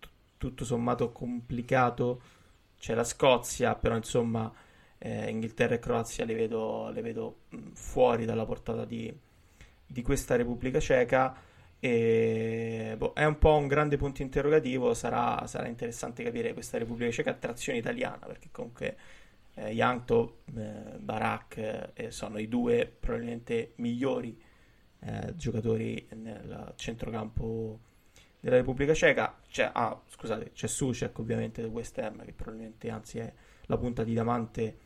t- 0.00 0.08
tutto 0.38 0.64
sommato 0.64 1.12
complicato. 1.12 2.22
C'è 2.78 2.94
la 2.94 3.04
Scozia, 3.04 3.74
però 3.74 3.96
insomma 3.96 4.50
eh, 4.98 5.30
Inghilterra 5.30 5.74
e 5.74 5.78
Croazia 5.78 6.24
le 6.24 6.34
vedo, 6.34 6.88
le 6.90 7.02
vedo 7.02 7.40
mh, 7.50 7.72
fuori 7.74 8.24
dalla 8.24 8.46
portata 8.46 8.86
di, 8.86 9.14
di 9.86 10.02
questa 10.02 10.36
Repubblica 10.36 10.80
Ceca. 10.80 11.36
E, 11.78 12.94
boh, 12.96 13.12
è 13.12 13.24
un 13.24 13.38
po' 13.38 13.56
un 13.56 13.66
grande 13.66 13.96
punto 13.96 14.22
interrogativo. 14.22 14.94
Sarà, 14.94 15.46
sarà 15.46 15.68
interessante 15.68 16.22
capire 16.22 16.52
questa 16.52 16.78
Repubblica 16.78 17.10
Ceca 17.10 17.30
a 17.30 17.34
trazione 17.34 17.78
italiana 17.78 18.26
perché 18.26 18.48
comunque 18.50 18.96
eh, 19.54 19.70
Yankto, 19.70 20.42
eh, 20.56 20.98
Barak 20.98 21.92
eh, 21.94 22.10
sono 22.10 22.38
i 22.38 22.48
due 22.48 22.90
probabilmente 22.98 23.72
migliori 23.76 24.40
eh, 25.00 25.34
giocatori 25.36 26.06
nel 26.14 26.72
centrocampo 26.76 27.78
della 28.40 28.56
Repubblica 28.56 28.94
Ceca. 28.94 29.38
C'è, 29.48 29.70
ah, 29.72 30.00
scusate, 30.06 30.52
c'è 30.52 30.66
Sucek 30.66 31.18
ovviamente 31.18 31.62
del 31.62 31.70
West 31.70 31.98
Ham 31.98 32.24
che 32.24 32.32
probabilmente 32.32 32.90
anzi 32.90 33.18
è 33.18 33.32
la 33.66 33.76
punta 33.76 34.04
di 34.04 34.12
diamante 34.12 34.78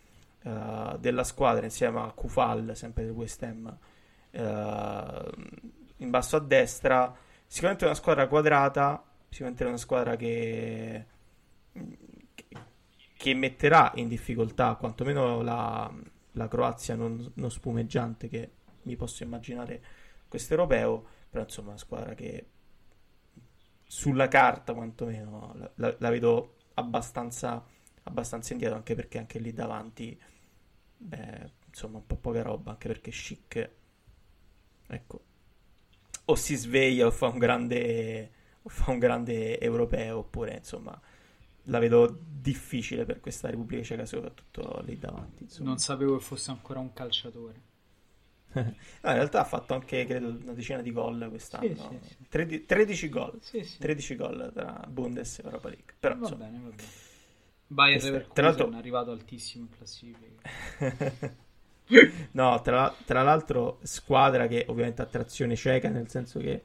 uh, 0.45 0.97
della 0.99 1.25
squadra 1.25 1.65
insieme 1.65 2.01
a 2.01 2.13
Kufal 2.13 2.75
sempre 2.75 3.05
del 3.05 3.13
West 3.13 3.43
Ham 3.43 3.79
uh, 4.33 5.31
in 5.97 6.11
basso 6.11 6.37
a 6.37 6.41
destra. 6.41 7.15
Sicuramente 7.47 7.85
una 7.85 7.95
squadra 7.95 8.29
quadrata, 8.29 9.03
sicuramente 9.29 9.65
una 9.65 9.77
squadra 9.77 10.17
che 10.17 11.07
che 13.21 13.35
metterà 13.35 13.93
in 13.97 14.09
difficoltà 14.09 14.77
quantomeno 14.77 15.43
la, 15.43 15.93
la 16.33 16.49
Croazia 16.49 16.95
non, 16.95 17.31
non, 17.35 17.51
spumeggiante 17.51 18.29
che 18.29 18.51
mi 18.85 18.97
posso 18.97 19.25
immaginare 19.25 19.83
questo 20.27 20.55
europeo, 20.55 21.05
però 21.29 21.43
insomma 21.45 21.69
una 21.69 21.77
squadra 21.77 22.15
che 22.15 22.47
sulla 23.85 24.27
carta 24.27 24.73
quantomeno 24.73 25.53
la, 25.55 25.71
la, 25.75 25.95
la 25.99 26.09
vedo 26.09 26.55
abbastanza, 26.73 27.63
abbastanza 28.05 28.55
indietro, 28.55 28.77
anche 28.77 28.95
perché 28.95 29.19
anche 29.19 29.39
lì 29.39 29.53
davanti, 29.53 30.19
beh, 30.97 31.53
insomma 31.67 31.99
un 31.99 32.07
po' 32.07 32.17
poca 32.17 32.41
roba, 32.41 32.71
anche 32.71 32.89
perché 32.89 33.11
Chic, 33.11 33.71
ecco, 34.91 35.21
o 36.27 36.35
si 36.35 36.55
sveglia 36.57 37.07
o 37.07 37.11
fa 37.11 37.29
un 37.29 37.39
grande, 37.39 38.31
o 38.63 38.69
fa 38.69 38.91
un 38.91 38.99
grande 38.99 39.59
europeo, 39.59 40.19
oppure 40.19 40.57
insomma 40.59 41.01
la 41.65 41.79
vedo 41.79 42.19
difficile 42.23 43.05
per 43.05 43.21
questa 43.21 43.49
Repubblica 43.51 43.83
Ceca, 43.83 44.07
soprattutto 44.07 44.83
lì 44.85 44.99
davanti. 44.99 45.45
Insomma. 45.45 45.69
Non 45.69 45.79
sapevo 45.79 46.17
che 46.17 46.25
fosse 46.25 46.51
ancora 46.51 46.81
un 46.81 46.93
calciatore. 46.93 47.63
no, 48.53 48.63
in 48.65 48.75
realtà 49.03 49.41
ha 49.41 49.45
fatto 49.45 49.75
anche 49.75 50.05
credo 50.07 50.29
una 50.29 50.53
decina 50.53 50.81
di 50.83 50.91
gol 50.91 51.27
quest'anno. 51.29 51.75
Sì, 51.75 51.99
sì, 52.03 52.09
sì. 52.09 52.27
13, 52.29 52.65
13 52.65 53.09
gol. 53.09 53.39
Sì, 53.41 53.63
sì. 53.63 53.79
13 53.79 54.17
gol 54.17 54.51
tra 54.55 54.85
Bundes 54.89 55.39
e 55.39 55.43
Europa 55.45 55.69
League. 55.69 55.95
Però, 56.01 56.15
Va 56.17 56.21
insomma, 56.21 56.45
bene, 56.47 56.59
va 56.63 56.69
bene. 56.71 56.89
Bayern 57.67 57.93
Questa- 58.01 58.11
Leverkusen 58.11 58.35
tra 58.35 58.45
l'altro- 58.47 58.71
è 58.73 58.77
arrivato 58.81 59.11
altissimo 59.13 59.65
in 59.65 59.71
classifica. 59.77 60.41
No, 62.33 62.61
tra, 62.63 62.95
tra 63.05 63.23
l'altro 63.23 63.79
squadra 63.83 64.47
che 64.47 64.65
ovviamente 64.69 65.03
ha 65.03 65.07
trazione 65.07 65.57
cieca, 65.57 65.89
nel 65.89 66.09
senso 66.09 66.39
che 66.39 66.63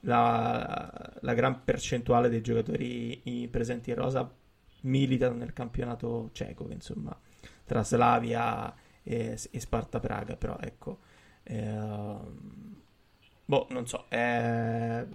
la, 0.00 1.12
la 1.20 1.34
gran 1.34 1.62
percentuale 1.64 2.28
dei 2.28 2.40
giocatori 2.40 3.20
presenti 3.48 3.90
in 3.90 3.96
rosa 3.96 4.30
militano 4.82 5.36
nel 5.36 5.52
campionato 5.52 6.30
che, 6.32 6.72
insomma, 6.72 7.16
tra 7.64 7.84
Slavia 7.84 8.74
e, 9.02 9.38
e 9.50 9.60
Sparta 9.60 10.00
Praga, 10.00 10.36
però 10.36 10.56
ecco, 10.60 10.98
ehm, 11.44 12.76
boh, 13.44 13.66
non 13.70 13.86
so, 13.86 14.06
eh, 14.08 15.06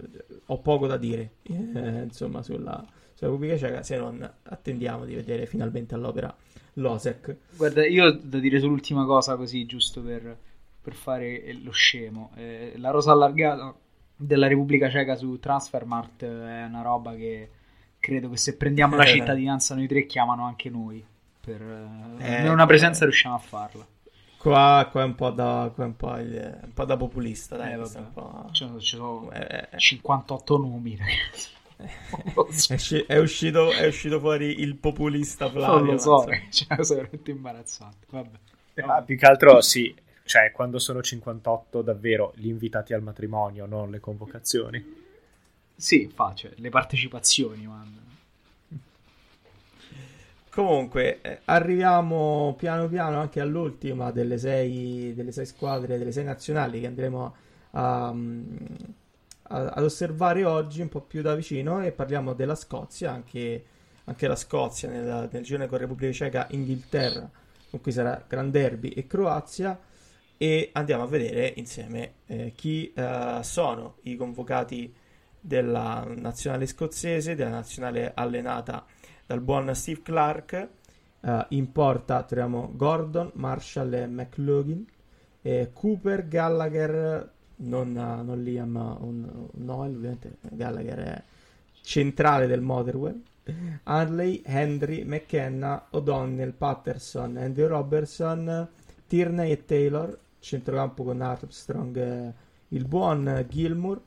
ho 0.46 0.60
poco 0.60 0.88
da 0.88 0.98
dire, 0.98 1.32
eh, 1.44 2.02
insomma, 2.04 2.42
sulla, 2.44 2.86
sulla 3.18 3.32
Repubblica 3.32 3.58
Ceca, 3.58 3.82
se 3.84 3.98
non 3.98 4.32
attendiamo 4.44 5.04
di 5.06 5.16
vedere 5.16 5.48
finalmente 5.48 5.96
all'opera 5.96 6.34
Losek. 6.74 7.36
Guarda, 7.56 7.86
io 7.88 8.12
da 8.12 8.38
dire 8.38 8.60
sull'ultima 8.60 9.04
cosa 9.06 9.36
così, 9.36 9.66
giusto 9.66 10.02
per, 10.02 10.38
per 10.82 10.94
fare 10.94 11.54
lo 11.64 11.72
scemo. 11.72 12.32
Eh, 12.36 12.74
la 12.78 12.92
rosa 12.92 13.12
allargata 13.14 13.74
della 14.16 14.48
Repubblica 14.48 14.90
Ceca 14.90 15.16
su 15.16 15.40
Transfermarkt 15.40 16.24
è 16.24 16.64
una 16.66 16.82
roba 16.84 17.16
che 17.16 17.50
credo 18.00 18.30
che 18.30 18.38
se 18.38 18.56
prendiamo 18.56 18.96
la 18.96 19.04
Eh. 19.04 19.08
cittadinanza 19.08 19.74
noi 19.74 19.88
tre 19.88 20.06
chiamano 20.06 20.46
anche 20.46 20.70
noi. 20.70 21.04
Per 21.42 21.62
eh, 22.20 22.44
Eh, 22.44 22.50
una 22.50 22.66
presenza 22.68 23.02
eh. 23.02 23.06
riusciamo 23.06 23.34
a 23.36 23.40
farla. 23.40 23.88
Qua, 24.38 24.88
qua 24.92 25.02
è 25.02 25.06
un 25.06 25.16
po' 25.16 25.32
da, 25.32 25.72
qua 25.74 25.84
è 25.84 25.88
un 25.88 25.96
po' 25.96 26.16
il- 26.18 26.60
un 26.64 26.74
po' 26.74 26.86
da 26.86 26.96
populista, 26.96 27.58
dai. 27.58 27.74
Eh, 27.74 27.76
vabbè. 27.78 28.52
Ci 28.52 28.66
sono, 28.66 28.80
ci 28.80 28.96
sono 28.96 29.32
Eh, 29.32 29.68
eh. 29.72 29.78
58 29.80 30.58
nomi, 30.58 30.96
ragazzi. 30.96 31.50
So. 31.78 32.74
È, 32.74 32.74
usci- 32.74 33.06
è 33.06 33.18
uscito, 33.18 33.72
è 33.72 33.86
uscito 33.86 34.20
fuori 34.20 34.62
il 34.62 34.76
populista 34.76 35.50
Flavio. 35.50 35.86
Non 35.86 35.94
lo 35.94 35.98
so, 36.00 36.26
cioè, 36.50 36.84
sono 36.84 37.00
veramente 37.02 37.32
imbarazzante. 37.32 38.08
Vabbè. 38.10 38.38
Ah, 38.82 39.02
più 39.02 39.18
che 39.18 39.26
altro 39.26 39.62
sì, 39.62 39.96
cioè 40.24 40.52
quando 40.52 40.80
sono 40.80 41.02
58 41.02 41.82
davvero 41.82 42.34
gli 42.36 42.48
invitati 42.48 42.94
al 42.94 43.02
matrimonio, 43.02 43.66
non 43.66 43.92
le 43.92 44.00
convocazioni. 44.00 45.06
Sì, 45.76 46.12
fa, 46.14 46.34
cioè, 46.34 46.52
le 46.56 46.70
partecipazioni, 46.70 47.68
man. 47.68 48.06
Comunque, 50.50 51.22
eh, 51.22 51.42
arriviamo 51.46 52.56
piano 52.58 52.88
piano 52.88 53.20
anche 53.20 53.40
all'ultima 53.40 54.10
delle 54.10 54.40
sei, 54.40 55.14
delle 55.14 55.32
sei 55.32 55.46
squadre, 55.46 56.00
delle 56.00 56.12
sei 56.12 56.24
nazionali 56.24 56.80
che 56.80 56.88
andremo 56.88 57.36
a, 57.72 58.12
mm, 58.12 58.46
ad 59.50 59.84
osservare 59.84 60.44
oggi 60.44 60.82
un 60.82 60.90
po' 60.90 61.02
più 61.02 61.22
da 61.22 61.36
vicino 61.36 61.84
e 61.84 61.92
parliamo 61.92 62.34
della 62.34 62.56
Scozia, 62.56 63.12
anche, 63.12 63.64
anche 64.06 64.28
la 64.28 64.36
Scozia 64.36 64.90
nel, 64.90 65.30
nel 65.32 65.44
girone 65.44 65.68
con 65.68 65.78
Repubblica 65.78 66.12
Ceca, 66.12 66.48
Inghilterra, 66.52 67.30
con 67.70 67.82
cui 67.82 67.92
sarà 67.92 68.24
Gran 68.28 68.52
Derby 68.52 68.90
e 68.90 69.08
Croazia 69.08 69.80
e 70.38 70.70
andiamo 70.74 71.04
a 71.04 71.08
vedere 71.08 71.54
insieme 71.56 72.14
eh, 72.28 72.54
chi 72.56 72.94
eh, 72.94 73.40
sono 73.42 73.96
i 74.04 74.16
convocati 74.16 74.94
della 75.40 76.06
nazionale 76.16 76.68
scozzese, 76.68 77.36
della 77.36 77.50
nazionale 77.50 78.12
allenata 78.14 78.86
dal 79.26 79.42
buon 79.42 79.74
Steve 79.74 80.02
Clark. 80.04 80.68
Eh, 81.22 81.46
in 81.50 81.72
porta 81.72 82.22
troviamo 82.24 82.72
Gordon, 82.76 83.32
Marshall 83.34 83.94
e 83.94 84.06
McLaughlin, 84.06 84.86
eh, 85.42 85.72
Cooper, 85.74 86.28
Gallagher, 86.28 87.34
non, 87.58 87.96
eh, 87.96 88.24
non 88.24 88.44
Liam 88.44 88.76
un, 88.76 89.24
un 89.52 89.66
Noel, 89.66 89.96
ovviamente 89.96 90.38
Gallagher 90.42 91.00
è 91.00 91.24
centrale 91.82 92.48
del 92.48 92.62
Motherwell. 92.62 93.22
Hadley, 93.84 94.42
Henry, 94.46 95.04
McKenna, 95.06 95.88
O'Donnell, 95.92 96.52
Patterson, 96.52 97.38
Andy 97.38 97.64
Robertson, 97.64 98.68
Tierney 99.08 99.52
e 99.52 99.64
Taylor, 99.64 100.18
centrocampo 100.40 101.04
con 101.06 101.22
Armstrong, 101.22 101.98
eh, 101.98 102.34
il 102.70 102.86
buon 102.86 103.46
Gilmour, 103.50 104.02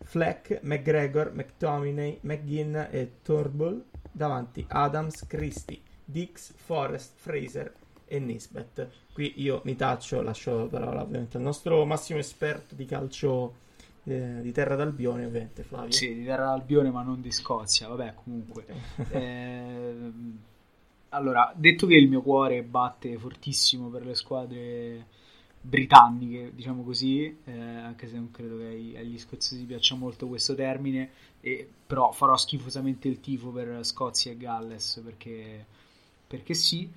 Fleck, 0.00 0.60
McGregor, 0.62 1.32
McTominay, 1.32 2.18
McGinn 2.22 2.76
e 2.90 3.12
Turnbull, 3.22 3.82
davanti 4.12 4.64
Adams, 4.68 5.26
Christie, 5.26 5.80
Dix, 6.04 6.52
Forrest, 6.54 7.12
Fraser 7.16 7.72
e 8.08 8.18
Nisbet. 8.18 8.88
Qui 9.12 9.34
io 9.36 9.60
mi 9.64 9.76
taccio, 9.76 10.22
lascio 10.22 10.58
la 10.58 10.66
parola 10.66 11.02
ovviamente 11.02 11.36
al 11.36 11.42
nostro 11.42 11.84
massimo 11.84 12.18
esperto 12.18 12.74
di 12.74 12.84
calcio 12.84 13.66
eh, 14.04 14.40
di 14.40 14.52
Terra 14.52 14.74
d'Albione, 14.74 15.26
ovviamente 15.26 15.62
Flavio. 15.62 15.92
Sì, 15.92 16.14
di 16.14 16.24
Terra 16.24 16.46
d'Albione, 16.46 16.90
ma 16.90 17.02
non 17.02 17.20
di 17.20 17.30
Scozia. 17.30 17.88
Vabbè, 17.88 18.14
comunque. 18.22 18.64
Ehm, 19.10 20.38
allora, 21.10 21.52
detto 21.56 21.86
che 21.86 21.94
il 21.94 22.08
mio 22.08 22.20
cuore 22.20 22.62
batte 22.62 23.16
fortissimo 23.16 23.88
per 23.88 24.04
le 24.04 24.14
squadre 24.14 25.06
britanniche, 25.60 26.52
diciamo 26.54 26.82
così, 26.82 27.24
eh, 27.44 27.52
anche 27.52 28.08
se 28.08 28.16
non 28.16 28.30
credo 28.30 28.58
che 28.58 28.66
ai- 28.66 28.96
agli 28.96 29.18
scozzesi 29.18 29.64
piaccia 29.64 29.94
molto 29.94 30.28
questo 30.28 30.54
termine, 30.54 31.10
e, 31.40 31.68
però 31.86 32.12
farò 32.12 32.36
schifosamente 32.36 33.08
il 33.08 33.20
tifo 33.20 33.50
per 33.50 33.84
Scozia 33.84 34.32
e 34.32 34.36
Galles 34.36 35.00
perché, 35.04 35.64
perché 36.26 36.54
sì. 36.54 36.90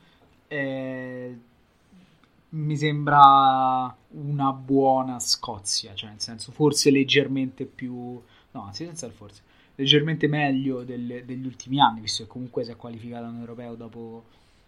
Eh, 0.51 1.35
mi 2.49 2.75
sembra 2.75 3.95
una 4.09 4.51
buona 4.51 5.19
Scozia, 5.19 5.93
cioè 5.93 6.09
nel 6.09 6.19
senso 6.19 6.51
forse 6.51 6.91
leggermente 6.91 7.65
più, 7.65 8.21
no, 8.51 8.63
anzi 8.65 8.83
senza 8.85 9.05
il 9.05 9.13
forse, 9.13 9.41
leggermente 9.75 10.27
meglio 10.27 10.83
del- 10.83 11.23
degli 11.25 11.45
ultimi 11.45 11.79
anni, 11.79 12.01
visto 12.01 12.23
che 12.23 12.29
comunque 12.29 12.63
si 12.65 12.71
è 12.71 12.75
qualificata 12.75 13.27
in 13.27 13.37
europeo 13.39 13.75
dopo 13.75 14.23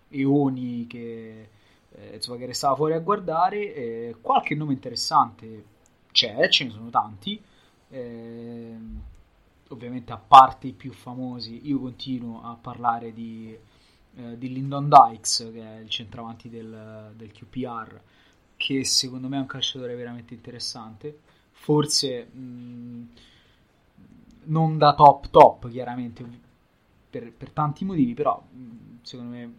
eoni 0.10 0.88
che, 0.88 1.50
eh, 1.92 2.16
insomma, 2.16 2.38
che 2.38 2.46
restava 2.46 2.76
fuori 2.76 2.94
a 2.94 3.00
guardare. 3.00 3.74
eh, 3.76 4.16
qualche 4.22 4.56
nome 4.56 4.74
interessante 4.74 5.66
c'è, 6.12 6.48
ce 6.50 6.64
ne 6.66 6.70
sono 6.72 6.90
tanti. 6.90 7.42
ehm, 7.90 9.02
ovviamente 9.70 10.12
a 10.14 10.18
parte 10.18 10.68
i 10.68 10.72
più 10.74 10.92
famosi, 10.94 11.62
io 11.68 11.80
continuo 11.80 12.42
a 12.44 12.56
parlare 12.60 13.14
di, 13.14 13.56
eh, 14.16 14.38
di 14.38 14.54
Lyndon 14.54 14.90
Dykes, 14.90 15.50
che 15.52 15.62
è 15.62 15.80
il 15.80 15.90
centravanti 15.90 16.50
del, 16.50 17.14
del 17.16 17.32
QPR, 17.32 18.00
che 18.56 18.86
secondo 18.86 19.28
me 19.28 19.38
è 19.38 19.40
un 19.40 19.46
calciatore 19.48 19.96
veramente 19.96 20.34
interessante. 20.34 21.20
Forse 21.52 22.26
mh, 22.26 23.08
non 24.46 24.78
da 24.78 24.94
top 24.94 25.30
top, 25.30 25.70
chiaramente, 25.70 26.26
per, 27.10 27.32
per 27.32 27.50
tanti 27.52 27.86
motivi, 27.86 28.14
però 28.14 28.40
mh, 28.40 29.00
secondo 29.02 29.36
me 29.36 29.54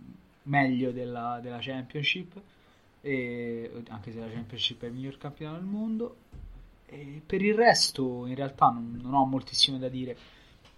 meglio 0.44 0.92
della, 0.92 1.40
della 1.42 1.59
Championship, 1.61 2.40
e, 3.00 3.70
anche 3.88 4.12
se 4.12 4.18
la 4.20 4.30
Championship 4.30 4.82
è 4.82 4.86
il 4.86 4.92
miglior 4.92 5.18
campionato 5.18 5.59
del 5.59 5.68
mondo. 5.68 6.16
E 6.86 7.20
per 7.24 7.42
il 7.42 7.55
resto, 7.55 8.26
in 8.26 8.34
realtà, 8.34 8.66
non, 8.68 9.00
non 9.02 9.14
ho 9.14 9.24
moltissimo 9.24 9.78
da 9.78 9.88
dire. 9.88 10.16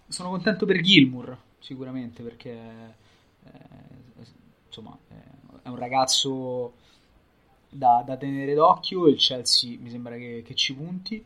Sono 0.07 0.29
contento 0.29 0.65
per 0.65 0.81
Gilmour, 0.81 1.37
sicuramente, 1.59 2.23
perché 2.23 3.05
eh, 3.53 4.25
insomma 4.67 4.97
eh, 5.09 5.61
è 5.63 5.67
un 5.69 5.75
ragazzo 5.77 6.73
da, 7.69 8.03
da 8.05 8.17
tenere 8.17 8.53
d'occhio. 8.53 9.07
Il 9.07 9.17
Chelsea 9.17 9.77
mi 9.79 9.89
sembra 9.89 10.15
che, 10.15 10.43
che 10.45 10.55
ci 10.55 10.73
punti. 10.75 11.23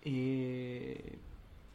E 0.00 1.18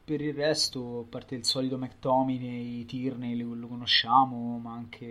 per 0.04 0.22
il 0.22 0.34
resto, 0.34 1.00
a 1.00 1.10
parte 1.10 1.36
il 1.36 1.46
solito 1.46 1.78
McTominay, 1.78 2.86
Tierney 2.86 3.36
lo, 3.36 3.54
lo 3.54 3.68
conosciamo, 3.68 4.58
ma 4.58 4.74
anche 4.74 5.08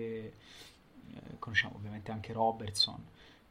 eh, 1.15 1.39
conosciamo 1.39 1.77
ovviamente 1.77 2.11
anche 2.11 2.33
Robertson. 2.33 3.03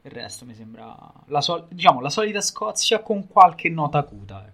Il 0.02 0.10
resto 0.10 0.44
mi 0.44 0.54
sembra 0.54 0.96
la, 1.26 1.40
sol- 1.40 1.66
diciamo, 1.68 2.00
la 2.00 2.10
solita 2.10 2.40
Scozia 2.40 3.00
con 3.00 3.26
qualche 3.26 3.68
nota 3.68 3.98
acuta. 3.98 4.52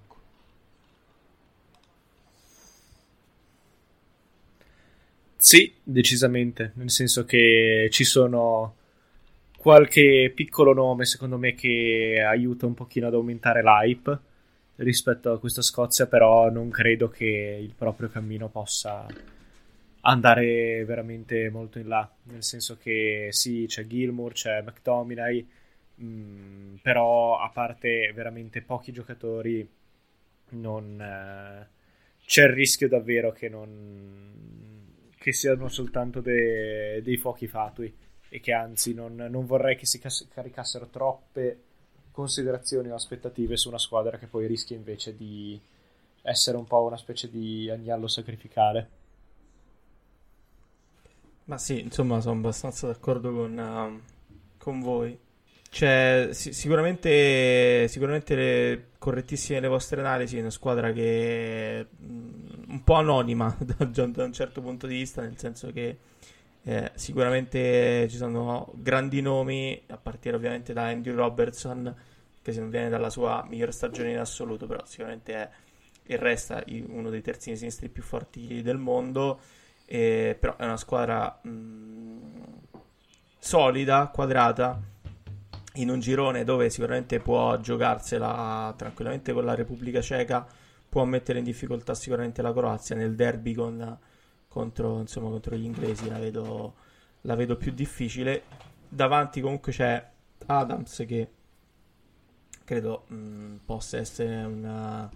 Sì, 5.44 5.74
decisamente, 5.82 6.70
nel 6.76 6.88
senso 6.90 7.24
che 7.24 7.88
ci 7.90 8.04
sono 8.04 8.76
qualche 9.58 10.30
piccolo 10.34 10.72
nome 10.72 11.04
secondo 11.04 11.36
me 11.36 11.54
che 11.54 12.22
aiuta 12.24 12.66
un 12.66 12.74
pochino 12.74 13.08
ad 13.08 13.14
aumentare 13.14 13.60
l'hype 13.62 14.18
rispetto 14.76 15.32
a 15.32 15.40
questa 15.40 15.60
Scozia, 15.62 16.06
però 16.06 16.48
non 16.48 16.70
credo 16.70 17.08
che 17.08 17.58
il 17.60 17.74
proprio 17.76 18.08
cammino 18.08 18.48
possa 18.50 19.04
andare 20.02 20.84
veramente 20.84 21.50
molto 21.50 21.78
in 21.78 21.88
là, 21.88 22.08
nel 22.24 22.42
senso 22.44 22.76
che 22.78 23.28
sì, 23.30 23.64
c'è 23.68 23.86
Gilmour, 23.86 24.32
c'è 24.32 24.62
McTominay, 24.62 25.46
mh, 25.96 26.74
però 26.82 27.38
a 27.40 27.50
parte 27.50 28.12
veramente 28.14 28.62
pochi 28.62 28.92
giocatori 28.92 29.68
non, 30.50 31.00
eh, 31.00 31.68
c'è 32.26 32.44
il 32.44 32.50
rischio 32.52 32.88
davvero 32.88 33.32
che 33.32 33.48
non, 33.48 34.81
che 35.22 35.32
siano 35.32 35.68
soltanto 35.68 36.20
de- 36.20 37.00
dei 37.00 37.16
fuochi 37.16 37.46
fatui 37.46 37.94
e 38.28 38.40
che 38.40 38.52
anzi 38.52 38.92
non, 38.92 39.14
non 39.14 39.46
vorrei 39.46 39.76
che 39.76 39.86
si 39.86 40.00
cas- 40.00 40.26
caricassero 40.28 40.88
troppe 40.88 41.62
considerazioni 42.10 42.90
o 42.90 42.94
aspettative 42.96 43.56
su 43.56 43.68
una 43.68 43.78
squadra 43.78 44.18
che 44.18 44.26
poi 44.26 44.48
rischia 44.48 44.74
invece 44.74 45.16
di 45.16 45.60
essere 46.22 46.56
un 46.56 46.64
po' 46.64 46.82
una 46.82 46.96
specie 46.96 47.30
di 47.30 47.70
agnello 47.70 48.08
sacrificale. 48.08 48.88
Ma 51.44 51.56
sì, 51.56 51.78
insomma, 51.78 52.20
sono 52.20 52.38
abbastanza 52.38 52.88
d'accordo 52.88 53.32
con, 53.32 53.56
uh, 53.56 54.00
con 54.58 54.80
voi. 54.80 55.16
Cioè, 55.74 56.28
si- 56.32 56.52
sicuramente, 56.52 57.88
sicuramente 57.88 58.34
le, 58.34 58.84
correttissime 58.98 59.58
le 59.58 59.68
vostre 59.68 60.00
analisi. 60.00 60.36
È 60.36 60.40
una 60.40 60.50
squadra 60.50 60.92
che 60.92 61.86
mh, 61.96 62.04
mm, 62.04 62.62
un 62.68 62.84
po' 62.84 62.94
anonima 62.94 63.56
da, 63.58 63.86
da, 63.86 64.24
un 64.24 64.32
certo 64.34 64.60
punto 64.60 64.86
di 64.86 64.96
vista, 64.96 65.22
nel 65.22 65.38
senso 65.38 65.72
che 65.72 65.96
eh, 66.62 66.92
sicuramente 66.94 68.06
ci 68.10 68.16
sono 68.18 68.70
grandi 68.76 69.22
nomi, 69.22 69.82
a 69.88 69.96
partire 69.96 70.36
ovviamente 70.36 70.74
da 70.74 70.88
Andrew 70.88 71.16
Robertson, 71.16 71.94
che 72.42 72.52
se 72.52 72.60
non 72.60 72.68
viene 72.68 72.90
dalla 72.90 73.08
sua 73.08 73.42
migliore 73.48 73.72
stagione 73.72 74.10
in 74.10 74.18
assoluto, 74.18 74.66
però 74.66 74.84
sicuramente 74.84 75.32
è 75.34 75.50
e 76.04 76.16
resta 76.16 76.62
uno 76.66 77.08
dei 77.08 77.22
terzini 77.22 77.56
sinistri 77.56 77.88
più 77.88 78.02
forti 78.02 78.60
del 78.60 78.76
mondo. 78.76 79.40
Eh, 79.86 80.36
però 80.38 80.54
è 80.56 80.64
una 80.64 80.76
squadra 80.76 81.40
mh, 81.42 81.50
solida, 83.38 84.10
quadrata, 84.12 84.78
in 85.74 85.90
un 85.90 86.00
girone 86.00 86.44
dove 86.44 86.70
sicuramente 86.70 87.20
può 87.20 87.58
giocarsela 87.58 88.74
tranquillamente 88.76 89.32
con 89.32 89.44
la 89.44 89.54
Repubblica 89.54 90.00
Ceca, 90.00 90.46
può 90.88 91.04
mettere 91.04 91.38
in 91.38 91.44
difficoltà 91.44 91.94
sicuramente 91.94 92.42
la 92.42 92.52
Croazia 92.52 92.94
nel 92.94 93.14
derby 93.14 93.54
con, 93.54 93.98
contro, 94.48 95.00
insomma, 95.00 95.30
contro 95.30 95.56
gli 95.56 95.64
inglesi, 95.64 96.08
la 96.08 96.18
vedo, 96.18 96.74
la 97.22 97.34
vedo 97.34 97.56
più 97.56 97.72
difficile. 97.72 98.42
Davanti 98.88 99.40
comunque 99.40 99.72
c'è 99.72 100.06
Adams 100.46 101.04
che 101.06 101.28
credo 102.64 103.04
mh, 103.08 103.56
possa 103.64 103.96
essere 103.96 104.42
una 104.44 105.10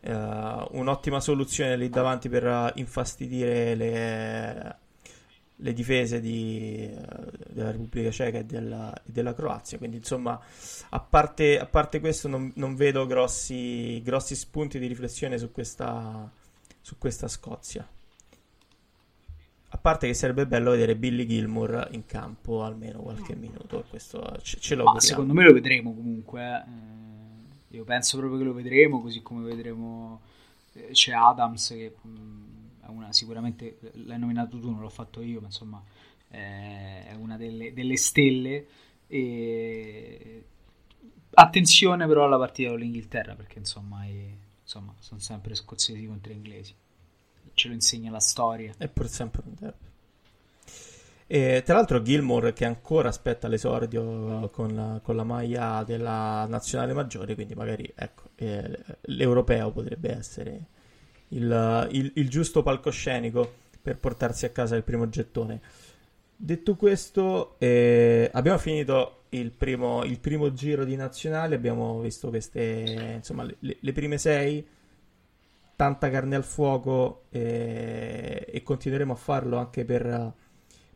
uh, 0.00 0.68
un'ottima 0.78 1.20
soluzione 1.20 1.76
lì 1.76 1.88
davanti 1.88 2.28
per 2.28 2.72
infastidire 2.76 3.74
le, 3.74 4.76
le 5.60 5.72
difese 5.72 6.20
di, 6.20 6.88
uh, 6.90 7.30
della 7.48 7.70
Repubblica 7.70 8.10
Ceca 8.10 8.38
e 8.38 8.44
della, 8.44 8.92
e 8.94 9.10
della, 9.10 9.34
Croazia. 9.34 9.78
Quindi, 9.78 9.96
insomma, 9.98 10.40
a 10.90 11.00
parte, 11.00 11.58
a 11.58 11.66
parte 11.66 12.00
questo, 12.00 12.28
non, 12.28 12.52
non 12.56 12.74
vedo 12.74 13.06
grossi, 13.06 14.00
grossi, 14.02 14.34
spunti 14.34 14.78
di 14.78 14.86
riflessione 14.86 15.38
su 15.38 15.50
questa, 15.52 16.30
su 16.80 16.96
questa 16.98 17.28
Scozia. 17.28 17.86
A 19.70 19.76
parte 19.76 20.06
che 20.06 20.14
sarebbe 20.14 20.46
bello 20.46 20.70
vedere 20.70 20.96
Billy 20.96 21.26
Gilmour 21.26 21.88
in 21.90 22.06
campo 22.06 22.64
almeno 22.64 23.00
qualche 23.00 23.36
minuto, 23.36 23.84
questo 23.90 24.38
ce, 24.40 24.58
ce 24.60 24.74
lo 24.74 24.84
Ma 24.84 24.98
secondo 24.98 25.34
me 25.34 25.44
lo 25.44 25.52
vedremo 25.52 25.94
comunque. 25.94 26.42
Eh 26.42 27.28
io 27.70 27.84
penso 27.84 28.16
proprio 28.16 28.38
che 28.38 28.44
lo 28.44 28.54
vedremo, 28.54 29.02
così 29.02 29.20
come 29.20 29.44
vedremo 29.44 30.20
eh, 30.72 30.88
c'è 30.92 31.12
Adams 31.12 31.68
che 31.68 31.94
mh, 32.00 32.08
mm, 32.08 32.57
una, 32.90 33.12
sicuramente 33.12 33.78
l'hai 34.04 34.18
nominato 34.18 34.58
tu, 34.58 34.70
non 34.70 34.80
l'ho 34.80 34.88
fatto 34.88 35.20
io, 35.20 35.40
ma 35.40 35.46
insomma 35.46 35.82
è 36.28 37.14
una 37.18 37.36
delle, 37.36 37.72
delle 37.72 37.96
stelle. 37.96 38.66
E... 39.06 40.44
Attenzione 41.30 42.06
però 42.06 42.24
alla 42.24 42.38
partita 42.38 42.70
con 42.70 42.78
l'Inghilterra 42.78 43.34
perché 43.34 43.58
insomma, 43.58 44.04
è, 44.04 44.34
insomma 44.62 44.94
sono 44.98 45.20
sempre 45.20 45.54
scozzesi 45.54 46.06
contro 46.06 46.32
inglesi. 46.32 46.74
Ce 47.54 47.68
lo 47.68 47.74
insegna 47.74 48.10
la 48.10 48.20
storia. 48.20 48.74
È 48.76 48.88
pur 48.88 49.08
sempre 49.08 49.42
un 49.44 49.54
derby. 49.58 49.86
E, 51.30 51.62
tra 51.62 51.74
l'altro 51.74 52.00
Gilmour 52.00 52.54
che 52.54 52.64
ancora 52.64 53.10
aspetta 53.10 53.48
l'esordio 53.48 54.48
con 54.50 54.74
la, 54.74 54.98
con 55.02 55.14
la 55.14 55.24
maglia 55.24 55.84
della 55.84 56.46
nazionale 56.48 56.94
maggiore, 56.94 57.34
quindi 57.34 57.54
magari 57.54 57.92
ecco, 57.94 58.30
eh, 58.36 58.78
l'europeo 59.02 59.70
potrebbe 59.70 60.10
essere 60.10 60.64
il, 61.28 61.88
il, 61.92 62.12
il, 62.14 62.28
giusto 62.28 62.62
palcoscenico 62.62 63.54
per 63.80 63.98
portarsi 63.98 64.44
a 64.46 64.50
casa 64.50 64.76
il 64.76 64.82
primo 64.82 65.08
gettone. 65.08 65.60
Detto 66.36 66.76
questo, 66.76 67.56
eh, 67.58 68.30
abbiamo 68.32 68.58
finito 68.58 69.22
il 69.30 69.50
primo, 69.50 70.04
il 70.04 70.20
primo, 70.20 70.52
giro 70.52 70.84
di 70.84 70.96
nazionale, 70.96 71.56
abbiamo 71.56 72.00
visto 72.00 72.28
queste, 72.28 73.14
insomma, 73.16 73.44
le, 73.44 73.76
le 73.78 73.92
prime 73.92 74.18
sei, 74.18 74.66
tanta 75.74 76.10
carne 76.10 76.36
al 76.36 76.44
fuoco 76.44 77.24
eh, 77.30 78.46
e 78.48 78.62
continueremo 78.62 79.12
a 79.12 79.16
farlo 79.16 79.56
anche 79.56 79.84
per 79.84 80.34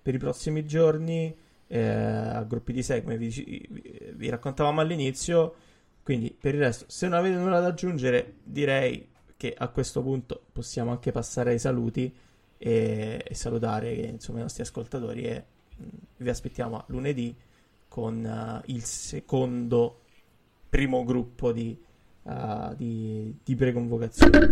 per 0.03 0.15
i 0.15 0.19
prossimi 0.19 0.67
giorni 0.67 1.35
eh, 1.69 1.81
a 1.81 2.43
gruppi 2.43 2.73
di 2.73 2.83
6 2.83 3.03
come 3.03 3.17
vi, 3.17 3.69
vi, 4.15 4.29
raccontavamo 4.29 4.81
all'inizio 4.81 5.55
quindi 6.03 6.37
per 6.39 6.55
il 6.55 6.61
resto 6.61 6.85
se 6.89 7.07
non 7.07 7.19
avete 7.19 7.37
nulla 7.37 7.61
da 7.61 7.69
aggiungere 7.69 8.35
direi 8.43 9.09
che 9.43 9.53
a 9.59 9.67
questo 9.71 10.03
punto 10.03 10.41
possiamo 10.53 10.93
anche 10.93 11.11
passare 11.11 11.51
ai 11.51 11.59
saluti 11.59 12.15
e, 12.57 13.25
e 13.27 13.35
salutare 13.35 13.93
insomma, 13.93 14.39
i 14.39 14.43
nostri 14.43 14.63
ascoltatori 14.63 15.25
e 15.25 15.45
vi 16.19 16.29
aspettiamo 16.29 16.77
a 16.77 16.85
lunedì 16.87 17.35
con 17.89 18.23
uh, 18.25 18.63
il 18.71 18.85
secondo 18.85 20.03
primo 20.69 21.03
gruppo 21.03 21.51
di, 21.51 21.77
uh, 22.23 22.73
di, 22.77 23.37
di 23.43 23.57
preconvocazione 23.57 24.49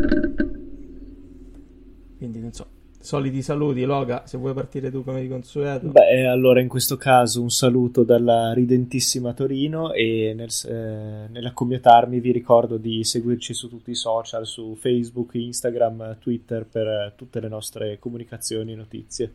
quindi 2.18 2.40
non 2.40 2.52
so 2.52 2.79
Soliti 3.02 3.40
saluti, 3.40 3.82
Loga, 3.84 4.26
se 4.26 4.36
vuoi 4.36 4.52
partire 4.52 4.90
tu 4.90 5.02
come 5.02 5.22
di 5.22 5.28
consueto. 5.28 5.88
Beh, 5.88 6.26
allora 6.26 6.60
in 6.60 6.68
questo 6.68 6.98
caso 6.98 7.40
un 7.40 7.48
saluto 7.48 8.04
dalla 8.04 8.52
ridentissima 8.52 9.32
Torino 9.32 9.92
e 9.92 10.34
nel, 10.36 10.50
eh, 10.66 11.26
nell'accomiatarmi 11.30 12.20
vi 12.20 12.30
ricordo 12.30 12.76
di 12.76 13.02
seguirci 13.02 13.54
su 13.54 13.70
tutti 13.70 13.90
i 13.90 13.94
social, 13.94 14.46
su 14.46 14.74
Facebook, 14.74 15.32
Instagram, 15.32 16.18
Twitter 16.18 16.66
per 16.66 17.14
tutte 17.16 17.40
le 17.40 17.48
nostre 17.48 17.98
comunicazioni 17.98 18.72
e 18.72 18.76
notizie. 18.76 19.34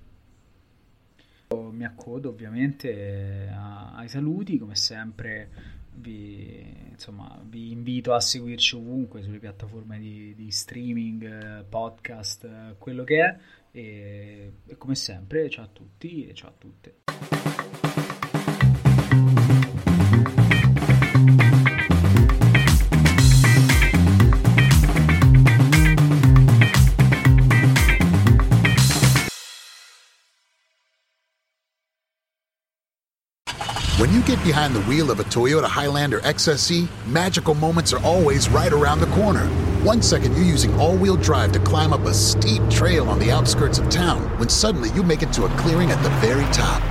Mi 1.72 1.86
accodo 1.86 2.30
ovviamente 2.30 3.50
ai 3.96 4.08
saluti, 4.08 4.60
come 4.60 4.76
sempre 4.76 5.50
vi, 5.96 6.90
insomma, 6.90 7.42
vi 7.46 7.72
invito 7.72 8.14
a 8.14 8.20
seguirci 8.20 8.76
ovunque 8.76 9.22
sulle 9.22 9.40
piattaforme 9.40 10.00
di, 10.00 10.34
di 10.36 10.52
streaming, 10.52 11.66
podcast, 11.66 12.76
quello 12.78 13.04
che 13.04 13.24
è. 13.24 13.38
E, 13.72 14.54
e 14.66 14.78
come 14.78 14.96
sempre, 14.96 15.50
ciao 15.50 15.66
a 15.66 15.70
tutti 15.70 16.28
e 16.28 16.34
ciao 16.34 16.50
a 16.50 16.54
tutte. 16.58 17.05
Behind 34.46 34.76
the 34.76 34.82
wheel 34.82 35.10
of 35.10 35.20
a 35.20 35.24
Toyota 35.24 35.66
Highlander 35.66 36.20
XSE, 36.20 36.88
magical 37.08 37.56
moments 37.56 37.92
are 37.94 38.04
always 38.04 38.48
right 38.48 38.72
around 38.72 39.00
the 39.00 39.08
corner. 39.08 39.48
One 39.84 40.04
second 40.04 40.36
you're 40.36 40.46
using 40.46 40.72
all 40.80 40.96
wheel 40.96 41.18
drive 41.18 41.52
to 41.54 41.60
climb 41.60 41.92
up 41.92 42.02
a 42.02 42.14
steep 42.14 42.62
trail 42.70 43.10
on 43.10 43.18
the 43.18 43.32
outskirts 43.32 43.80
of 43.80 43.90
town, 43.90 44.22
when 44.38 44.48
suddenly 44.48 44.92
you 44.92 45.02
make 45.02 45.24
it 45.24 45.34
to 45.34 45.46
a 45.46 45.50
clearing 45.58 45.90
at 45.90 46.02
the 46.04 46.10
very 46.22 46.46
top 46.54 46.84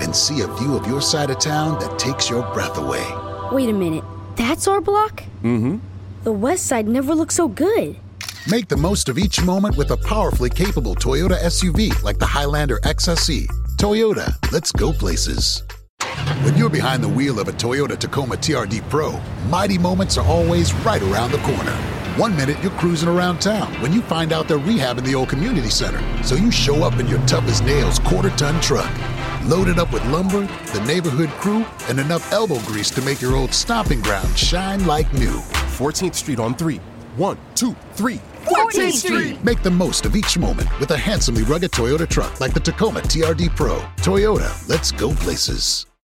and 0.00 0.16
see 0.16 0.40
a 0.40 0.46
view 0.46 0.76
of 0.76 0.86
your 0.86 1.02
side 1.02 1.28
of 1.28 1.38
town 1.38 1.78
that 1.78 1.98
takes 1.98 2.30
your 2.30 2.42
breath 2.54 2.78
away. 2.78 3.06
Wait 3.52 3.68
a 3.68 3.72
minute, 3.74 4.04
that's 4.36 4.66
our 4.66 4.80
block? 4.80 5.22
Mm 5.42 5.60
hmm. 5.60 5.76
The 6.24 6.32
west 6.32 6.66
side 6.66 6.88
never 6.88 7.14
looked 7.14 7.34
so 7.34 7.48
good. 7.48 7.98
Make 8.50 8.68
the 8.68 8.78
most 8.78 9.10
of 9.10 9.18
each 9.18 9.42
moment 9.44 9.76
with 9.76 9.90
a 9.90 9.96
powerfully 9.98 10.48
capable 10.48 10.94
Toyota 10.94 11.38
SUV 11.38 12.02
like 12.02 12.18
the 12.18 12.26
Highlander 12.26 12.78
XSE. 12.78 13.46
Toyota, 13.76 14.34
let's 14.52 14.72
go 14.72 14.90
places. 14.90 15.62
When 16.44 16.56
you're 16.56 16.70
behind 16.70 17.02
the 17.02 17.08
wheel 17.08 17.40
of 17.40 17.48
a 17.48 17.52
Toyota 17.52 17.98
Tacoma 17.98 18.36
TRD 18.36 18.88
Pro, 18.88 19.20
mighty 19.48 19.78
moments 19.78 20.16
are 20.16 20.26
always 20.26 20.72
right 20.76 21.02
around 21.02 21.32
the 21.32 21.38
corner. 21.38 21.72
One 22.16 22.36
minute 22.36 22.56
you're 22.62 22.72
cruising 22.72 23.08
around 23.08 23.40
town 23.40 23.72
when 23.82 23.92
you 23.92 24.02
find 24.02 24.32
out 24.32 24.48
they're 24.48 24.58
rehabbing 24.58 25.04
the 25.04 25.14
old 25.14 25.28
community 25.28 25.70
center, 25.70 26.02
so 26.24 26.34
you 26.34 26.50
show 26.50 26.82
up 26.82 26.98
in 26.98 27.06
your 27.06 27.24
tough 27.26 27.44
as 27.44 27.60
nails 27.62 27.98
quarter 28.00 28.30
ton 28.30 28.60
truck. 28.60 28.90
Loaded 29.44 29.78
up 29.78 29.92
with 29.92 30.04
lumber, 30.06 30.46
the 30.72 30.84
neighborhood 30.86 31.30
crew, 31.40 31.64
and 31.88 32.00
enough 32.00 32.32
elbow 32.32 32.60
grease 32.60 32.90
to 32.90 33.02
make 33.02 33.20
your 33.20 33.36
old 33.36 33.52
stomping 33.52 34.00
ground 34.00 34.36
shine 34.36 34.86
like 34.86 35.12
new. 35.12 35.38
14th 35.78 36.14
Street 36.14 36.38
on 36.38 36.54
3. 36.54 36.80
One, 37.16 37.36
two, 37.54 37.74
three. 37.94 38.20
14th 38.44 38.92
Street! 38.92 39.44
Make 39.44 39.62
the 39.62 39.70
most 39.70 40.06
of 40.06 40.16
each 40.16 40.38
moment 40.38 40.68
with 40.80 40.90
a 40.92 40.96
handsomely 40.96 41.42
rugged 41.42 41.72
Toyota 41.72 42.08
truck 42.08 42.40
like 42.40 42.54
the 42.54 42.60
Tacoma 42.60 43.00
TRD 43.00 43.54
Pro. 43.54 43.78
Toyota, 43.98 44.68
let's 44.68 44.92
go 44.92 45.12
places. 45.14 45.87